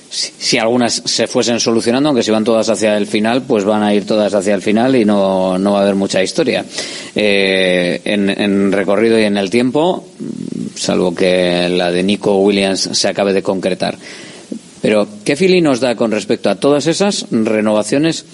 [0.10, 3.84] si, si algunas se fuesen solucionando, aunque si van todas hacia el final, pues van
[3.84, 6.66] a ir todas hacia el final y no, no va a haber mucha historia.
[7.16, 10.06] Eh, en, en recorrido y en el tiempo,
[10.76, 13.98] salvo que la de Nico Williams se acabe de concretar.
[14.82, 18.26] Pero, ¿qué feeling nos da con respecto a todas esas renovaciones?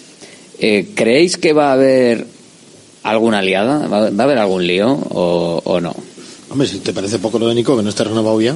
[0.59, 2.25] Eh, ¿Creéis que va a haber
[3.03, 3.87] alguna liada?
[3.87, 5.95] ¿Va a haber algún lío o, o no?
[6.49, 8.55] Hombre, si te parece poco lo de Nico, que no esté renovado ya.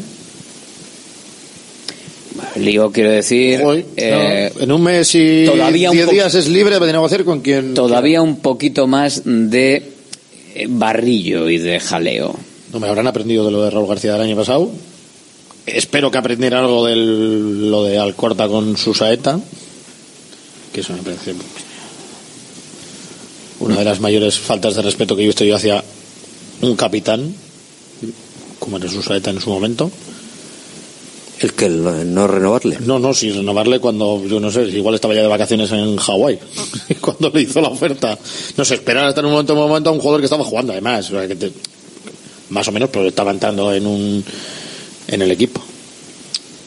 [2.56, 3.62] Lío, quiero decir.
[3.98, 7.24] eh, No, en un mes y todavía un 10 po- días es libre de negociar
[7.24, 7.74] con quien.
[7.74, 9.76] todavía un poquito más de
[10.56, 12.36] eh, barrillo y de jaleo.
[12.74, 14.70] No me habrán aprendido de lo de Raúl García del año pasado.
[15.66, 19.40] Espero que aprendiera algo de lo de Alcorta con su saeta.
[20.74, 21.34] Que me parece
[23.60, 25.84] una de las mayores faltas de respeto que he visto yo hacia
[26.62, 27.34] un capitán,
[28.60, 29.92] como era su saeta en su momento.
[31.42, 32.78] El que el no renovarle.
[32.86, 36.38] No, no, sin renovarle cuando, yo no sé, igual estaba ya de vacaciones en Hawái,
[37.02, 38.18] cuando le hizo la oferta.
[38.58, 40.74] No sé, esperar hasta en un momento, un momento a un jugador que estaba jugando,
[40.74, 41.52] además, o sea, que te-
[42.50, 44.24] más o menos, pero estaba entrando en un,
[45.08, 45.62] en el equipo.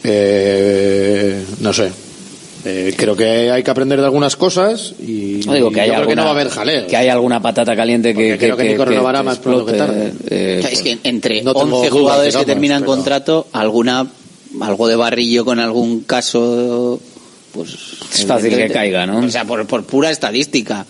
[0.05, 1.91] Eh, no sé.
[2.65, 5.95] Eh, creo que hay que aprender de algunas cosas y No digo que yo haya
[5.97, 6.87] creo que no alguna- va a haber jaleo.
[6.87, 10.13] Que hay alguna patata caliente que, Porque creo que Nico renovará más pronto que tarde.
[10.31, 14.07] eh, es que entre no tengo 11 dudas, jugadores digamos, que terminan pero- contrato, alguna
[14.61, 17.01] algo de barrillo con algún caso,
[17.53, 17.71] pues
[18.15, 19.19] Es fácil que caiga, ¿no?
[19.27, 20.87] O sea, por, por pura estadística.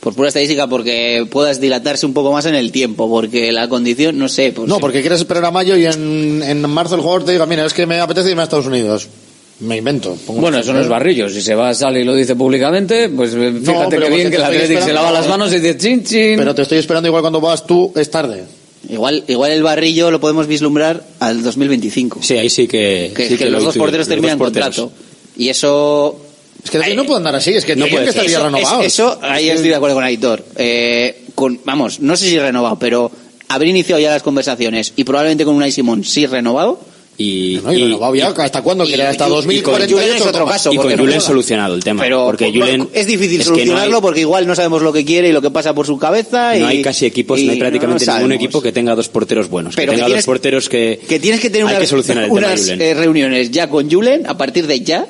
[0.00, 4.18] Por pura estadística, porque puedas dilatarse un poco más en el tiempo, porque la condición,
[4.18, 7.24] no sé, pues No, porque quieres esperar a mayo y en, en marzo el jugador
[7.24, 9.08] te diga, mira, es que me apetece irme a Estados Unidos.
[9.60, 10.16] Me invento.
[10.26, 11.28] Bueno, eso no es barrillo.
[11.28, 14.36] Si se va, sale y lo dice públicamente, pues eh, fíjate pero que bien que
[14.36, 16.36] el Athletic se lava las manos y dice chin chin.
[16.36, 18.44] Pero te estoy esperando igual cuando vas tú, es tarde.
[18.88, 22.20] Igual, igual el barrillo lo podemos vislumbrar al 2025.
[22.22, 23.12] Sí, ahí sí que.
[23.14, 24.92] Que, sí que lo los dos porteros terminan contrato.
[25.36, 26.20] Y eso
[26.64, 28.80] Es que no puedo andar así, es que No puede que estaría eso, renovado.
[28.82, 30.44] es- eso, ahí estoy de acuerdo con Aitor.
[30.56, 33.10] Eh, con, vamos, no sé si renovado, pero
[33.48, 36.80] haber iniciado ya las conversaciones y probablemente con Unai Simón sí renovado.
[37.22, 38.84] Y, No, y renovado ya, ¿hasta cuándo?
[38.84, 39.94] Que era hasta y- y con 2048.
[39.96, 40.72] Julen es otro caso.
[40.72, 42.02] y con no Julen solucionado el tema.
[42.02, 44.92] Pero porque Julen es difícil es que no hay- solucionarlo porque igual no sabemos lo
[44.92, 46.52] que quiere y lo que pasa por su cabeza.
[46.58, 49.08] No y- hay casi equipos, y no hay prácticamente no ningún equipo que tenga dos
[49.08, 49.74] porteros buenos.
[49.76, 51.00] Pero que que tenga tienes- dos porteros que.
[51.08, 52.80] Que tienes que tener hay unas, que solucionar el tema de unas Julen.
[52.82, 55.06] eh, reuniones ya con Julen a partir de ya.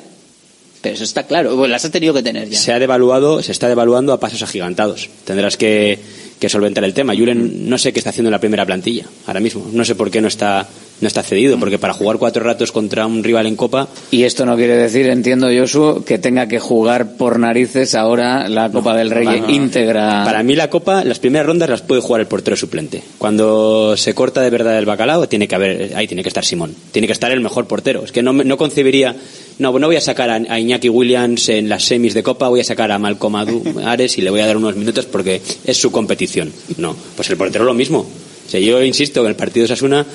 [0.83, 2.59] Pero eso está claro, pues las has tenido que tener ya.
[2.59, 5.09] se ha devaluado, se está devaluando a pasos agigantados.
[5.25, 5.97] Tendrás que,
[6.39, 7.15] que solventar el tema.
[7.15, 9.65] Julen no sé qué está haciendo en la primera plantilla ahora mismo.
[9.73, 10.67] No sé por qué no está
[11.01, 14.45] no está cedido, porque para jugar cuatro ratos contra un rival en Copa Y esto
[14.45, 19.09] no quiere decir, entiendo Josu, que tenga que jugar por narices ahora la Copa del
[19.09, 19.49] Rey no, no.
[19.53, 20.23] íntegra.
[20.23, 23.03] Para mí la Copa, las primeras rondas las puede jugar el portero suplente.
[23.17, 26.73] Cuando se corta de verdad el bacalao, tiene que haber, ahí tiene que estar Simón.
[26.91, 28.03] Tiene que estar el mejor portero.
[28.05, 29.13] Es que no, me- no concebiría,
[29.59, 32.59] no, no voy a sacar a, a Iñaki Williams en las semis de Copa, voy
[32.61, 35.77] a sacar a Malcolm Adu- Ares y le voy a dar unos minutos porque es
[35.77, 36.51] su competición.
[36.77, 37.99] No, pues el portero lo mismo.
[37.99, 40.05] O sea, yo insisto que en el partido de Sasuna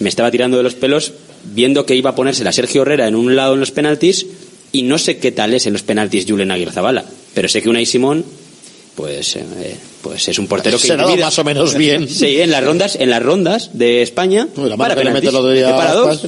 [0.00, 1.12] me estaba tirando de los pelos
[1.54, 4.26] viendo que iba a ponérsela Sergio Herrera en un lado en los penaltis
[4.72, 7.04] y no sé qué tal es en los penaltis Julen Aguirre-Zabala,
[7.34, 8.24] pero sé que Unai Simón
[8.96, 9.44] pues eh,
[10.02, 11.26] pues es un portero que Se ha dado intimida.
[11.26, 12.08] más o menos bien.
[12.08, 14.48] Sí, en las rondas, en las rondas de España.
[14.56, 15.14] la para que le penaltis.
[15.14, 16.22] mete el otro día ¿Qué para a dos?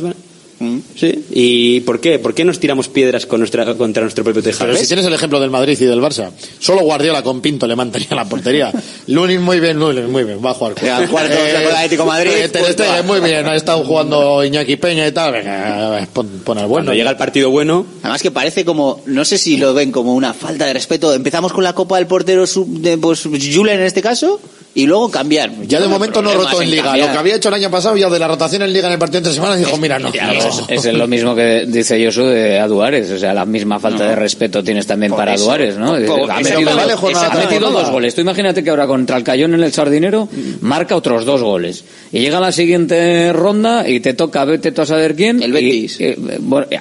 [0.58, 0.80] Aspas.
[0.96, 1.24] Sí.
[1.30, 2.18] ¿Y por qué?
[2.18, 4.66] ¿Por qué nos tiramos piedras con nuestra, contra nuestro propio tejado?
[4.70, 7.76] Pero si tienes el ejemplo del Madrid y del Barça, solo Guardiola con Pinto le
[7.76, 8.72] mantenía la portería.
[9.08, 10.74] Lunin muy bien, Lunin muy bien, va a jugar.
[10.82, 13.02] Ya, cuarto, con el Atlético de Madrid, eh, pues, va.
[13.02, 15.32] muy bien, ha estado jugando Iñaki Peña y tal.
[15.32, 16.86] Venga, pon, pon al bueno.
[16.86, 20.14] Cuando llega el partido bueno, Además que parece como, no sé si lo ven como
[20.14, 21.12] una falta de respeto.
[21.14, 24.40] Empezamos con la Copa del portero sub- de, pues Julen en este caso
[24.77, 25.51] y luego cambiar.
[25.66, 26.85] Ya de No momento no rotó en Liga.
[26.85, 27.07] cambiar.
[27.09, 28.98] Lo que había hecho el año pasado, ya de la rotación en Liga en el
[28.98, 30.12] partido entre semanas, dijo, mira, no.
[30.12, 34.07] Ya, es, es lo mismo que dice Josu de Aduares, o sea, la misma falta
[34.07, 35.44] de respeto tienes también Por para eso.
[35.44, 35.97] Aduares, ¿no?
[36.07, 38.15] Por- ha metido, vale ha metido dos goles.
[38.15, 40.28] Tú imagínate que ahora contra el Cayón en el Sardinero
[40.61, 41.82] marca otros dos goles.
[42.12, 45.43] Y llega la siguiente ronda y te toca, vete tú a saber quién.
[45.43, 45.98] El Betis.
[46.01, 46.15] Y,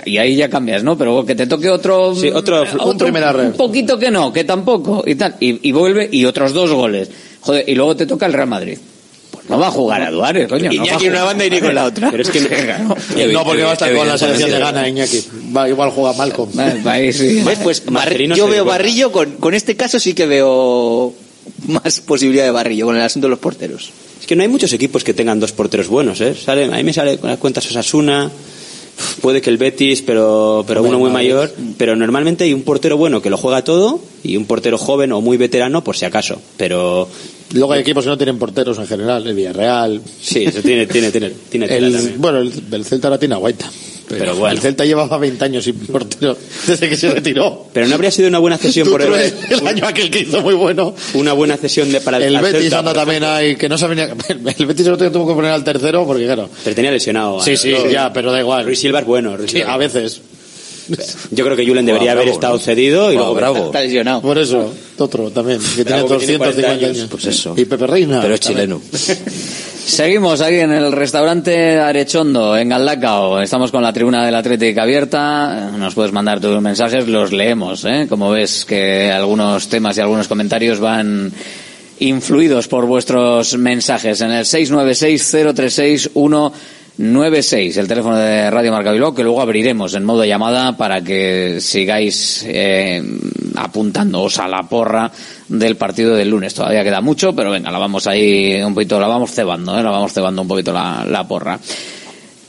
[0.05, 0.97] y, ahí ya cambias, ¿no?
[0.97, 2.13] Pero que te toque otro...
[2.13, 3.45] Sí, otro- un primera red.
[3.47, 5.35] Un poquito que no, que tampoco, y tal.
[5.39, 7.09] Y, y vuelve y otros dos goles.
[7.45, 8.77] Joder, y luego te toca el Real Madrid.
[9.31, 10.71] Pues no va a jugar a Duárez, coño.
[10.71, 12.09] no va a Iñaki en una banda y ni con la otra.
[12.11, 12.39] pero es que
[13.31, 15.23] No, porque va a estar con la selección de Ghana, Iñaki.
[15.55, 16.51] Va, igual juega Malcolm.
[16.51, 17.41] Sí.
[17.45, 17.59] ¿Ves?
[17.63, 18.65] Pues Marcelino yo veo.
[18.65, 21.13] Barrillo, con, con este caso sí que veo
[21.67, 23.91] más posibilidad de Barrillo con el asunto de los porteros.
[24.19, 26.33] es que no hay muchos equipos que tengan dos porteros buenos, ¿eh?
[26.35, 28.31] Sale, a mí me sale con las cuentas Osasuna,
[29.21, 33.21] puede que el Betis, pero, pero uno muy mayor, pero normalmente hay un portero bueno
[33.21, 37.07] que lo juega todo y un portero joven o muy veterano por si acaso, pero
[37.53, 40.01] Luego hay equipos que no tienen porteros en general, el Villarreal.
[40.21, 43.69] sí, eso tiene, tiene, tiene, tiene El, bueno, el, el Celta ahora tiene a Guaita.
[44.07, 44.53] Pero, Pero bueno.
[44.55, 46.37] El Celta llevaba 20 años sin portero
[46.67, 47.67] desde que se retiró.
[47.73, 50.53] Pero no habría sido una buena cesión por el, el año aquel que hizo muy
[50.53, 50.93] bueno.
[51.15, 54.05] una buena cesión de para El al Betis Celta, anda también ahí, que no sabía
[54.29, 56.49] El Betis el otro día tuvo que poner al tercero porque, claro.
[56.63, 57.41] Pero tenía lesionado.
[57.41, 58.65] Sí, a- sí, ya, pero da igual.
[58.65, 59.35] Ruiz Silva es bueno.
[59.37, 59.73] Ruiz Sí, Silva.
[59.73, 60.21] a veces.
[61.31, 62.59] Yo creo que Julen debería Bravo, haber estado ¿no?
[62.59, 63.65] cedido y luego bravo.
[63.67, 64.21] Está lesionado.
[64.21, 67.07] Por eso, otro también, que tiene Bravo, que tiene 250 40 años.
[67.09, 67.53] Pues eso.
[67.57, 68.21] Y Pepe Reina.
[68.21, 68.81] Pero es chileno.
[69.85, 73.39] Seguimos aquí en el restaurante Arechondo, en Galdacao.
[73.39, 75.71] Estamos con la tribuna del Atlético abierta.
[75.77, 77.85] Nos puedes mandar tus mensajes, los leemos.
[77.85, 78.07] ¿eh?
[78.09, 81.31] Como ves que algunos temas y algunos comentarios van
[81.99, 84.45] influidos por vuestros mensajes en el
[86.97, 91.57] 696-036-196, el teléfono de Radio Marca Bilbao, que luego abriremos en modo llamada para que
[91.59, 93.01] sigáis eh,
[93.55, 95.11] apuntándoos a la porra
[95.47, 96.53] del partido del lunes.
[96.53, 99.83] Todavía queda mucho, pero venga, la vamos ahí un poquito, la vamos cebando, ¿eh?
[99.83, 101.59] la vamos cebando un poquito la, la porra.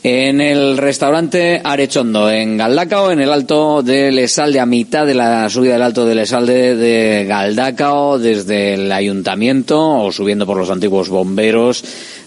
[0.02, 5.50] En el restaurante Arechondo, en Galdacao, en el alto del Esalde, a mitad de la
[5.50, 11.08] subida del alto del Esalde de Galdacao, desde el ayuntamiento o subiendo por los antiguos
[11.08, 11.82] bomberos,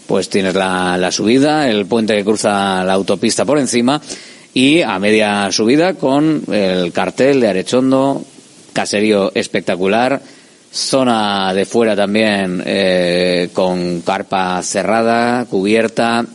[0.07, 4.01] pues tienes la, la subida, el puente que cruza la autopista por encima
[4.53, 8.23] y a media subida con el cartel de Arechondo,
[8.73, 10.21] caserío espectacular,
[10.71, 16.25] zona de fuera también eh, con carpa cerrada, cubierta,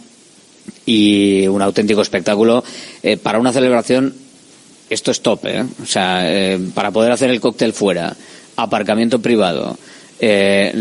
[0.87, 2.65] y un auténtico espectáculo.
[3.03, 4.15] Eh, para una celebración,
[4.91, 5.65] esto es top, ¿eh?
[5.83, 8.15] O sea, eh, para poder hacer el cóctel fuera,
[8.57, 9.77] aparcamiento privado,
[10.21, 10.73] eh,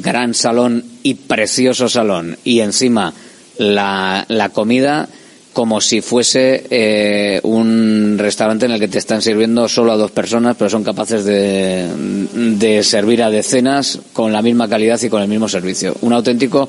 [0.00, 3.12] gran salón y precioso salón, y encima
[3.58, 5.08] la, la comida
[5.58, 10.12] como si fuese eh, un restaurante en el que te están sirviendo solo a dos
[10.12, 11.88] personas, pero son capaces de,
[12.32, 15.96] de servir a decenas con la misma calidad y con el mismo servicio.
[16.02, 16.68] Un auténtico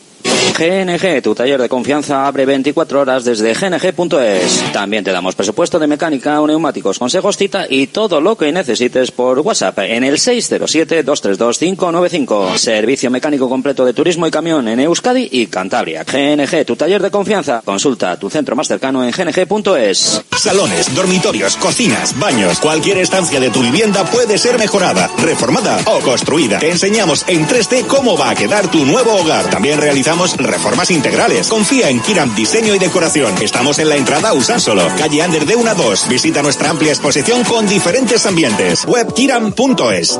[0.57, 4.63] GNG, tu taller de confianza, abre 24 horas desde gng.es.
[4.71, 9.39] También te damos presupuesto de mecánica, neumáticos, consejos, cita y todo lo que necesites por
[9.39, 12.57] WhatsApp en el 607-232-595.
[12.57, 16.03] Servicio mecánico completo de turismo y camión en Euskadi y Cantabria.
[16.03, 17.63] GNG, tu taller de confianza.
[17.65, 20.21] Consulta tu centro más cercano en gng.es.
[20.37, 26.59] Salones, dormitorios, cocinas, baños, cualquier estancia de tu vivienda puede ser mejorada, reformada o construida.
[26.59, 29.49] Te enseñamos en 3D cómo va a quedar tu nuevo hogar.
[29.49, 31.47] También realizamos reformas integrales.
[31.47, 33.33] Confía en Kiram Diseño y Decoración.
[33.41, 36.09] Estamos en la entrada Usánsolo, calle Ander de 1 a 2.
[36.09, 38.85] Visita nuestra amplia exposición con diferentes ambientes.
[38.85, 40.19] Webkiram.es.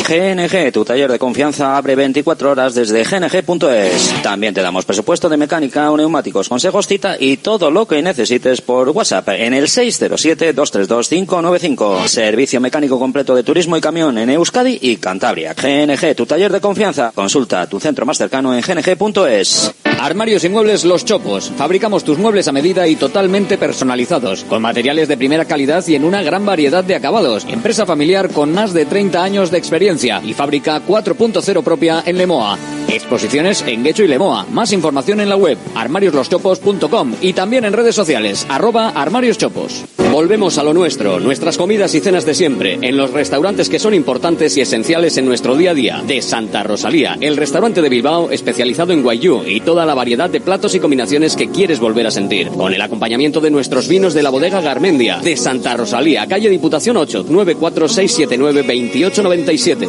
[0.00, 4.14] GNG, tu taller de confianza, abre 24 horas desde gng.es.
[4.22, 8.88] También te damos presupuesto de mecánica, neumáticos, consejos, cita y todo lo que necesites por
[8.88, 12.08] WhatsApp en el 607-232-595.
[12.08, 15.54] Servicio mecánico completo de turismo y camión en Euskadi y Cantabria.
[15.54, 17.12] GNG, tu taller de confianza.
[17.14, 19.74] Consulta tu centro más cercano en gng.es.
[20.00, 21.52] Armarios y muebles Los Chopos.
[21.56, 26.04] Fabricamos tus muebles a medida y totalmente personalizados, con materiales de primera calidad y en
[26.04, 27.46] una gran variedad de acabados.
[27.48, 29.81] Empresa familiar con más de 30 años de experiencia
[30.24, 32.56] y fábrica 4.0 propia en Lemoa.
[32.92, 34.46] Exposiciones en Guecho y Lemoa.
[34.50, 39.84] Más información en la web armariosloschopos.com y también en redes sociales arroba armarioschopos.
[40.12, 43.94] Volvemos a lo nuestro, nuestras comidas y cenas de siempre, en los restaurantes que son
[43.94, 46.02] importantes y esenciales en nuestro día a día.
[46.06, 50.42] De Santa Rosalía, el restaurante de Bilbao especializado en guayú y toda la variedad de
[50.42, 52.48] platos y combinaciones que quieres volver a sentir.
[52.48, 55.16] Con el acompañamiento de nuestros vinos de la bodega Garmendia.
[55.20, 59.88] De Santa Rosalía, calle Diputación 8, 94679 2897.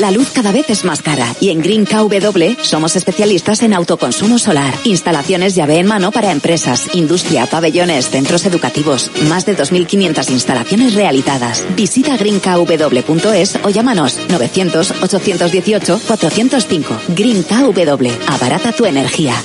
[0.00, 4.40] La luz cada vez es más cara y en Green KW somos especialistas en autoconsumo
[4.40, 10.94] solar, instalaciones llave en mano para empresas, industria, pabellones, centros educativos, más de 2.500 instalaciones
[10.94, 11.64] realizadas.
[11.76, 16.84] Visita greenkw.es o llámanos 900-818-405.
[17.14, 19.36] Green KW, abarata tu energía.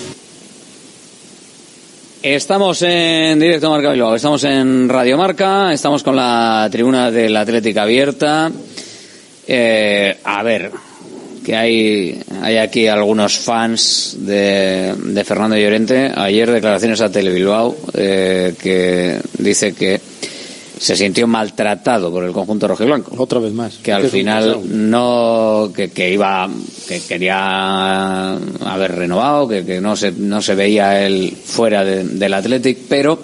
[2.23, 7.84] Estamos en directo Marca Bilbao, estamos en Radio Marca, estamos con la tribuna del Atlética
[7.84, 8.51] abierta.
[9.51, 10.69] Eh, a ver,
[11.43, 16.11] que hay, hay aquí algunos fans de, de Fernando Llorente.
[16.15, 19.99] Ayer declaraciones a Tele Bilbao eh, que dice que
[20.80, 23.15] se sintió maltratado por el conjunto rojiblanco.
[23.17, 23.77] Otra vez más.
[23.77, 26.47] Que al final no, que, que iba,
[26.88, 32.34] que quería haber renovado, que, que no se, no se veía él fuera de- del
[32.35, 33.19] Athletic, pero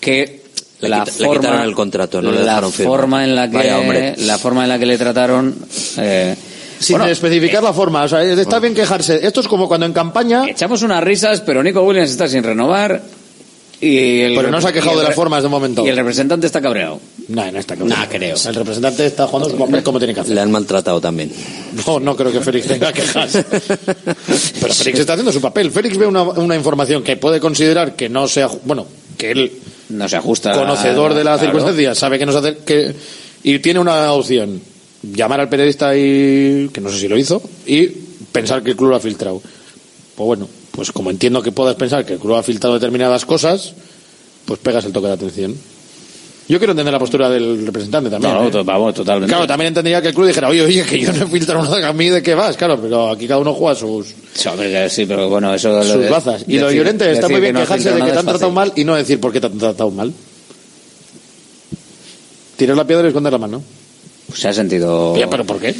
[0.00, 0.45] que
[0.80, 2.98] Le la quita- le forma, quitaron el contrato, no le la dejaron firmar.
[2.98, 4.14] forma en la que, Vaya, hombre.
[4.18, 5.54] la forma en la que le trataron,
[5.98, 6.36] eh,
[6.78, 9.26] Sin bueno, especificar la forma, o sea, está bien quejarse.
[9.26, 10.46] Esto es como cuando en campaña.
[10.48, 13.00] Echamos unas risas, pero Nico Williams está sin renovar.
[13.78, 15.84] Y el, Pero no se ha quejado y el de las formas de momento.
[15.84, 16.98] Y el representante está cabreado.
[17.28, 18.02] No, no está cabreado.
[18.02, 18.34] Nah, creo.
[18.46, 20.34] El representante está jugando su papel como tiene que hacer.
[20.34, 21.30] Le han maltratado también.
[21.86, 23.32] No, no creo que Félix tenga quejas.
[24.60, 25.70] Pero Félix está haciendo su papel.
[25.70, 28.48] Félix ve una, una información que puede considerar que no sea.
[28.64, 28.86] Bueno,
[29.16, 29.52] que él,
[29.88, 30.52] No se ajusta.
[30.52, 31.52] conocedor de las claro.
[31.52, 32.56] circunstancias, sabe que no se hace.
[32.58, 32.94] Que,
[33.42, 34.60] y tiene una opción:
[35.02, 36.68] llamar al periodista y.
[36.72, 37.86] que no sé si lo hizo, y
[38.32, 39.40] pensar que el club lo ha filtrado.
[40.14, 43.74] Pues bueno, pues como entiendo que puedas pensar que el club ha filtrado determinadas cosas,
[44.44, 45.56] pues pegas el toque de atención.
[46.48, 48.32] Yo quiero entender la postura del representante también.
[48.32, 48.62] No, ¿eh?
[48.64, 49.32] vamos, totalmente.
[49.32, 51.88] Claro, también entendería que el club dijera, oye, oye, que yo no he filtrado nada,
[51.88, 54.14] a mí de qué vas, claro, pero aquí cada uno juega sus,
[54.88, 56.44] Sí, pero bueno, eso lo sus de- bazas.
[56.46, 58.26] Y lo de decir- Llorente está decir muy bien no quejarse de que te han
[58.26, 60.12] tratado mal y no decir por qué te han tratado mal.
[62.56, 63.62] Tirar la piedra y esconder la mano.
[64.32, 65.14] Se ha sentido.
[65.28, 65.74] ¿pero por qué?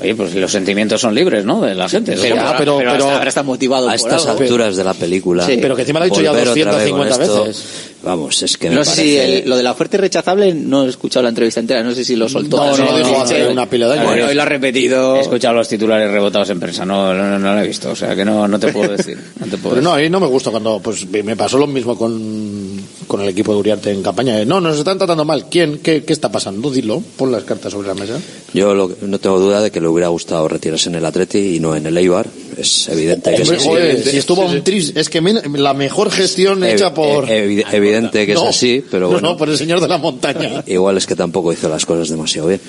[0.00, 1.60] Oye, pues los sentimientos son libres, ¿no?
[1.60, 2.16] De la gente.
[2.20, 4.42] Pero- ah, pero- pero- hasta ahora está motivado A por estas algo.
[4.42, 5.46] alturas de la película.
[5.46, 5.56] Sí.
[5.60, 7.64] Pero que encima lo ha dicho ya volver otra vez con 250 esto, veces.
[8.02, 10.88] Vamos, es que me No sé si el- lo de la oferta irrechazable no he
[10.88, 12.56] escuchado la entrevista entera, no sé si lo soltó.
[12.56, 14.06] No, no lo dijo hace una pila de años.
[14.06, 15.16] Bueno, hoy lo ha repetido.
[15.16, 18.14] He escuchado los titulares rebotados en prensa, no, no, no lo he visto, o sea
[18.16, 19.16] que no, no te puedo decir.
[19.38, 21.66] No te puedo Pero no, a mí no me gusta cuando, pues me pasó lo
[21.68, 22.73] mismo con,
[23.06, 24.36] con el equipo de Uriarte en campaña.
[24.36, 25.46] de, No, nos están tratando mal.
[25.50, 25.78] ¿Quién?
[25.78, 26.70] ¿Qué, qué está pasando?
[26.70, 28.18] Dilo, pon las cartas sobre la mesa.
[28.52, 31.60] Yo lo- no tengo duda de que le hubiera gustado retirarse en el Atleti y
[31.60, 32.26] no en el Eibar.
[32.56, 33.68] Es evidente que Hombre, es así.
[33.68, 37.28] joder, si estuvo un tris, es que men- la mejor gestión hecha por...
[37.30, 39.30] eh, evi- evidente que No, es así, pero no, bueno.
[39.30, 40.62] No, por el señor de la montaña.
[40.66, 42.60] Igual es que tampoco hizo las cosas demasiado bien.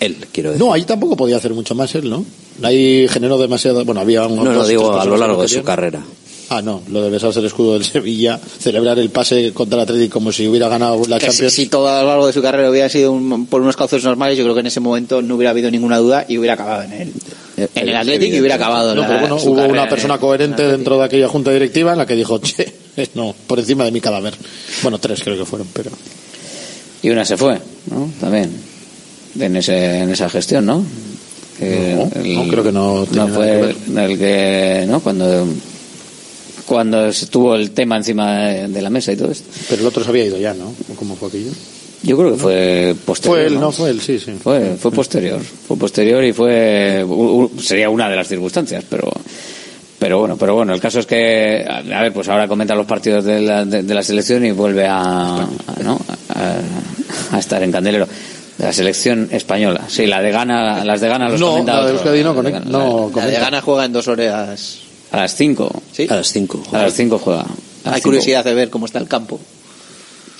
[0.00, 0.64] Él, quiero decir.
[0.66, 2.24] No, ahí tampoco podía hacer mucho más él, ¿no?
[2.62, 3.84] Ahí generó demasiado...
[3.84, 4.26] Bueno, había...
[4.26, 6.02] unos No, no, digo a lo largo de su carrera.
[6.52, 10.14] Ah, no, lo de besarse el escudo del Sevilla, celebrar el pase contra el Atlético
[10.14, 11.52] como si hubiera ganado la Que si, Champions.
[11.54, 14.36] si todo a lo largo de su carrera hubiera sido un- por unos cauces normales,
[14.36, 16.92] yo creo que en ese momento no hubiera habido ninguna duda y hubiera acabado en
[16.92, 17.12] el,
[17.56, 20.20] en el Atlético y hubiera acabado No, la- pero bueno, su hubo una persona el-
[20.20, 22.72] coherente dentro de aquella junta directiva en la que dijo, che,
[23.14, 24.34] no, por encima de mi cadáver.
[24.82, 25.90] Bueno, tres creo que fueron, pero...
[27.02, 27.58] Y una se fue,
[27.90, 28.10] ¿no?
[28.20, 28.50] También.
[29.38, 30.84] En, ese, en esa gestión, ¿no?
[31.58, 34.10] Que No, no, creo que no No fue que ver.
[34.10, 35.00] el que, ¿no?
[35.00, 35.46] Cuando,
[36.70, 38.38] cuando estuvo el tema encima
[38.68, 39.50] de, la mesa y todo esto.
[39.68, 40.66] Pero el otro se había ido ya, ¿no?
[40.68, 41.50] ¿O ¿Cómo fue aquello?
[42.04, 43.36] Yo creo que fue posterior.
[43.38, 44.32] Fue él, no, fue él, sí, sí.
[44.42, 45.40] Fue, fue posterior.
[45.40, 47.04] Fue posterior y fue.
[47.60, 49.10] sería una de las circunstancias, pero.
[49.98, 53.22] Pero bueno, pero bueno, el caso es que, a ver, pues ahora comenta los partidos
[53.24, 54.98] de la, de, de la selección y vuelve a,
[55.42, 55.48] a-
[55.84, 56.00] ¿no?
[56.30, 58.06] a, a estar en candelero.
[58.56, 59.82] De la selección española.
[59.88, 61.92] Sí, la de Gana, las de Gana los No, comenta la de.
[61.92, 64.78] Euskadi no, La de Ghana, no la- de Gana juega en dos horas.
[65.12, 65.82] A las 5.
[65.92, 66.06] ¿Sí?
[66.08, 66.62] A las 5.
[66.72, 67.40] A las 5 juega.
[67.84, 68.00] Hay cinco.
[68.02, 69.40] curiosidad de ver cómo está el campo.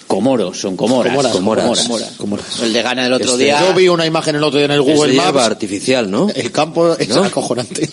[0.06, 1.12] Comoros, son comoras.
[1.12, 1.64] Comoras, Comoras.
[1.82, 2.10] Comoras.
[2.16, 2.46] Comoras.
[2.62, 3.60] El de Gana el otro Este- día.
[3.66, 5.46] Yo vi una imagen el otro día en el Es de Google hierba Maps.
[5.46, 6.28] artificial, ¿no?
[6.34, 7.22] El campo es ¿No?
[7.24, 7.88] acojonante.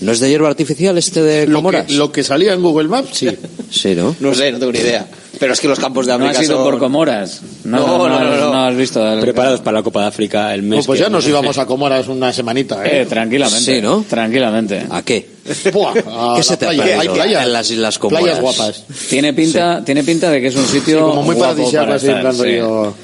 [0.00, 1.86] ¿No es de hierba artificial este de Lo Comoras?
[1.86, 3.28] que, lo que salía en Google Maps, sí.
[3.70, 4.14] Sí, ¿no?
[4.20, 5.06] No sé, no tengo ni idea.
[5.40, 7.40] Pero es que los campos de No África ha sido son- por Comoras.
[7.64, 8.52] No, No, no, no, has- no, no.
[8.52, 9.12] no has visto.
[9.12, 10.80] el- Preparados para la Copa de África el mes.
[10.80, 13.06] No, pues que- ya nos íbamos a Comoras una semanita, Eh, ¿eh?
[13.06, 13.76] tranquilamente.
[13.76, 14.04] Sí, ¿no?
[14.06, 14.84] Tranquilamente.
[14.90, 15.26] ¿A qué?
[15.72, 15.94] Buah, a
[16.34, 16.82] ¿Qué la se te ha playa.
[16.84, 17.46] perdido Hay playas.
[17.46, 18.22] en las Islas Comoras?
[18.22, 18.84] Playas guapas.
[19.08, 22.20] Tiene pinta, tiene pinta de que es un sitio como muy paradisíaco, para así, en
[22.20, 22.42] plan sí.
[22.42, 22.94] rollo-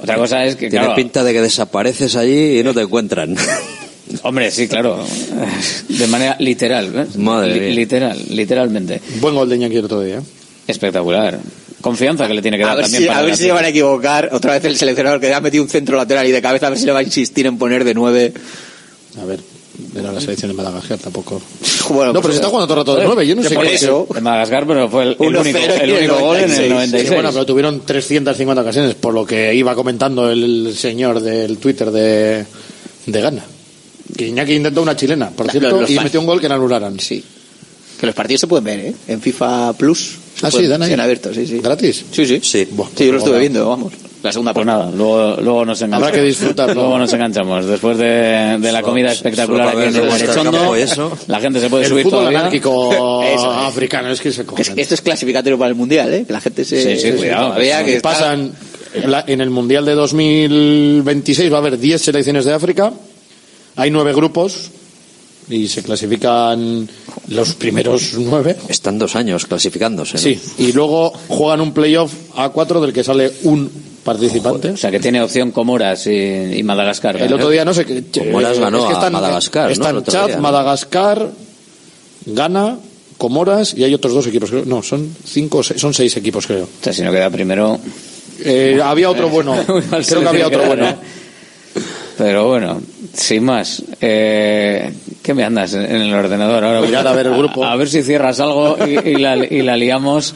[0.00, 3.34] Otra cosa es que, Tiene claro, pinta de que desapareces allí y no te encuentran.
[4.22, 5.04] hombre, sí, claro,
[5.88, 7.16] de manera literal, ¿ves?
[7.16, 7.70] Madre mía.
[7.74, 9.00] literal, literalmente.
[9.20, 10.20] Buen gol de Iñaki otro día.
[10.68, 11.38] Espectacular.
[11.80, 13.42] Confianza que le tiene que A dar ver, también si, para a ver la- si
[13.44, 14.28] se van a equivocar.
[14.32, 16.78] Otra vez el seleccionador que ha metido un centro lateral y de cabeza, a ver
[16.78, 18.32] si le va a insistir en poner de nueve.
[19.20, 19.38] A ver,
[19.96, 21.40] era la selección de Madagascar tampoco.
[21.90, 23.26] Bueno, No, pero pues, se está jugando todo el rato de nueve.
[23.26, 24.08] Yo no sé por qué- eso.
[24.12, 26.70] de Madagascar, pero fue el, el 1-0 único, el el único gol en el 96.
[26.70, 27.08] 96.
[27.08, 31.90] Sí, bueno, pero tuvieron 350 ocasiones, por lo que iba comentando el señor del Twitter
[31.92, 32.44] de,
[33.06, 33.44] de Ghana.
[34.16, 36.40] Que Iñaki intentó una chilena, por La- cierto, los- los y fan- metió un gol
[36.40, 36.98] que no anularan.
[36.98, 37.22] Sí.
[38.00, 38.94] Que los partidos se pueden ver, ¿eh?
[39.08, 40.16] En FIFA Plus.
[40.42, 40.92] Ah, sí, pueden- dan ahí.
[40.92, 41.58] En abierto, sí, sí.
[41.58, 42.04] ¿Gratis?
[42.12, 42.38] Sí, sí.
[42.42, 42.68] Sí.
[42.70, 43.92] Buah, Sí, yo lo estuve viendo, vamos.
[44.22, 46.08] La segunda Pues nada, luego, luego nos enganchamos.
[46.08, 46.74] Habrá que disfrutarlo.
[46.74, 47.66] Luego nos enganchamos.
[47.66, 51.16] Después de, de la comida espectacular aquí en el eso.
[51.28, 52.40] la gente se puede El subir fútbol todavía.
[52.40, 54.60] anárquico Eso africano, es que se cogen.
[54.72, 56.24] es- Esto es clasificatorio para el Mundial, ¿eh?
[56.26, 56.96] Que la gente se...
[56.96, 57.48] Sí, sí, cuidado.
[57.50, 58.52] Todavía que está- pasan
[59.28, 62.92] en el Mundial de 2026 va a haber 10 selecciones de África.
[63.76, 64.70] Hay nueve grupos
[65.50, 66.88] y se clasifican
[67.28, 68.56] los primeros nueve.
[68.68, 70.14] Están dos años clasificándose.
[70.14, 70.20] ¿no?
[70.22, 73.70] Sí, y luego juegan un playoff a cuatro del que sale un
[74.04, 74.70] participante.
[74.70, 77.20] O sea, que tiene opción Comoras y, y Madagascar.
[77.20, 78.02] El otro día no sé qué.
[78.24, 79.72] Comoras eh, ganó es que a Madagascar, ¿no?
[79.72, 80.42] Están otro Chad, día, ¿no?
[80.42, 81.30] Madagascar,
[82.26, 82.78] Ghana,
[83.18, 84.50] Comoras y hay otros dos equipos.
[84.50, 84.64] creo.
[84.64, 86.64] No, son cinco, o seis- son seis equipos creo.
[86.64, 87.78] O sea, si no queda primero.
[88.44, 89.54] Eh, había otro bueno.
[89.68, 90.96] Muy mal creo que había otro bueno.
[92.16, 92.80] Pero bueno,
[93.14, 93.82] sin más.
[94.00, 94.92] Eh,
[95.28, 96.80] ¿Qué me andas en el ordenador ahora?
[96.80, 97.62] Mirar a ver el grupo.
[97.62, 100.34] A, ver si cierras algo y, y la, y la liamos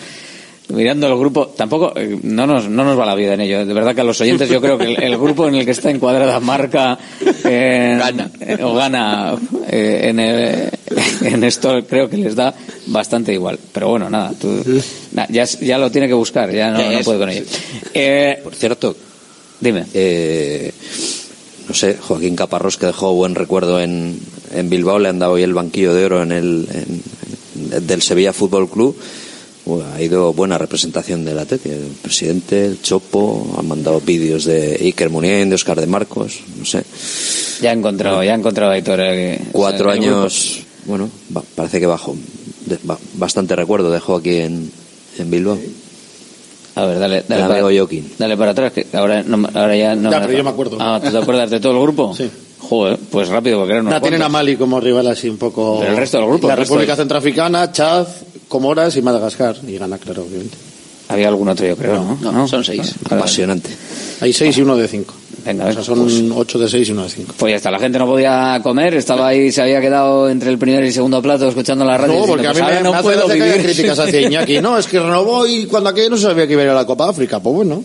[0.69, 1.47] mirando el grupo.
[1.47, 3.65] Tampoco, eh, no nos, no nos va la vida en ello.
[3.65, 5.71] De verdad que a los oyentes yo creo que el, el grupo en el que
[5.71, 6.99] está encuadrada marca
[7.43, 7.99] eh,
[8.41, 9.35] eh, o gana
[9.71, 10.69] eh, en, el-
[11.23, 12.53] en esto creo que les da
[12.89, 13.59] bastante igual.
[13.73, 14.63] Pero bueno, nada, tú,
[15.13, 17.45] na- ya, ya lo tiene que buscar, ya no, no puede con ello.
[18.45, 18.95] Por cierto,
[19.59, 19.85] dime.
[19.95, 20.71] eh,
[21.73, 24.21] no sé, Joaquín Caparrós, que dejó buen recuerdo en,
[24.55, 28.35] en Bilbao, le han dado hoy el banquillo de oro en el, en- del Sevilla
[28.35, 28.95] Fútbol Club.
[29.65, 31.71] Bueno, ha ido buena representación del Atleti.
[31.71, 36.67] El presidente, el Chopo, han mandado vídeos de Iker Muniain, de Oscar de Marcos, no
[36.67, 36.83] sé.
[37.63, 39.01] Ya he encontrado, ya he encontrado a Aitor.
[39.01, 41.09] eh, Cuatro años, bueno,
[41.55, 42.15] parece que bajo.
[42.67, 44.71] de- ba- bastante recuerdo dejó aquí en,
[45.19, 45.59] en Bilbao.
[46.75, 47.63] A ver, dale, dale, para,
[48.19, 50.11] dale para atrás, que ahora, no, ahora ya no.
[50.11, 50.77] Ya, me- pero yo me acuerdo.
[50.81, 52.15] Ah, ¿tú te acuerdas de todo el grupo?
[52.15, 52.31] Sí.
[52.61, 54.29] Joder, pues rápido, porque eran unos No, tienen a.
[54.29, 55.79] Mali como rival así un poco.
[55.81, 58.07] Pero el resto del grupo, La República Centroafricana, Chad,
[58.49, 59.57] Comoras y Madagascar.
[59.67, 60.57] Y gana, claro, obviamente.
[61.09, 62.33] Había algún otro, yo creo, ¿no?
[62.33, 62.95] No, son seis.
[63.11, 63.69] Apasionante.
[64.21, 65.13] Hay seis y uno de cinco.
[65.45, 67.35] Venga, sea, son ocho de seis y uno de cinco.
[67.37, 70.59] Pues ya está, la gente no podía comer, estaba ahí, se había quedado entre el
[70.59, 72.15] primer y segundo plato escuchando la radio.
[72.15, 73.63] No, diciendo, porque a mí pues me, me no hace puedo haya vivir.
[73.63, 74.61] críticas hacia Iñaki.
[74.61, 76.75] No, es que renovó y cuando aquello no se sabía que iba a ir a
[76.75, 77.41] la Copa África.
[77.41, 77.83] Pues bueno.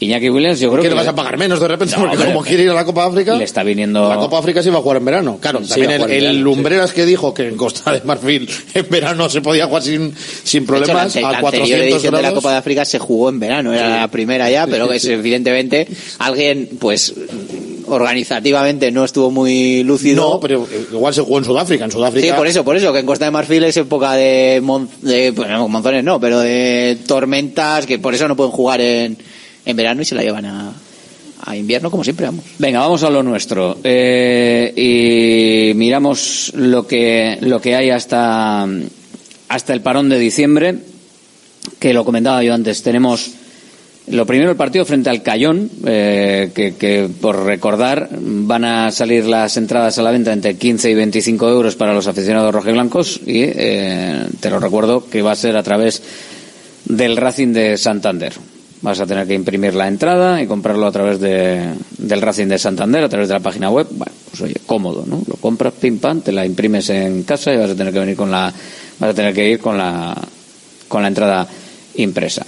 [0.00, 0.94] Iñaki Williams, yo creo ¿Qué que.
[0.94, 1.94] le vas a pagar menos de repente?
[1.96, 3.36] No, porque como quiere ir a la Copa África.
[3.36, 4.08] Le está viniendo.
[4.08, 5.38] La Copa África se iba a jugar en verano.
[5.40, 9.28] Claro, también el, el verano, Lumbreras que dijo que en Costa de Marfil en verano
[9.28, 12.22] se podía jugar sin, sin De hecho, la, problemas la a anterior 400 edición de
[12.22, 12.32] la.
[12.32, 15.86] Copa de África se jugó en verano, era la primera ya, pero que evidentemente
[16.18, 17.12] alguien, pues,
[17.86, 20.30] organizativamente no estuvo muy lúcido.
[20.34, 21.84] No, pero igual se jugó en Sudáfrica.
[21.84, 22.26] En Sudáfrica.
[22.26, 25.32] Sí, por eso, por eso, que en Costa de Marfil es época de, mon- de
[25.32, 29.16] pues, no, monzones no, pero de tormentas, que por eso no pueden jugar en,
[29.70, 30.72] en verano y se la llevan a,
[31.44, 32.44] a invierno, como siempre, vamos.
[32.58, 33.78] Venga, vamos a lo nuestro.
[33.82, 38.66] Eh, y miramos lo que, lo que hay hasta,
[39.48, 40.76] hasta el parón de diciembre,
[41.78, 42.82] que lo comentaba yo antes.
[42.82, 43.32] Tenemos
[44.08, 49.56] lo primero el partido frente al Cayón, eh, que, por recordar van a salir las
[49.56, 54.26] entradas a la venta entre 15 y 25 euros para los aficionados rojiblancos y eh,
[54.40, 56.02] te lo recuerdo que va a ser a través
[56.86, 58.32] del Racing de Santander.
[58.82, 62.58] Vas a tener que imprimir la entrada y comprarlo a través de, del Racing de
[62.58, 63.86] Santander, a través de la página web.
[63.90, 65.22] Bueno, pues oye, cómodo, ¿no?
[65.26, 68.16] Lo compras, pim pam, te la imprimes en casa y vas a tener que venir
[68.16, 68.52] con la,
[68.98, 70.16] vas a tener que ir con la,
[70.88, 71.46] con la entrada
[71.96, 72.46] impresa.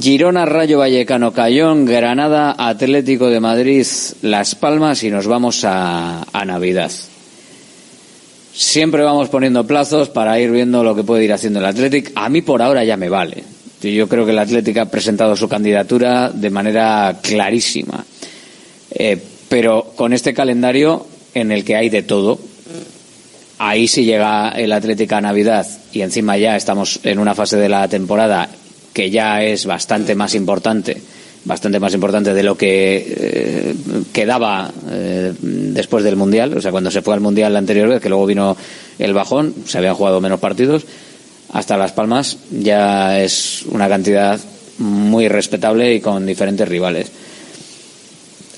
[0.00, 3.86] Girona, Rayo Vallecano, Cayón, Granada, Atlético de Madrid,
[4.22, 6.90] Las Palmas y nos vamos a, a Navidad.
[8.52, 12.12] Siempre vamos poniendo plazos para ir viendo lo que puede ir haciendo el Athletic.
[12.14, 13.55] A mí por ahora ya me vale.
[13.94, 18.04] Yo creo que el Athletic ha presentado su candidatura de manera clarísima.
[18.90, 19.18] Eh,
[19.48, 22.38] pero con este calendario en el que hay de todo,
[23.58, 27.68] ahí si llega el Atlético a Navidad y encima ya estamos en una fase de
[27.68, 28.48] la temporada
[28.92, 30.96] que ya es bastante más importante,
[31.44, 33.74] bastante más importante de lo que eh,
[34.12, 38.00] quedaba eh, después del Mundial, o sea, cuando se fue al Mundial la anterior vez,
[38.00, 38.56] que luego vino
[38.98, 40.86] el bajón, se habían jugado menos partidos,
[41.56, 44.38] hasta Las Palmas ya es una cantidad
[44.76, 47.10] muy respetable y con diferentes rivales.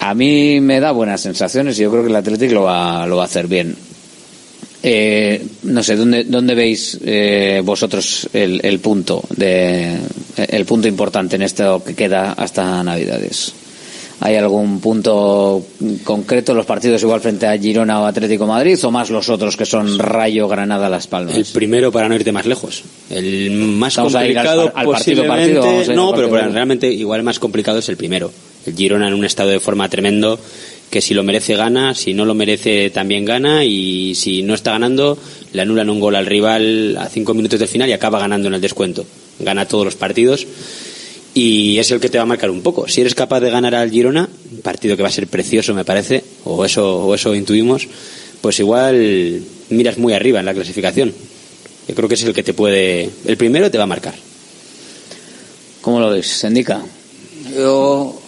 [0.00, 3.16] A mí me da buenas sensaciones y yo creo que el Atlético lo va, lo
[3.16, 3.76] va a hacer bien.
[4.82, 9.96] Eh, no sé, ¿dónde, dónde veis eh, vosotros el, el punto de
[10.36, 13.52] el punto importante en esto que queda hasta Navidades?
[14.20, 15.64] ¿Hay algún punto
[16.02, 19.64] concreto los partidos igual frente a Girona o Atlético Madrid o más los otros que
[19.64, 21.36] son Rayo, Granada, Las Palmas?
[21.36, 22.82] El primero para no irte más lejos.
[23.10, 26.10] El más Vamos a ir al complicado al partido, posiblemente- partido, vamos a ir no,
[26.10, 26.30] partido.
[26.30, 28.32] pero realmente igual el más complicado es el primero.
[28.66, 30.38] El Girona en un estado de forma tremendo
[30.90, 34.72] que si lo merece gana, si no lo merece también gana y si no está
[34.72, 35.16] ganando
[35.52, 38.54] le anulan un gol al rival a cinco minutos del final y acaba ganando en
[38.54, 39.04] el descuento.
[39.38, 40.44] Gana todos los partidos
[41.40, 42.88] y es el que te va a marcar un poco.
[42.88, 45.84] Si eres capaz de ganar al Girona, un partido que va a ser precioso me
[45.84, 47.86] parece, o eso, o eso intuimos,
[48.40, 49.40] pues igual
[49.70, 51.14] miras muy arriba en la clasificación.
[51.86, 54.14] Yo creo que es el que te puede, el primero te va a marcar.
[55.80, 56.82] ¿Cómo lo ves, Sendica?
[57.54, 58.20] Yo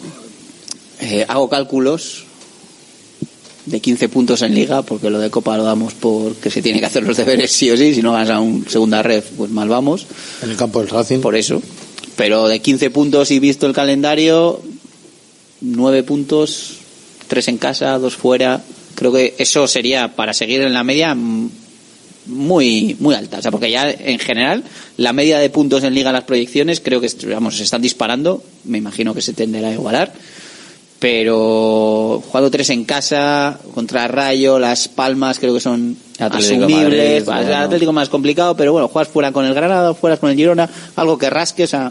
[1.00, 2.26] eh, hago cálculos
[3.66, 6.86] de 15 puntos en liga, porque lo de Copa lo damos porque se tiene que
[6.86, 9.68] hacer los deberes sí o sí, si no ganas a un segunda red, pues mal
[9.68, 10.06] vamos.
[10.42, 11.18] En el campo del Racing.
[11.18, 11.60] Por eso.
[12.20, 14.60] Pero de 15 puntos y visto el calendario,
[15.62, 16.76] 9 puntos,
[17.28, 18.60] 3 en casa, 2 fuera.
[18.94, 21.50] Creo que eso sería para seguir en la media mm,
[22.26, 24.64] muy muy alta, o sea, porque ya en general
[24.98, 28.76] la media de puntos en liga las proyecciones creo que vamos, se están disparando, me
[28.76, 30.12] imagino que se tenderá a igualar
[31.00, 37.46] pero jugado tres en casa contra Rayo, Las Palmas creo que son Atlético asumibles, Madrid,
[37.46, 37.56] bueno.
[37.56, 41.16] Atlético más complicado, pero bueno, juegas fuera con el Granada, fuera con el Girona, algo
[41.16, 41.90] que rasque, o sea,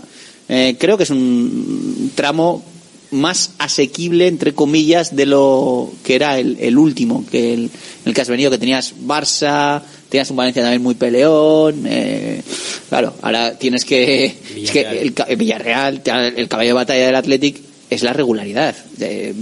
[0.50, 2.64] eh, creo que es un tramo
[3.12, 7.72] más asequible entre comillas de lo que era el, el último que el,
[8.06, 12.44] el que has venido que tenías Barça tenías un Valencia también muy peleón eh,
[12.88, 17.70] claro ahora tienes que es que el, el Villarreal el caballo de batalla del Athletic
[17.90, 18.76] es la regularidad.
[19.00, 19.34] Eh,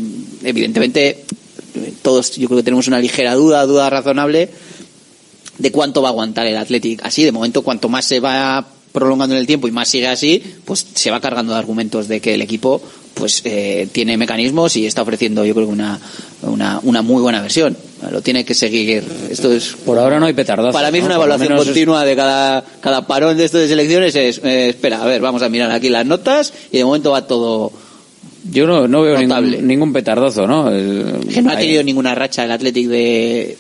[0.44, 1.26] evidentemente
[2.02, 4.50] todos yo creo que tenemos una ligera duda duda razonable
[5.58, 7.04] de cuánto va a aguantar el Athletic.
[7.04, 10.42] Así de momento cuanto más se va prolongando en el tiempo y más sigue así
[10.66, 12.82] pues se va cargando de argumentos de que el equipo
[13.14, 16.00] pues eh, tiene mecanismos y está ofreciendo yo creo que una,
[16.44, 17.76] una, una muy buena versión
[18.12, 20.72] lo tiene que seguir esto es Por ahora no hay petardazo.
[20.72, 24.16] para mí es una evaluación es- continua de cada, cada parón de esto de selecciones
[24.16, 27.26] es eh, espera a ver vamos a mirar aquí las notas y de momento va
[27.28, 27.72] todo
[28.52, 30.70] Yo no, no veo ningún, ningún petardazo, ¿no?
[30.72, 33.58] El- que no ha tenido ninguna racha el Athletic de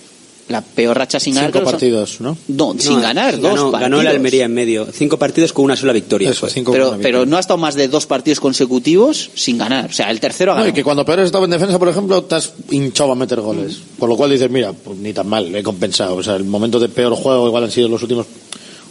[0.49, 2.37] la peor racha sin ganar Cinco partidos, ¿no?
[2.47, 4.87] no, sin ganar dos ganó, partidos ganó el Almería en medio.
[4.91, 6.29] Cinco partidos con una sola victoria.
[6.29, 9.89] Eso, cinco pero, pero no ha estado más de dos partidos consecutivos sin ganar.
[9.89, 10.75] O sea, el tercero ha No, y ganado.
[10.75, 13.79] que cuando peor has estado en defensa, por ejemplo, te has hinchado a meter goles.
[13.99, 16.15] Con lo cual dices, mira, pues ni tan mal, he compensado.
[16.15, 18.25] O sea, el momento de peor juego igual han sido los últimos,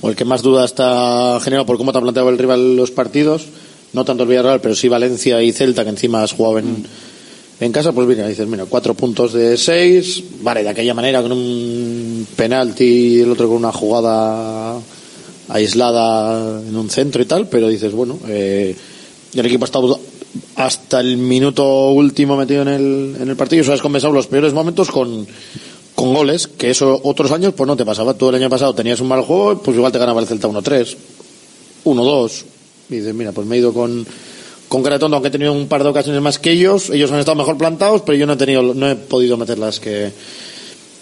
[0.03, 2.91] o el que más duda está generado por cómo te ha planteado el rival los
[2.91, 3.47] partidos.
[3.93, 6.85] No tanto el Villarreal, pero sí Valencia y Celta, que encima has jugado en,
[7.61, 7.93] en casa.
[7.93, 10.23] Pues mira, dices, mira, cuatro puntos de seis.
[10.43, 14.81] Vale, de aquella manera, con un penalti y el otro con una jugada
[15.49, 18.75] aislada en un centro y tal, pero dices, bueno, eh,
[19.35, 20.01] el equipo ha estado
[20.57, 24.53] hasta el minuto último metido en el, en el partido eso has compensado los peores
[24.53, 25.27] momentos con,
[25.95, 28.15] con goles, que eso otros años pues no te pasaba.
[28.15, 30.97] Tú el año pasado tenías un mal juego, pues igual te ganaba el Celta 1-3,
[31.85, 32.45] 1-2.
[32.89, 34.07] Y dices, mira, pues me he ido con,
[34.69, 37.37] con Caratondo, aunque he tenido un par de ocasiones más que ellos, ellos han estado
[37.37, 40.11] mejor plantados, pero yo no he tenido, no he podido meter las que,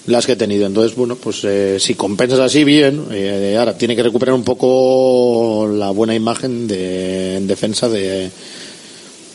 [0.06, 0.66] las que he tenido.
[0.66, 3.06] Entonces, bueno, pues eh, si compensas así, bien.
[3.10, 8.30] Eh, ahora tiene que recuperar un poco la buena imagen de, en defensa de,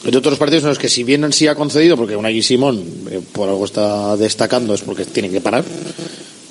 [0.03, 3.21] de otros partidos en los que si bien sí ha concedido, porque Unai Simón eh,
[3.31, 5.65] por algo está destacando, es porque tienen que parar,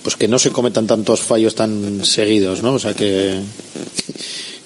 [0.02, 2.74] pues que no se cometan tantos fallos tan seguidos, ¿no?
[2.74, 3.38] O sea que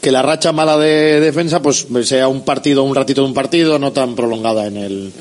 [0.03, 3.79] que la racha mala de defensa pues sea un partido, un ratito de un partido,
[3.79, 5.13] no tan prolongada en el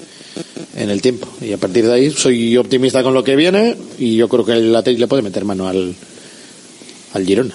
[0.76, 1.28] en el tiempo.
[1.42, 4.54] Y a partir de ahí soy optimista con lo que viene y yo creo que
[4.54, 5.94] el Atlético le puede meter mano al
[7.14, 7.54] al Girona.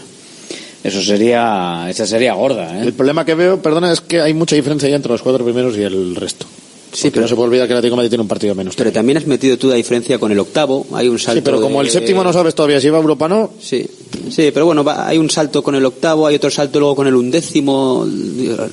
[0.85, 2.83] Eso sería, esa sería gorda, ¿eh?
[2.85, 5.77] El problema que veo, perdona, es que hay mucha diferencia ya entre los cuatro primeros
[5.77, 6.47] y el resto.
[6.93, 8.77] Sí, pero no se puede olvidar que el Atlético de Madrid tiene un partido menos.
[8.77, 10.87] Pero también has metido tú la diferencia con el octavo.
[10.95, 11.41] Hay un salto.
[11.41, 13.85] Sí, pero como de- el séptimo no sabes todavía si va a Europa no, Sí,
[14.31, 17.07] sí, pero bueno, va- hay un salto con el octavo, hay otro salto luego con
[17.07, 18.07] el undécimo.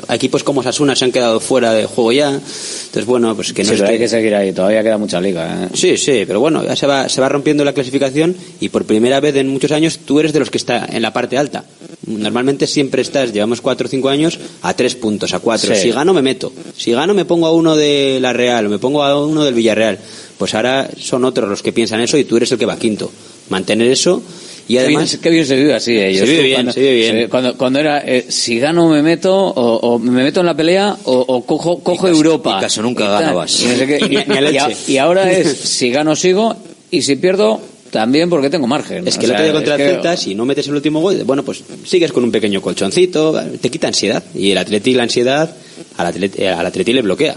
[0.09, 2.29] Equipos como Sasuna se han quedado fuera de juego ya.
[2.29, 5.19] Entonces, bueno, pues que no Sí, es pero hay que- seguir ahí, todavía queda mucha
[5.19, 5.69] liga, ¿eh?
[5.73, 9.19] Sí, sí, pero bueno, ya se va, se va rompiendo la clasificación y por primera
[9.19, 11.63] vez en muchos años tú eres de los que está en la parte alta.
[12.05, 15.73] Normalmente siempre estás, llevamos cuatro o cinco años, a tres puntos, a cuatro.
[15.73, 15.81] Sí.
[15.83, 16.51] Si gano me meto.
[16.77, 19.53] Si gano me pongo a uno de la Real, o me pongo a uno del
[19.53, 19.99] Villarreal.
[20.37, 23.09] Pues ahora son otros los que piensan eso y tú eres el que va quinto.
[23.49, 24.21] Mantener eso
[24.67, 25.09] y Qué además...
[25.11, 26.25] bien, qué bien se vive así, ellos.
[26.27, 27.29] Se vive bien, cuando, se vive bien.
[27.29, 30.95] Cuando, cuando era, eh, si gano me meto, o, o me meto en la pelea,
[31.03, 32.55] o, o cojo, cojo Europa.
[32.57, 33.61] y caso nunca Y tal, ganabas.
[33.61, 33.97] y no sé qué.
[34.05, 34.77] Y- Ni a y, a- leche.
[34.93, 36.55] y ahora es, si gano sigo,
[36.91, 37.59] y si pierdo,
[37.91, 39.07] también porque tengo margen.
[39.07, 41.01] Es que el sea, otro día contra el que- Celta, si no metes el último
[41.01, 44.23] gol, bueno, pues sigues con un pequeño colchoncito, te quita ansiedad.
[44.33, 45.53] Y el Atleti la ansiedad
[45.97, 47.35] al Atleti, al Atleti le bloquea.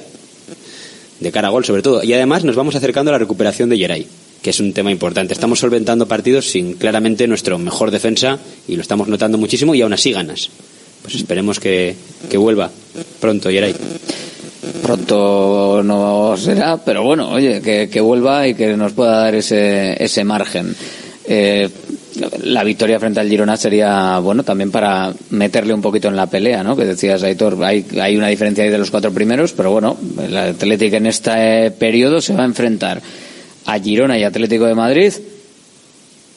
[1.21, 2.03] De cara a gol, sobre todo.
[2.05, 4.07] Y además nos vamos acercando a la recuperación de Geray,
[4.47, 5.35] que es un tema importante.
[5.35, 9.93] Estamos solventando partidos sin claramente nuestro mejor defensa y lo estamos notando muchísimo y aún
[9.93, 10.51] así ganas.
[11.03, 11.97] Pues esperemos que,
[12.31, 12.71] que vuelva
[13.19, 13.75] pronto Geray.
[14.83, 20.01] Pronto no será, pero bueno, oye, que, que vuelva y que nos pueda dar ese,
[20.01, 20.77] ese margen.
[21.25, 21.69] Eh,
[22.45, 26.63] la victoria frente al Girona sería, bueno, también para meterle un poquito en la pelea,
[26.63, 26.77] ¿no?
[26.77, 30.37] Que decías, Aitor, hay, hay una diferencia ahí de los cuatro primeros, pero bueno, el
[30.37, 33.03] Atlético en este periodo se va a enfrentar
[33.67, 35.13] a Girona y Atlético de Madrid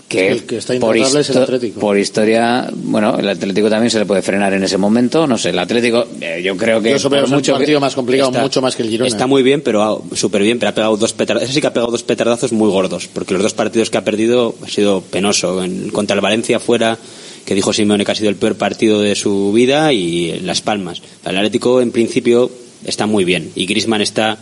[0.08, 1.80] que, El que está por, es el Atlético.
[1.80, 5.52] por historia, bueno, el Atlético también se le puede frenar en ese momento, no sé,
[5.52, 8.42] el Atlético, eh, yo creo que Yo es un mucho que- partido más complicado, Está-
[8.42, 9.08] mucho más que el Girona.
[9.08, 11.44] Está muy bien, pero ah, súper bien, pero ha pegado dos petardazos.
[11.48, 14.04] Ese sí que ha pegado dos petardazos muy gordos, porque los dos partidos que ha
[14.04, 15.64] perdido ha sido penoso.
[15.64, 16.98] En- contra el Valencia fuera,
[17.46, 20.62] que dijo Simeone que ha sido el peor partido de su vida, y en Las
[20.62, 21.04] Palmas.
[21.24, 22.50] El Atlético, en principio,
[22.84, 23.52] está muy bien.
[23.54, 24.40] Y Grisman está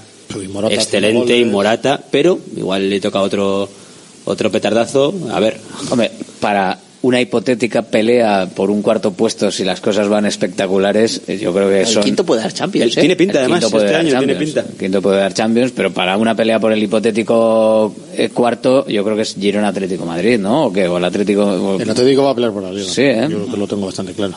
[0.52, 1.46] Morata excelente y.
[1.46, 3.68] Morata, pero igual le toca otro
[4.26, 5.14] otro petardazo.
[5.32, 5.58] A ver.
[5.90, 11.38] Hombre, para una hipotética pelea por un cuarto puesto, si las cosas van espectaculares, eh,
[11.38, 12.04] yo creo que El son...
[12.04, 13.16] quinto puede dar Champions, El- tiene ¿eh?
[13.16, 14.54] pinta, El además, quinto puede este dar año tiene Champions.
[14.56, 14.72] pinta.
[14.74, 19.04] El quinto puede dar Champions, pero para una pelea por el hipotético eh, cuarto, yo
[19.06, 20.66] creo que es Girona Atlético Madrid, ¿no?
[20.66, 20.88] ¿O qué?
[20.88, 21.44] O el Atlético...
[21.46, 22.92] o- El Atlético va a pelear por la liga.
[22.92, 23.28] Sí, ¿eh?
[23.30, 24.34] Yo creo que lo tengo bastante claro.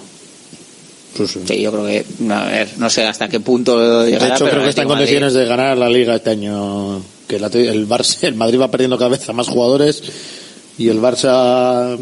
[1.47, 4.51] Sí, yo creo que, a ver, no sé hasta qué punto De llegará, hecho, pero
[4.57, 7.03] creo que está en Madrid- condiciones de ganar la liga este año.
[7.28, 10.03] Que el, el Barça, el Madrid va perdiendo cada vez a más jugadores
[10.78, 11.97] y el Barça,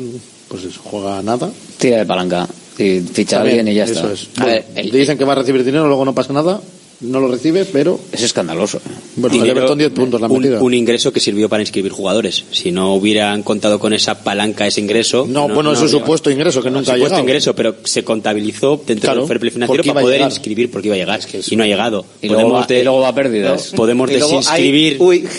[0.49, 1.51] pues eso, juega nada.
[1.79, 2.47] Tira de palanca
[2.79, 4.55] y ficha a alguien y ya eso está.
[4.55, 4.65] es.
[4.75, 6.61] Bueno, dicen que va a recibir dinero, luego no pasa nada,
[7.01, 7.99] no lo recibe, pero.
[8.13, 8.81] Es escandaloso.
[9.17, 12.45] Bueno, el Dinero, Everton 10 puntos la un, un ingreso que sirvió para inscribir jugadores.
[12.51, 15.27] Si no hubieran contado con esa palanca, ese ingreso.
[15.29, 17.23] No, bueno, es un supuesto ingreso que nunca ha supuesto llegado.
[17.23, 20.95] ingreso, pero se contabilizó dentro Claro, del fair play financiero para poder inscribir porque iba
[20.97, 21.21] a llegar.
[21.51, 22.05] y no ha llegado.
[22.23, 23.73] Y luego va- y luego va a pérdidas.
[23.73, 24.99] No, podemos luego hay- desinscribir,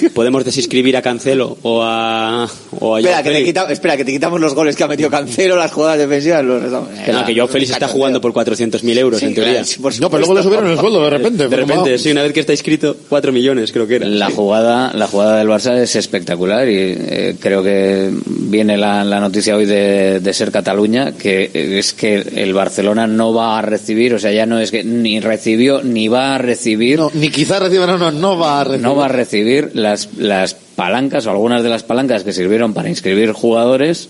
[0.14, 2.49] podemos desinscribir a Cancelo o a,
[2.80, 5.10] o a Espera que, te quita- espera, que te quitamos los goles que ha metido
[5.10, 6.44] Cancelo, las jugadas defensivas.
[6.44, 6.64] Los,
[7.06, 9.64] Que no, que Joao Félix está jugando por 400.000 euros, Sí, en teoría.
[9.99, 11.49] No, pero luego le subieron el sueldo de repente.
[11.50, 14.08] De repente, sí, una vez que está inscrito, 4 millones creo que era.
[14.08, 19.20] La jugada, la jugada del Barça es espectacular y eh, creo que viene la, la
[19.20, 24.14] noticia hoy de, de ser Cataluña, que es que el Barcelona no va a recibir,
[24.14, 27.62] o sea, ya no es que ni recibió ni va a recibir, no, ni quizás
[27.62, 28.82] reciba, no, no, no va a recibir.
[28.82, 32.90] no va a recibir las, las palancas o algunas de las palancas que sirvieron para
[32.90, 34.10] inscribir jugadores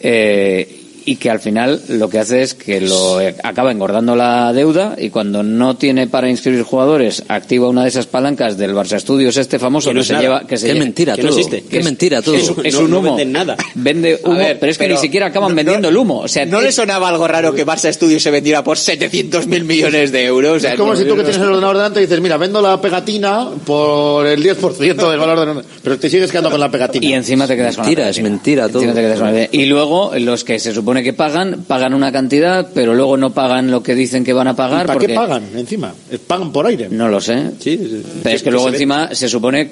[0.00, 4.96] eh, y que al final lo que hace es que lo acaba engordando la deuda
[4.98, 9.36] y cuando no tiene para inscribir jugadores activa una de esas palancas del Barça Studios
[9.36, 10.22] este famoso Que no que, es se nada.
[10.24, 11.38] lleva que se Qué lle- mentira que no todo.
[11.38, 11.64] existe.
[11.70, 12.34] Qué mentira todo.
[12.34, 13.56] es, es No- un no humo venden nada.
[13.76, 16.28] vende humo ver, pero es que pero ni siquiera acaban no- vendiendo el humo o
[16.28, 19.64] sea ¿No es- le sonaba algo raro que Barça Studios se vendiera por 700 mil
[19.64, 20.56] millones de euros?
[20.56, 22.36] O sea, Es como no- si tú que tienes el ordenador delante y dices, mira,
[22.36, 26.70] vendo la pegatina por el 10% del valor del Pero te sigues quedando con la
[26.70, 27.06] pegatina.
[27.06, 28.28] y encima te quedas con la Mentira, es pegatina.
[28.36, 28.78] mentira todo.
[28.82, 29.62] Encima te quedas con la pegatina.
[29.62, 33.70] y luego los que se supone que pagan pagan una cantidad pero luego no pagan
[33.70, 35.94] lo que dicen que van a ¿Y pagar ¿Para porque qué pagan encima?
[36.10, 36.88] Eh, ¿Pagan por aire?
[36.90, 38.02] no lo sé Sí, sí.
[38.22, 39.70] Pero es que luego se encima se supone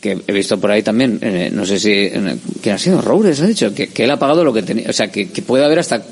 [0.00, 3.02] que he visto por ahí también, eh, no sé si, eh, ¿quién ha sido?
[3.02, 5.42] Roures ha dicho, que, que él ha pagado lo que tenía, o sea, que, que
[5.42, 6.02] puede haber hasta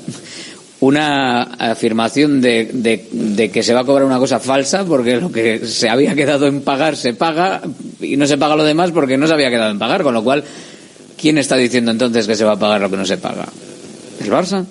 [0.81, 5.31] una afirmación de, de, de que se va a cobrar una cosa falsa porque lo
[5.31, 7.61] que se había quedado en pagar se paga
[7.99, 10.23] y no se paga lo demás porque no se había quedado en pagar, con lo
[10.23, 10.43] cual,
[11.17, 13.47] ¿quién está diciendo entonces que se va a pagar lo que no se paga?
[14.19, 14.65] ¿El Barça?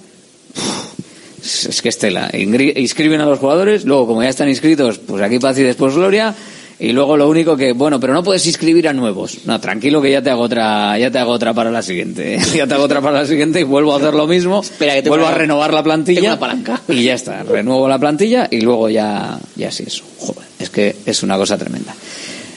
[1.42, 2.30] Es es que estela.
[2.32, 6.34] Inscriben a los jugadores, luego como ya están inscritos, pues aquí paz y después gloria.
[6.80, 9.38] Y luego lo único que, bueno, pero no puedes inscribir a nuevos.
[9.46, 12.38] No, tranquilo que ya te hago otra, ya te hago otra para la siguiente.
[12.54, 14.60] ya te hago otra para la siguiente y vuelvo a hacer lo mismo.
[14.60, 16.20] Espera, que tengo vuelvo a renovar la plantilla.
[16.20, 16.80] tengo una palanca.
[16.88, 17.42] Y ya está.
[17.42, 20.04] Renuevo la plantilla y luego ya, ya sí eso.
[20.18, 21.92] Joder, es que es una cosa tremenda.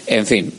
[0.06, 0.54] En fin.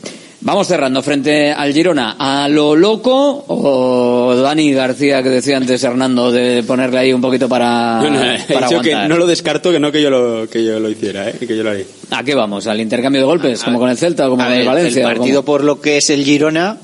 [0.45, 2.17] Vamos cerrando frente al Girona.
[2.19, 7.47] ¿A lo loco o Dani García que decía antes Hernando de ponerle ahí un poquito
[7.47, 9.09] para, No, no, he para dicho que aguantar?
[9.09, 11.35] no lo descarto, que no que yo lo, que yo lo hiciera, ¿eh?
[11.39, 11.85] que yo lo haría.
[12.11, 12.67] ¿A qué vamos?
[12.67, 13.63] ¿Al intercambio de golpes?
[13.63, 15.07] ¿Como con el Celta o como con el Valencia?
[15.09, 16.75] el partido por lo que es el Girona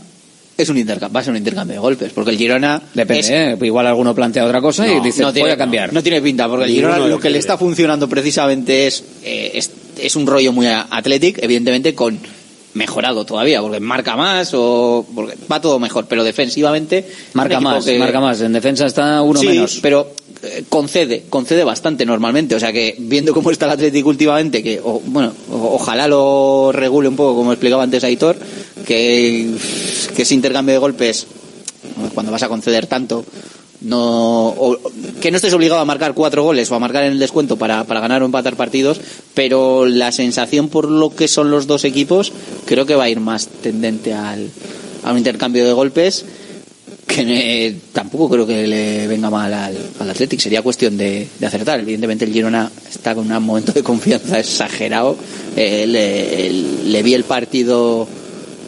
[0.57, 3.29] es un intercambio, va a ser un intercambio de golpes, porque el Girona Depende, es-
[3.29, 3.57] ¿eh?
[3.61, 5.91] Igual alguno plantea otra cosa y No, dice, no tiene- voy a cambiar.
[5.91, 9.69] No, tiene pinta, porque el Girona lo que le está funcionando precisamente es, eh, es,
[10.01, 12.17] es un rollo muy athletic, evidentemente con
[12.73, 17.97] mejorado todavía, porque marca más o porque va todo mejor, pero defensivamente Marca más, que-
[17.99, 18.41] marca más.
[18.41, 19.79] En defensa está uno sí, menos.
[19.81, 20.11] pero
[20.43, 22.55] eh, concede, concede bastante normalmente.
[22.55, 26.71] O sea que viendo cómo está el Atlético últimamente, que o- bueno, o- ojalá lo
[26.71, 28.37] regule un poco, como explicaba antes Aitor,
[28.85, 29.49] que,
[30.15, 31.25] que ese intercambio de golpes,
[32.13, 33.25] cuando vas a conceder tanto,
[33.81, 34.77] no o-
[35.21, 37.83] que no estés obligado a marcar cuatro goles o a marcar en el descuento para,
[37.85, 38.99] para ganar o empatar partidos,
[39.33, 42.31] pero la sensación por lo que son los dos equipos
[42.65, 44.49] creo que va a ir más tendente al,
[45.03, 46.25] a un intercambio de golpes
[47.07, 47.23] que
[47.67, 51.79] eh, tampoco creo que le venga mal al, al Athletic, sería cuestión de, de acertar.
[51.79, 55.17] Evidentemente el Girona está con un momento de confianza exagerado.
[55.55, 55.87] Eh,
[56.85, 58.07] le, vi el partido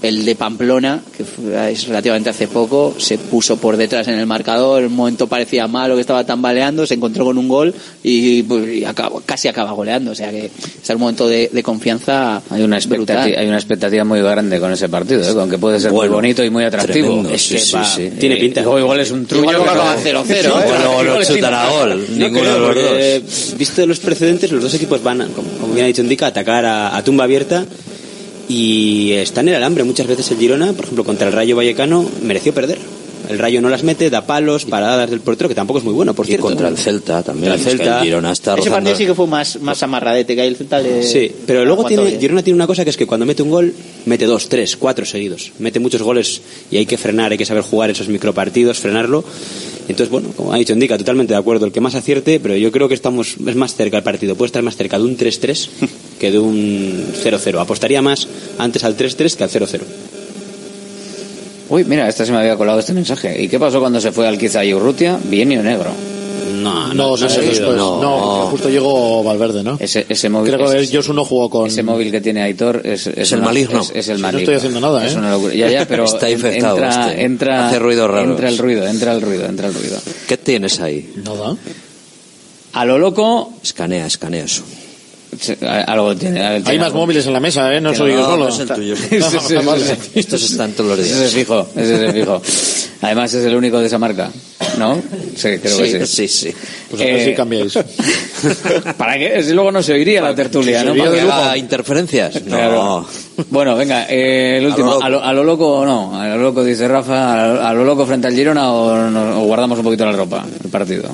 [0.01, 1.23] el de Pamplona, que
[1.71, 5.67] es relativamente hace poco, se puso por detrás en el marcador, en un momento parecía
[5.67, 8.83] malo que estaba tambaleando, se encontró con un gol y, pues, y
[9.25, 10.11] casi acaba goleando.
[10.11, 10.45] O sea que
[10.81, 13.17] está un momento de, de confianza Hay una, brutal.
[13.17, 15.33] expectativa, hay una expectativa muy grande con ese partido, ¿eh?
[15.35, 17.07] con que puede ser muy bonito y muy atractivo.
[17.07, 18.01] tremendo, Es sí, que sí, va- sí.
[18.03, 18.61] eh, Tiene pinta.
[18.61, 19.43] Luego igual es un trullo.
[19.51, 20.43] Igual luego pero- acaba 0-0, ¿eh?
[20.43, 21.03] Luego
[21.79, 22.05] gol.
[22.09, 23.55] No Ninguno creo, de los dos.
[23.57, 26.29] visto los precedentes, los dos equipos van, a- como, como bien ha dicho Indica, a
[26.29, 27.65] atacar a, a tumba abierta
[28.51, 29.85] y está en el alambre.
[29.85, 32.79] Muchas veces el Girona, por ejemplo, contra el Rayo Vallecano, mereció perder.
[33.31, 36.13] El Rayo no las mete, da palos, paradas del portero, que tampoco es muy bueno,
[36.13, 36.45] por Y cierto.
[36.45, 37.51] contra el Celta también.
[37.53, 37.99] Contra el es que Celta.
[37.99, 40.79] el Girona está Ese partido sí que fue más, más amarradete, que ahí el Celta
[40.79, 41.01] le...
[41.03, 42.19] Sí, pero luego tiene, bien.
[42.19, 43.73] Girona tiene una cosa que es que cuando mete un gol,
[44.05, 45.51] mete dos, tres, cuatro seguidos.
[45.59, 49.23] Mete muchos goles y hay que frenar, hay que saber jugar esos micropartidos, frenarlo.
[49.87, 52.71] Entonces, bueno, como ha dicho Indica, totalmente de acuerdo, el que más acierte, pero yo
[52.71, 54.35] creo que estamos es más cerca el partido.
[54.35, 55.67] Puede estar más cerca de un 3-3
[56.19, 57.59] que de un 0-0.
[57.59, 58.27] Apostaría más
[58.57, 59.81] antes al 3-3 que al 0-0.
[61.71, 63.41] Uy, mira, este se me había colado este mensaje.
[63.41, 65.17] ¿Y qué pasó cuando se fue al y Urrutia?
[65.23, 65.89] Bienio negro.
[66.55, 67.77] No, No, no, sé después.
[67.77, 69.77] No, porque justo llegó Valverde, ¿no?
[69.79, 70.53] Ese, ese móvil.
[70.53, 71.67] Creo que Josu no jugó con.
[71.67, 73.79] Ese móvil que tiene Aitor es, Es el maligno.
[73.79, 74.39] Es, es el Si no maligno.
[74.41, 75.17] estoy haciendo nada, Es ¿eh?
[75.17, 75.53] una locura.
[75.53, 77.23] Ya, ya, pero Está infectado entra, este.
[77.23, 78.31] entra, Hace ruidos raros.
[78.31, 79.97] Entra el ruido, entra el ruido, entra el ruido.
[80.27, 81.09] ¿Qué tienes ahí?
[81.23, 81.55] Nada.
[82.73, 84.63] A lo loco, Escanea, escanea eso.
[85.87, 86.41] Algo tiene.
[86.43, 86.99] Hay más algo.
[86.99, 87.79] móviles en la mesa, ¿eh?
[87.81, 88.43] No soy yo no, solo.
[88.45, 88.95] no es el tuyo.
[90.15, 91.27] Estos están todos los Ese días.
[91.27, 92.41] es fijo, ese es el fijo.
[93.01, 94.29] Además es el único de esa marca,
[94.77, 94.95] ¿no?
[95.35, 96.27] Sí, creo sí, que sí.
[96.27, 96.55] sí, sí.
[96.89, 97.73] Pues a ver Eh, si cambiáis.
[98.97, 99.41] ¿Para qué?
[99.43, 100.95] Si luego no se oiría la tertulia, ¿no?
[100.95, 102.39] ¿Para que haga interferencias?
[102.45, 102.71] Claro.
[102.75, 103.07] No.
[103.49, 104.99] Bueno, venga, eh, el último.
[105.01, 106.19] A lo, a lo loco o no.
[106.19, 107.33] A lo loco, dice Rafa.
[107.33, 110.11] A lo, a lo loco frente al Girona o, nos- o guardamos un poquito la
[110.11, 111.05] ropa, el partido.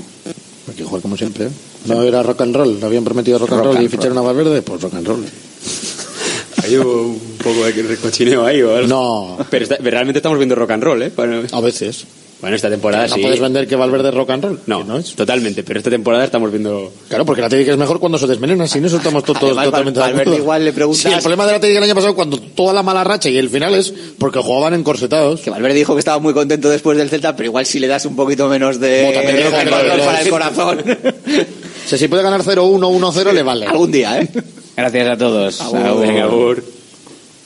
[0.68, 1.46] Hay que jugar como siempre.
[1.46, 1.50] ¿eh?
[1.86, 2.78] No era rock and roll.
[2.84, 4.62] Habían prometido rock and Rock roll y and ficharon a Valverde.
[4.62, 5.24] Pues rock and roll.
[6.64, 8.88] Hay un poco de recochineo ahí o algo.
[8.88, 11.12] No, Pero está- realmente estamos viendo rock and roll, ¿eh?
[11.16, 12.06] Bueno, a veces.
[12.42, 13.22] bueno, esta temporada No sí.
[13.22, 14.60] puedes vender que Valverde es rock and roll.
[14.66, 15.14] No, no es.
[15.16, 16.92] totalmente, pero esta temporada estamos viendo...
[17.08, 18.68] Claro, porque la técnica es mejor cuando se desvenena.
[18.68, 20.40] Si no, eso estamos todos Además, totalmente de Valverde acuerdo.
[20.44, 22.84] igual le preguntas- Sí, el problema de la técnica del año pasado cuando toda la
[22.84, 25.42] mala racha y el final es porque jugaban encorsetados.
[25.42, 28.06] Que Valverde dijo que estaba muy contento después del Celta, pero igual si le das
[28.06, 30.84] un poquito menos de Bueno, también de control lo- para el corazón.
[31.88, 33.66] Sea, si puede ganar 0-1, 1-0, le vale.
[33.66, 34.28] Algún día, ¿eh?
[34.76, 35.62] Gracias a todos.
[35.62, 36.02] Agur.
[36.02, 36.62] Venga, Abur.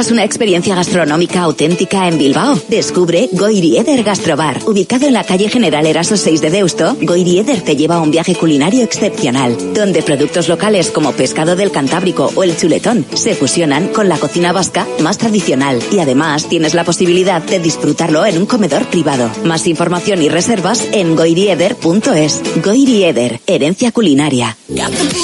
[0.01, 2.59] ¿Buscas una experiencia gastronómica auténtica en Bilbao?
[2.69, 4.59] Descubre Goirieder Gastrobar.
[4.65, 8.33] Ubicado en la calle General Eraso 6 de Deusto, Goirieder te lleva a un viaje
[8.33, 14.09] culinario excepcional, donde productos locales como pescado del Cantábrico o el chuletón se fusionan con
[14.09, 18.87] la cocina vasca más tradicional y además tienes la posibilidad de disfrutarlo en un comedor
[18.87, 19.29] privado.
[19.43, 22.41] Más información y reservas en goirieder.es.
[22.63, 24.57] Goirieder, herencia culinaria.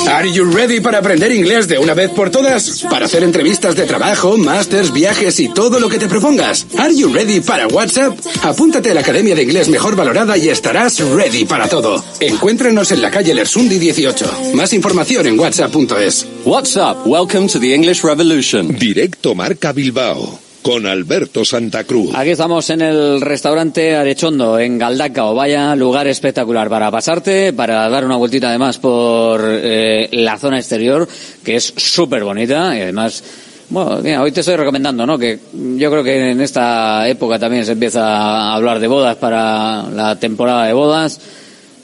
[0.08, 2.86] Are you ready para aprender inglés de una vez por todas?
[2.90, 4.38] Para hacer entrevistas de trabajo,
[4.68, 6.68] másters, viajes y todo lo que te propongas.
[6.78, 8.18] Are you ready para WhatsApp?
[8.44, 12.04] Apúntate a la Academia de Inglés Mejor Valorada y estarás ready para todo.
[12.20, 14.54] Encuéntranos en la calle Lersundi 18.
[14.56, 16.28] Más información en whatsapp.es.
[16.44, 16.98] What's up?
[17.06, 18.78] Welcome to the English Revolution.
[18.78, 22.14] Directo Marca Bilbao con Alberto Santa Cruz.
[22.14, 25.34] Aquí estamos en el restaurante Arechondo, en Galdacao.
[25.34, 31.08] Vaya lugar espectacular para pasarte, para dar una vueltita además por eh, la zona exterior,
[31.42, 33.24] que es súper bonita y además...
[33.70, 35.18] Bueno, mira, hoy te estoy recomendando, ¿no?
[35.18, 35.40] Que
[35.76, 40.18] yo creo que en esta época también se empieza a hablar de bodas para la
[40.18, 41.20] temporada de bodas.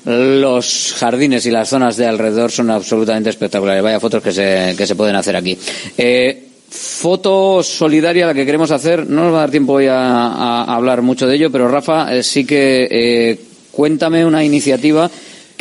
[0.05, 3.83] Los jardines y las zonas de alrededor son absolutamente espectaculares.
[3.83, 5.57] Vaya fotos que se, que se pueden hacer aquí.
[5.97, 9.05] Eh, foto solidaria la que queremos hacer.
[9.05, 12.23] No nos va a dar tiempo hoy a, hablar mucho de ello, pero Rafa, eh,
[12.23, 13.39] sí que eh,
[13.71, 15.11] cuéntame una iniciativa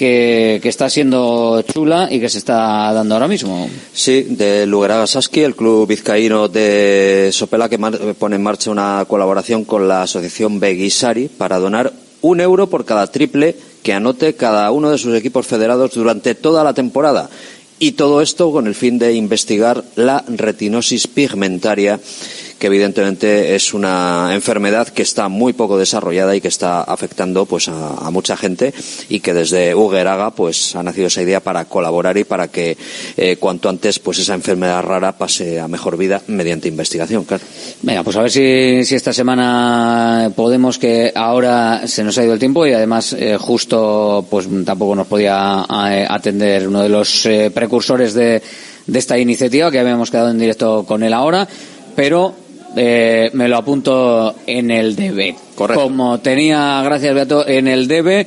[0.03, 3.69] que, está siendo chula y que se está dando ahora mismo.
[3.93, 7.79] Sí, de Lugeraga Saski, el club vizcaíno de Sopela, que
[8.19, 13.07] pone en marcha una colaboración con la asociación Beguisari para donar un euro por cada
[13.12, 13.55] triple
[13.85, 17.31] que anote cada uno de sus equipos federados durante toda la temporada.
[17.79, 22.01] Y todo esto con el fin de investigar la retinosis pigmentaria
[22.62, 27.66] que evidentemente es una enfermedad que está muy poco desarrollada y que está afectando pues
[27.66, 28.72] a, mucha gente
[29.09, 32.76] y que desde Ugeraga pues ha nacido esa idea para colaborar y para que
[33.16, 37.43] eh, cuanto antes pues esa enfermedad rara pase a mejor vida mediante investigación, claro.
[38.05, 42.64] Pues a ver si, esta semana podemos que ahora se nos ha ido el tiempo
[42.64, 48.40] y además eh, justo pues tampoco nos podía atender uno de los eh, precursores de,
[48.86, 51.48] de esta iniciativa que habíamos quedado en directo con él ahora,
[51.97, 52.41] pero
[52.77, 55.35] eh, me lo apunto en el DB.
[55.55, 55.82] Correcto.
[55.82, 58.27] Como tenía, gracias Beato, en el DB,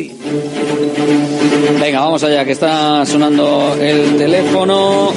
[1.79, 5.13] Venga, vamos allá, que está sonando el teléfono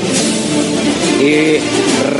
[1.22, 1.56] y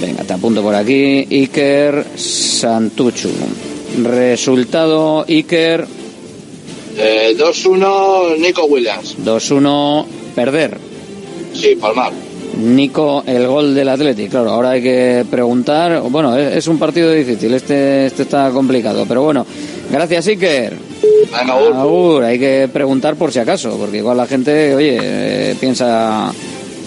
[0.00, 1.26] Venga, te apunto por aquí.
[1.30, 3.30] Iker Santuchu.
[4.02, 5.86] Resultado, Iker.
[6.96, 9.16] Eh, 2-1, Nico Williams.
[9.24, 10.76] 2-1, perder.
[11.54, 12.12] Sí, Palmar.
[12.58, 14.30] Nico, el gol del Athletic.
[14.30, 16.02] Claro, ahora hay que preguntar.
[16.02, 17.54] Bueno, es, es un partido difícil.
[17.54, 19.04] Este, este está complicado.
[19.06, 19.46] Pero bueno,
[19.90, 20.89] gracias, Iker.
[21.32, 26.32] Agur, hay que preguntar por si acaso, porque igual la gente, oye, eh, piensa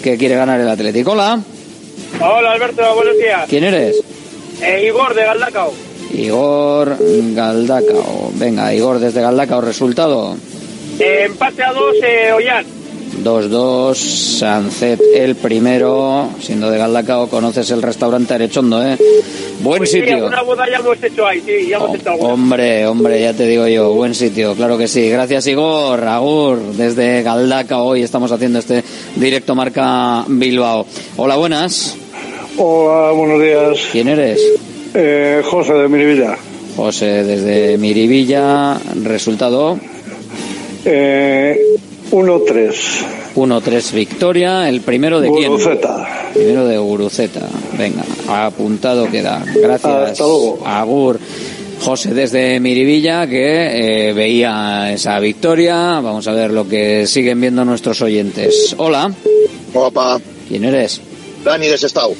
[0.02, 1.12] que quiere ganar el Atlético.
[1.12, 1.40] Hola,
[2.20, 3.46] Hola Alberto, buenos días.
[3.48, 3.96] ¿quién eres?
[4.62, 5.72] Eh, Igor de Galdacao.
[6.12, 6.96] Igor
[7.34, 8.30] Galdacao.
[8.34, 10.36] Venga, Igor desde Galdacao, resultado.
[10.98, 12.64] Eh, empate a dos, eh, Ollán.
[13.22, 18.96] 2-2, Sancet el primero, siendo de Galdacao, conoces el restaurante Arechondo, ¿eh?
[19.60, 20.16] Buen Pues sí, sitio.
[20.16, 22.32] alguna boda ya hemos hecho ahí, sí, ya hemos hecho alguna.
[22.32, 25.08] Hombre, hombre, ya te digo yo, buen sitio, claro que sí.
[25.08, 28.82] Gracias Igor, Agur, desde Galdacao, hoy estamos haciendo este
[29.16, 30.86] directo marca Bilbao.
[31.16, 31.96] Hola, buenas.
[32.56, 33.78] Hola, buenos días.
[33.92, 34.40] ¿Quién eres?
[34.94, 36.36] Eh, José de Mirivilla.
[36.76, 39.78] José, desde Miribilla, resultado
[40.84, 41.56] Eh,
[42.14, 43.34] 1-3.
[43.34, 45.50] 1-3 victoria, el primero de quién?
[45.50, 46.30] Guruceta.
[46.32, 47.48] Primero de Guruceta.
[47.76, 49.42] Venga, apuntado queda.
[49.44, 50.10] Gracias.
[50.10, 50.60] Hasta luego.
[50.64, 51.18] Agur.
[51.80, 55.98] José desde Miribilla que eh, veía esa victoria.
[56.00, 58.76] Vamos a ver lo que siguen viendo nuestros oyentes.
[58.78, 59.12] Hola.
[59.74, 60.20] Opa.
[60.46, 61.00] ¿Quién eres?
[61.44, 62.14] Dani de Sestao.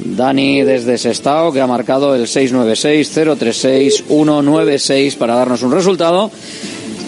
[0.00, 6.30] Dani desde Sestao que ha marcado el 696-036-196 para darnos un resultado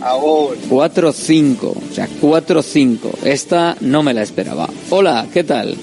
[0.00, 0.56] Agur.
[0.70, 3.18] 4-5, o sea, 4-5.
[3.22, 4.66] Esta no me la esperaba.
[4.88, 5.76] Hola, ¿qué tal?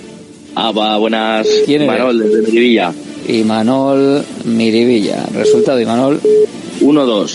[0.56, 1.46] Ah, va, buenas.
[1.68, 1.96] ¿Quién eres?
[1.96, 2.94] Manol, desde Mirivilla.
[3.28, 5.24] Imanol Miribilla.
[5.36, 6.20] Resultado, Imanol.
[6.82, 7.32] 1-2.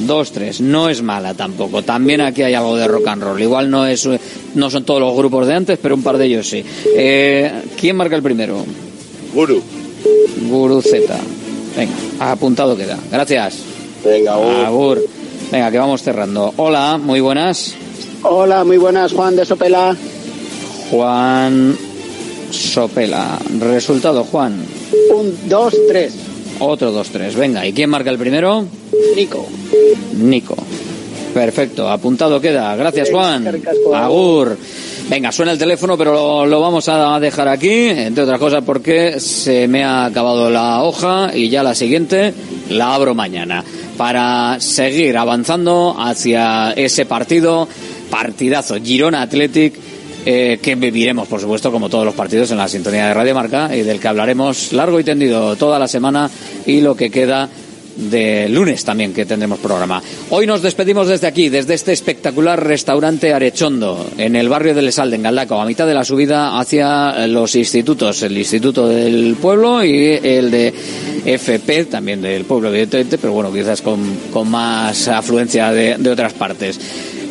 [0.06, 1.82] 2-3, no es mala tampoco.
[1.82, 3.40] También aquí hay algo de rock and roll.
[3.40, 4.08] Igual no es,
[4.54, 6.64] no son todos los grupos de antes, pero un par de ellos sí.
[6.94, 8.64] Eh, ¿Quién marca el primero?
[9.34, 9.62] Guru.
[10.48, 11.16] Guru Z.
[11.76, 12.98] Venga, apuntado queda.
[13.10, 13.58] Gracias.
[14.04, 14.34] Venga,
[14.66, 15.04] Agur.
[15.50, 16.52] Venga, que vamos cerrando.
[16.56, 17.74] Hola, muy buenas.
[18.22, 19.96] Hola, muy buenas, Juan de Sopela.
[20.90, 21.76] Juan
[22.50, 23.38] Sopela.
[23.58, 24.64] Resultado, Juan.
[25.14, 26.29] Un 2-3.
[26.60, 27.34] Otro 2-3.
[27.34, 28.64] Venga, ¿y quién marca el primero?
[29.16, 29.46] Nico.
[30.14, 30.56] Nico.
[31.34, 32.74] Perfecto, apuntado queda.
[32.76, 33.62] Gracias, Juan.
[33.94, 34.56] Agur.
[35.08, 39.18] Venga, suena el teléfono, pero lo, lo vamos a dejar aquí, entre otras cosas porque
[39.18, 42.32] se me ha acabado la hoja y ya la siguiente
[42.68, 43.64] la abro mañana
[43.96, 47.66] para seguir avanzando hacia ese partido,
[48.08, 49.74] partidazo Girona Athletic,
[50.24, 53.74] eh, que viviremos, por supuesto, como todos los partidos en la sintonía de Radio Marca
[53.74, 56.30] y del que hablaremos largo y tendido toda la semana
[56.66, 57.48] y lo que queda
[57.96, 60.02] de lunes también que tendremos programa.
[60.30, 65.16] Hoy nos despedimos desde aquí, desde este espectacular restaurante Arechondo, en el barrio de Lesalde,
[65.16, 70.18] en Galdacao, a mitad de la subida hacia los institutos, el Instituto del Pueblo y
[70.22, 70.72] el de
[71.24, 74.00] FP, también del pueblo, evidentemente, pero bueno, quizás con,
[74.32, 76.80] con más afluencia de, de otras partes.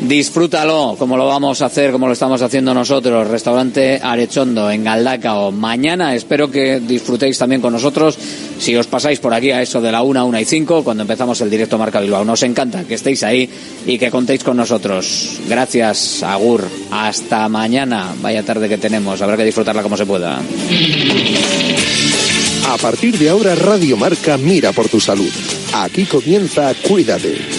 [0.01, 3.27] Disfrútalo, como lo vamos a hacer, como lo estamos haciendo nosotros.
[3.27, 5.51] Restaurante Arechondo en Galdacao.
[5.51, 8.17] Mañana espero que disfrutéis también con nosotros.
[8.59, 11.41] Si os pasáis por aquí a eso de la 1, 1 y 5, cuando empezamos
[11.41, 12.23] el directo Marca Bilbao.
[12.23, 13.49] Nos encanta que estéis ahí
[13.85, 15.39] y que contéis con nosotros.
[15.49, 16.63] Gracias, Agur.
[16.91, 18.15] Hasta mañana.
[18.21, 19.21] Vaya tarde que tenemos.
[19.21, 20.39] Habrá que disfrutarla como se pueda.
[22.69, 25.31] A partir de ahora, Radio Marca mira por tu salud.
[25.73, 27.58] Aquí comienza Cuídate.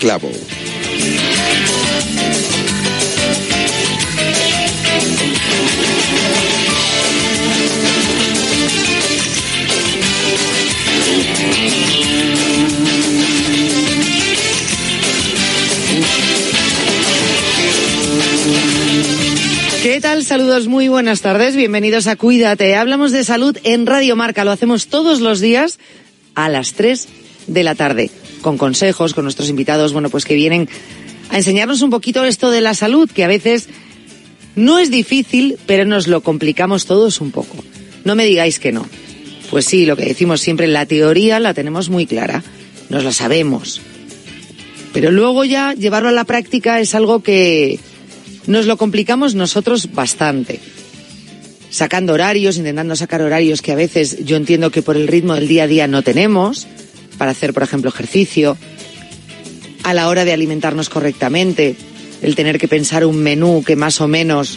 [0.00, 0.30] Clavo.
[19.82, 20.24] ¿Qué tal?
[20.24, 21.56] Saludos, muy buenas tardes.
[21.56, 22.74] Bienvenidos a Cuídate.
[22.74, 24.44] Hablamos de salud en Radio Marca.
[24.44, 25.78] Lo hacemos todos los días
[26.34, 27.06] a las 3
[27.48, 28.10] de la tarde,
[28.40, 30.68] con consejos, con nuestros invitados, bueno, pues que vienen
[31.30, 33.68] a enseñarnos un poquito esto de la salud, que a veces
[34.56, 37.56] no es difícil, pero nos lo complicamos todos un poco.
[38.04, 38.86] No me digáis que no.
[39.50, 42.42] Pues sí, lo que decimos siempre, la teoría la tenemos muy clara,
[42.88, 43.80] nos la sabemos.
[44.92, 47.78] Pero luego ya llevarlo a la práctica es algo que
[48.46, 50.60] nos lo complicamos nosotros bastante.
[51.70, 55.46] Sacando horarios, intentando sacar horarios que a veces yo entiendo que por el ritmo del
[55.46, 56.66] día a día no tenemos,
[57.20, 58.56] para hacer, por ejemplo, ejercicio,
[59.82, 61.76] a la hora de alimentarnos correctamente,
[62.22, 64.56] el tener que pensar un menú que más o menos,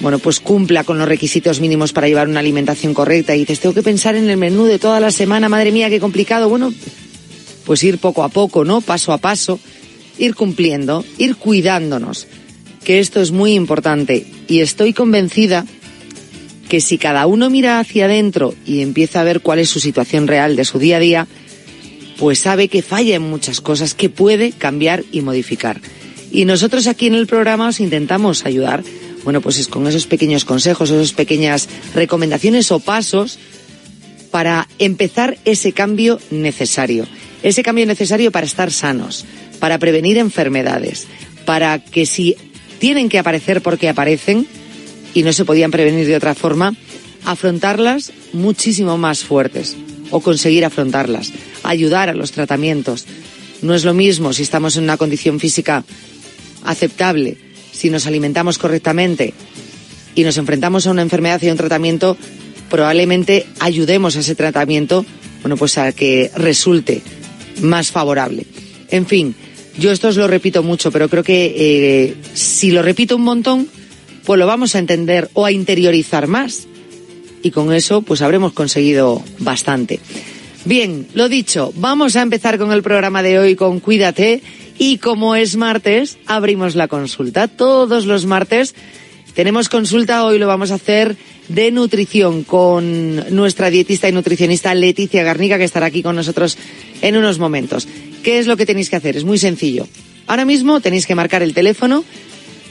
[0.00, 3.34] bueno, pues cumpla con los requisitos mínimos para llevar una alimentación correcta.
[3.34, 5.98] Y dices, tengo que pensar en el menú de toda la semana, madre mía, qué
[5.98, 6.50] complicado.
[6.50, 6.74] Bueno,
[7.64, 8.82] pues ir poco a poco, ¿no?
[8.82, 9.58] Paso a paso,
[10.18, 12.26] ir cumpliendo, ir cuidándonos,
[12.84, 14.26] que esto es muy importante.
[14.46, 15.64] Y estoy convencida
[16.68, 20.26] que si cada uno mira hacia adentro y empieza a ver cuál es su situación
[20.26, 21.26] real de su día a día,
[22.18, 25.80] pues sabe que falla en muchas cosas, que puede cambiar y modificar.
[26.30, 28.82] Y nosotros aquí en el programa os intentamos ayudar,
[29.24, 33.38] bueno, pues es con esos pequeños consejos, esas pequeñas recomendaciones o pasos
[34.30, 37.06] para empezar ese cambio necesario.
[37.42, 39.24] Ese cambio necesario para estar sanos,
[39.58, 41.06] para prevenir enfermedades,
[41.44, 42.36] para que si
[42.78, 44.46] tienen que aparecer porque aparecen
[45.14, 46.74] y no se podían prevenir de otra forma,
[47.24, 49.76] afrontarlas muchísimo más fuertes
[50.10, 51.32] o conseguir afrontarlas,
[51.68, 53.06] ayudar a los tratamientos.
[53.62, 55.84] No es lo mismo si estamos en una condición física
[56.64, 57.36] aceptable,
[57.72, 59.34] si nos alimentamos correctamente
[60.14, 62.16] y nos enfrentamos a una enfermedad y a un tratamiento,
[62.70, 65.04] probablemente ayudemos a ese tratamiento,
[65.42, 67.02] bueno, pues a que resulte
[67.60, 68.46] más favorable.
[68.90, 69.34] En fin,
[69.78, 73.68] yo esto os lo repito mucho, pero creo que eh, si lo repito un montón,
[74.24, 76.66] pues lo vamos a entender o a interiorizar más.
[77.42, 80.00] Y con eso, pues habremos conseguido bastante.
[80.68, 84.42] Bien, lo dicho, vamos a empezar con el programa de hoy con Cuídate
[84.76, 87.48] Y como es martes, abrimos la consulta.
[87.48, 88.74] Todos los martes
[89.32, 91.16] tenemos consulta, hoy lo vamos a hacer
[91.48, 96.58] de nutrición con nuestra dietista y nutricionista Leticia Garnica, que estará aquí con nosotros
[97.00, 97.88] en unos momentos.
[98.22, 99.16] ¿Qué es lo que tenéis que hacer?
[99.16, 99.88] Es muy sencillo.
[100.26, 102.04] Ahora mismo tenéis que marcar el teléfono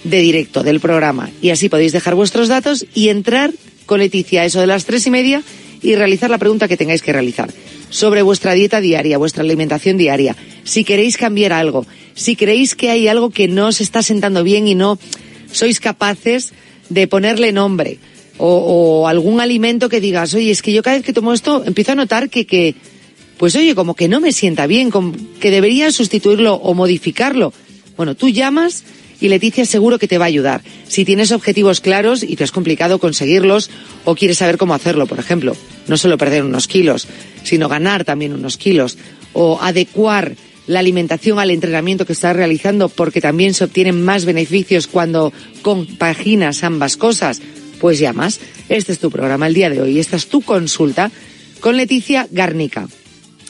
[0.03, 3.51] de directo del programa y así podéis dejar vuestros datos y entrar
[3.87, 5.41] con Leticia eso de las tres y media
[5.81, 7.49] y realizar la pregunta que tengáis que realizar
[7.89, 11.85] sobre vuestra dieta diaria, vuestra alimentación diaria, si queréis cambiar algo,
[12.15, 14.99] si creéis que hay algo que no os está sentando bien y no
[15.51, 16.53] sois capaces
[16.89, 17.99] de ponerle nombre
[18.37, 21.63] o, o algún alimento que digas, oye, es que yo cada vez que tomo esto
[21.65, 22.75] empiezo a notar que, que
[23.37, 27.53] pues oye, como que no me sienta bien, como que debería sustituirlo o modificarlo.
[27.95, 28.83] Bueno, tú llamas
[29.19, 30.61] y Leticia seguro que te va a ayudar.
[30.87, 33.69] Si tienes objetivos claros y te es complicado conseguirlos
[34.05, 35.55] o quieres saber cómo hacerlo, por ejemplo,
[35.87, 37.07] no solo perder unos kilos,
[37.43, 38.97] sino ganar también unos kilos
[39.33, 40.35] o adecuar
[40.67, 46.63] la alimentación al entrenamiento que estás realizando porque también se obtienen más beneficios cuando compaginas
[46.63, 47.41] ambas cosas,
[47.79, 48.39] pues llamas.
[48.69, 51.11] Este es tu programa el día de hoy, esta es tu consulta
[51.61, 52.87] con Leticia Garnica.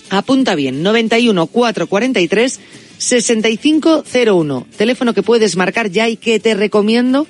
[0.10, 2.60] Apunta bien, 91 443
[2.98, 4.68] 6501.
[4.78, 7.28] Teléfono que puedes marcar ya y que te recomiendo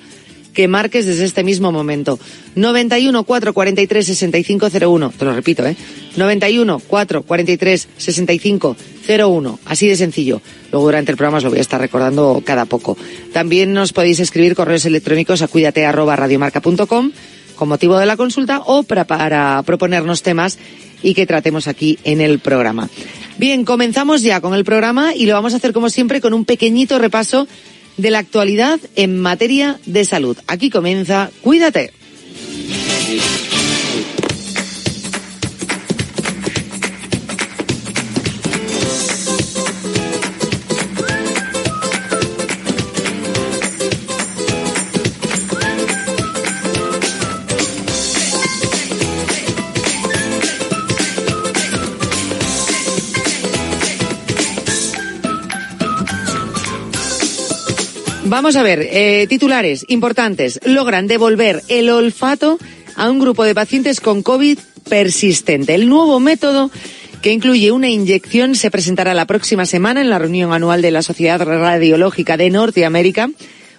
[0.58, 2.18] que marques desde este mismo momento.
[2.56, 5.12] 91 443 6501.
[5.16, 5.76] Te lo repito, ¿eh?
[6.16, 9.58] 91 443 6501.
[9.66, 10.42] Así de sencillo.
[10.72, 12.96] Luego durante el programa os lo voy a estar recordando cada poco.
[13.32, 17.12] También nos podéis escribir correos electrónicos a cuídate arroba radiomarca.com
[17.54, 20.58] con motivo de la consulta o para, para proponernos temas
[21.02, 22.88] y que tratemos aquí en el programa.
[23.38, 26.44] Bien, comenzamos ya con el programa y lo vamos a hacer como siempre con un
[26.44, 27.46] pequeñito repaso
[27.96, 30.36] de la actualidad en materia de salud.
[30.46, 31.92] Aquí comienza Cuídate.
[58.28, 60.60] Vamos a ver, eh, titulares importantes.
[60.62, 62.58] Logran devolver el olfato
[62.94, 65.74] a un grupo de pacientes con COVID persistente.
[65.74, 66.70] El nuevo método
[67.22, 71.00] que incluye una inyección se presentará la próxima semana en la reunión anual de la
[71.00, 73.30] Sociedad Radiológica de Norteamérica.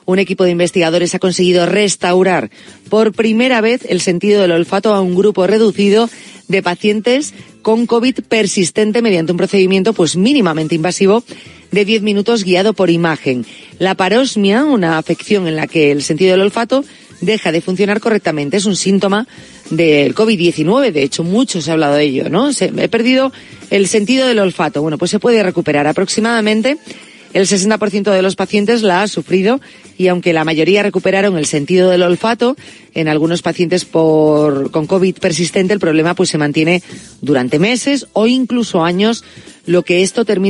[0.05, 2.49] Un equipo de investigadores ha conseguido restaurar
[2.89, 6.09] por primera vez el sentido del olfato a un grupo reducido
[6.47, 11.23] de pacientes con COVID persistente mediante un procedimiento pues mínimamente invasivo
[11.71, 13.45] de 10 minutos guiado por imagen.
[13.77, 16.83] La parosmia, una afección en la que el sentido del olfato
[17.21, 19.27] deja de funcionar correctamente, es un síntoma
[19.69, 20.91] del COVID-19.
[20.91, 22.53] De hecho, mucho se ha hablado de ello, ¿no?
[22.53, 23.31] Se, he perdido
[23.69, 24.81] el sentido del olfato.
[24.81, 26.77] Bueno, pues se puede recuperar aproximadamente.
[27.31, 29.61] El 60% de los pacientes la ha sufrido
[29.99, 32.55] y aunque la mayoría recuperaron el sentido del olfato,
[32.95, 36.81] en algunos pacientes por, con COVID persistente el problema pues se mantiene
[37.21, 39.23] durante meses o incluso años,
[39.67, 40.47] lo que esto termina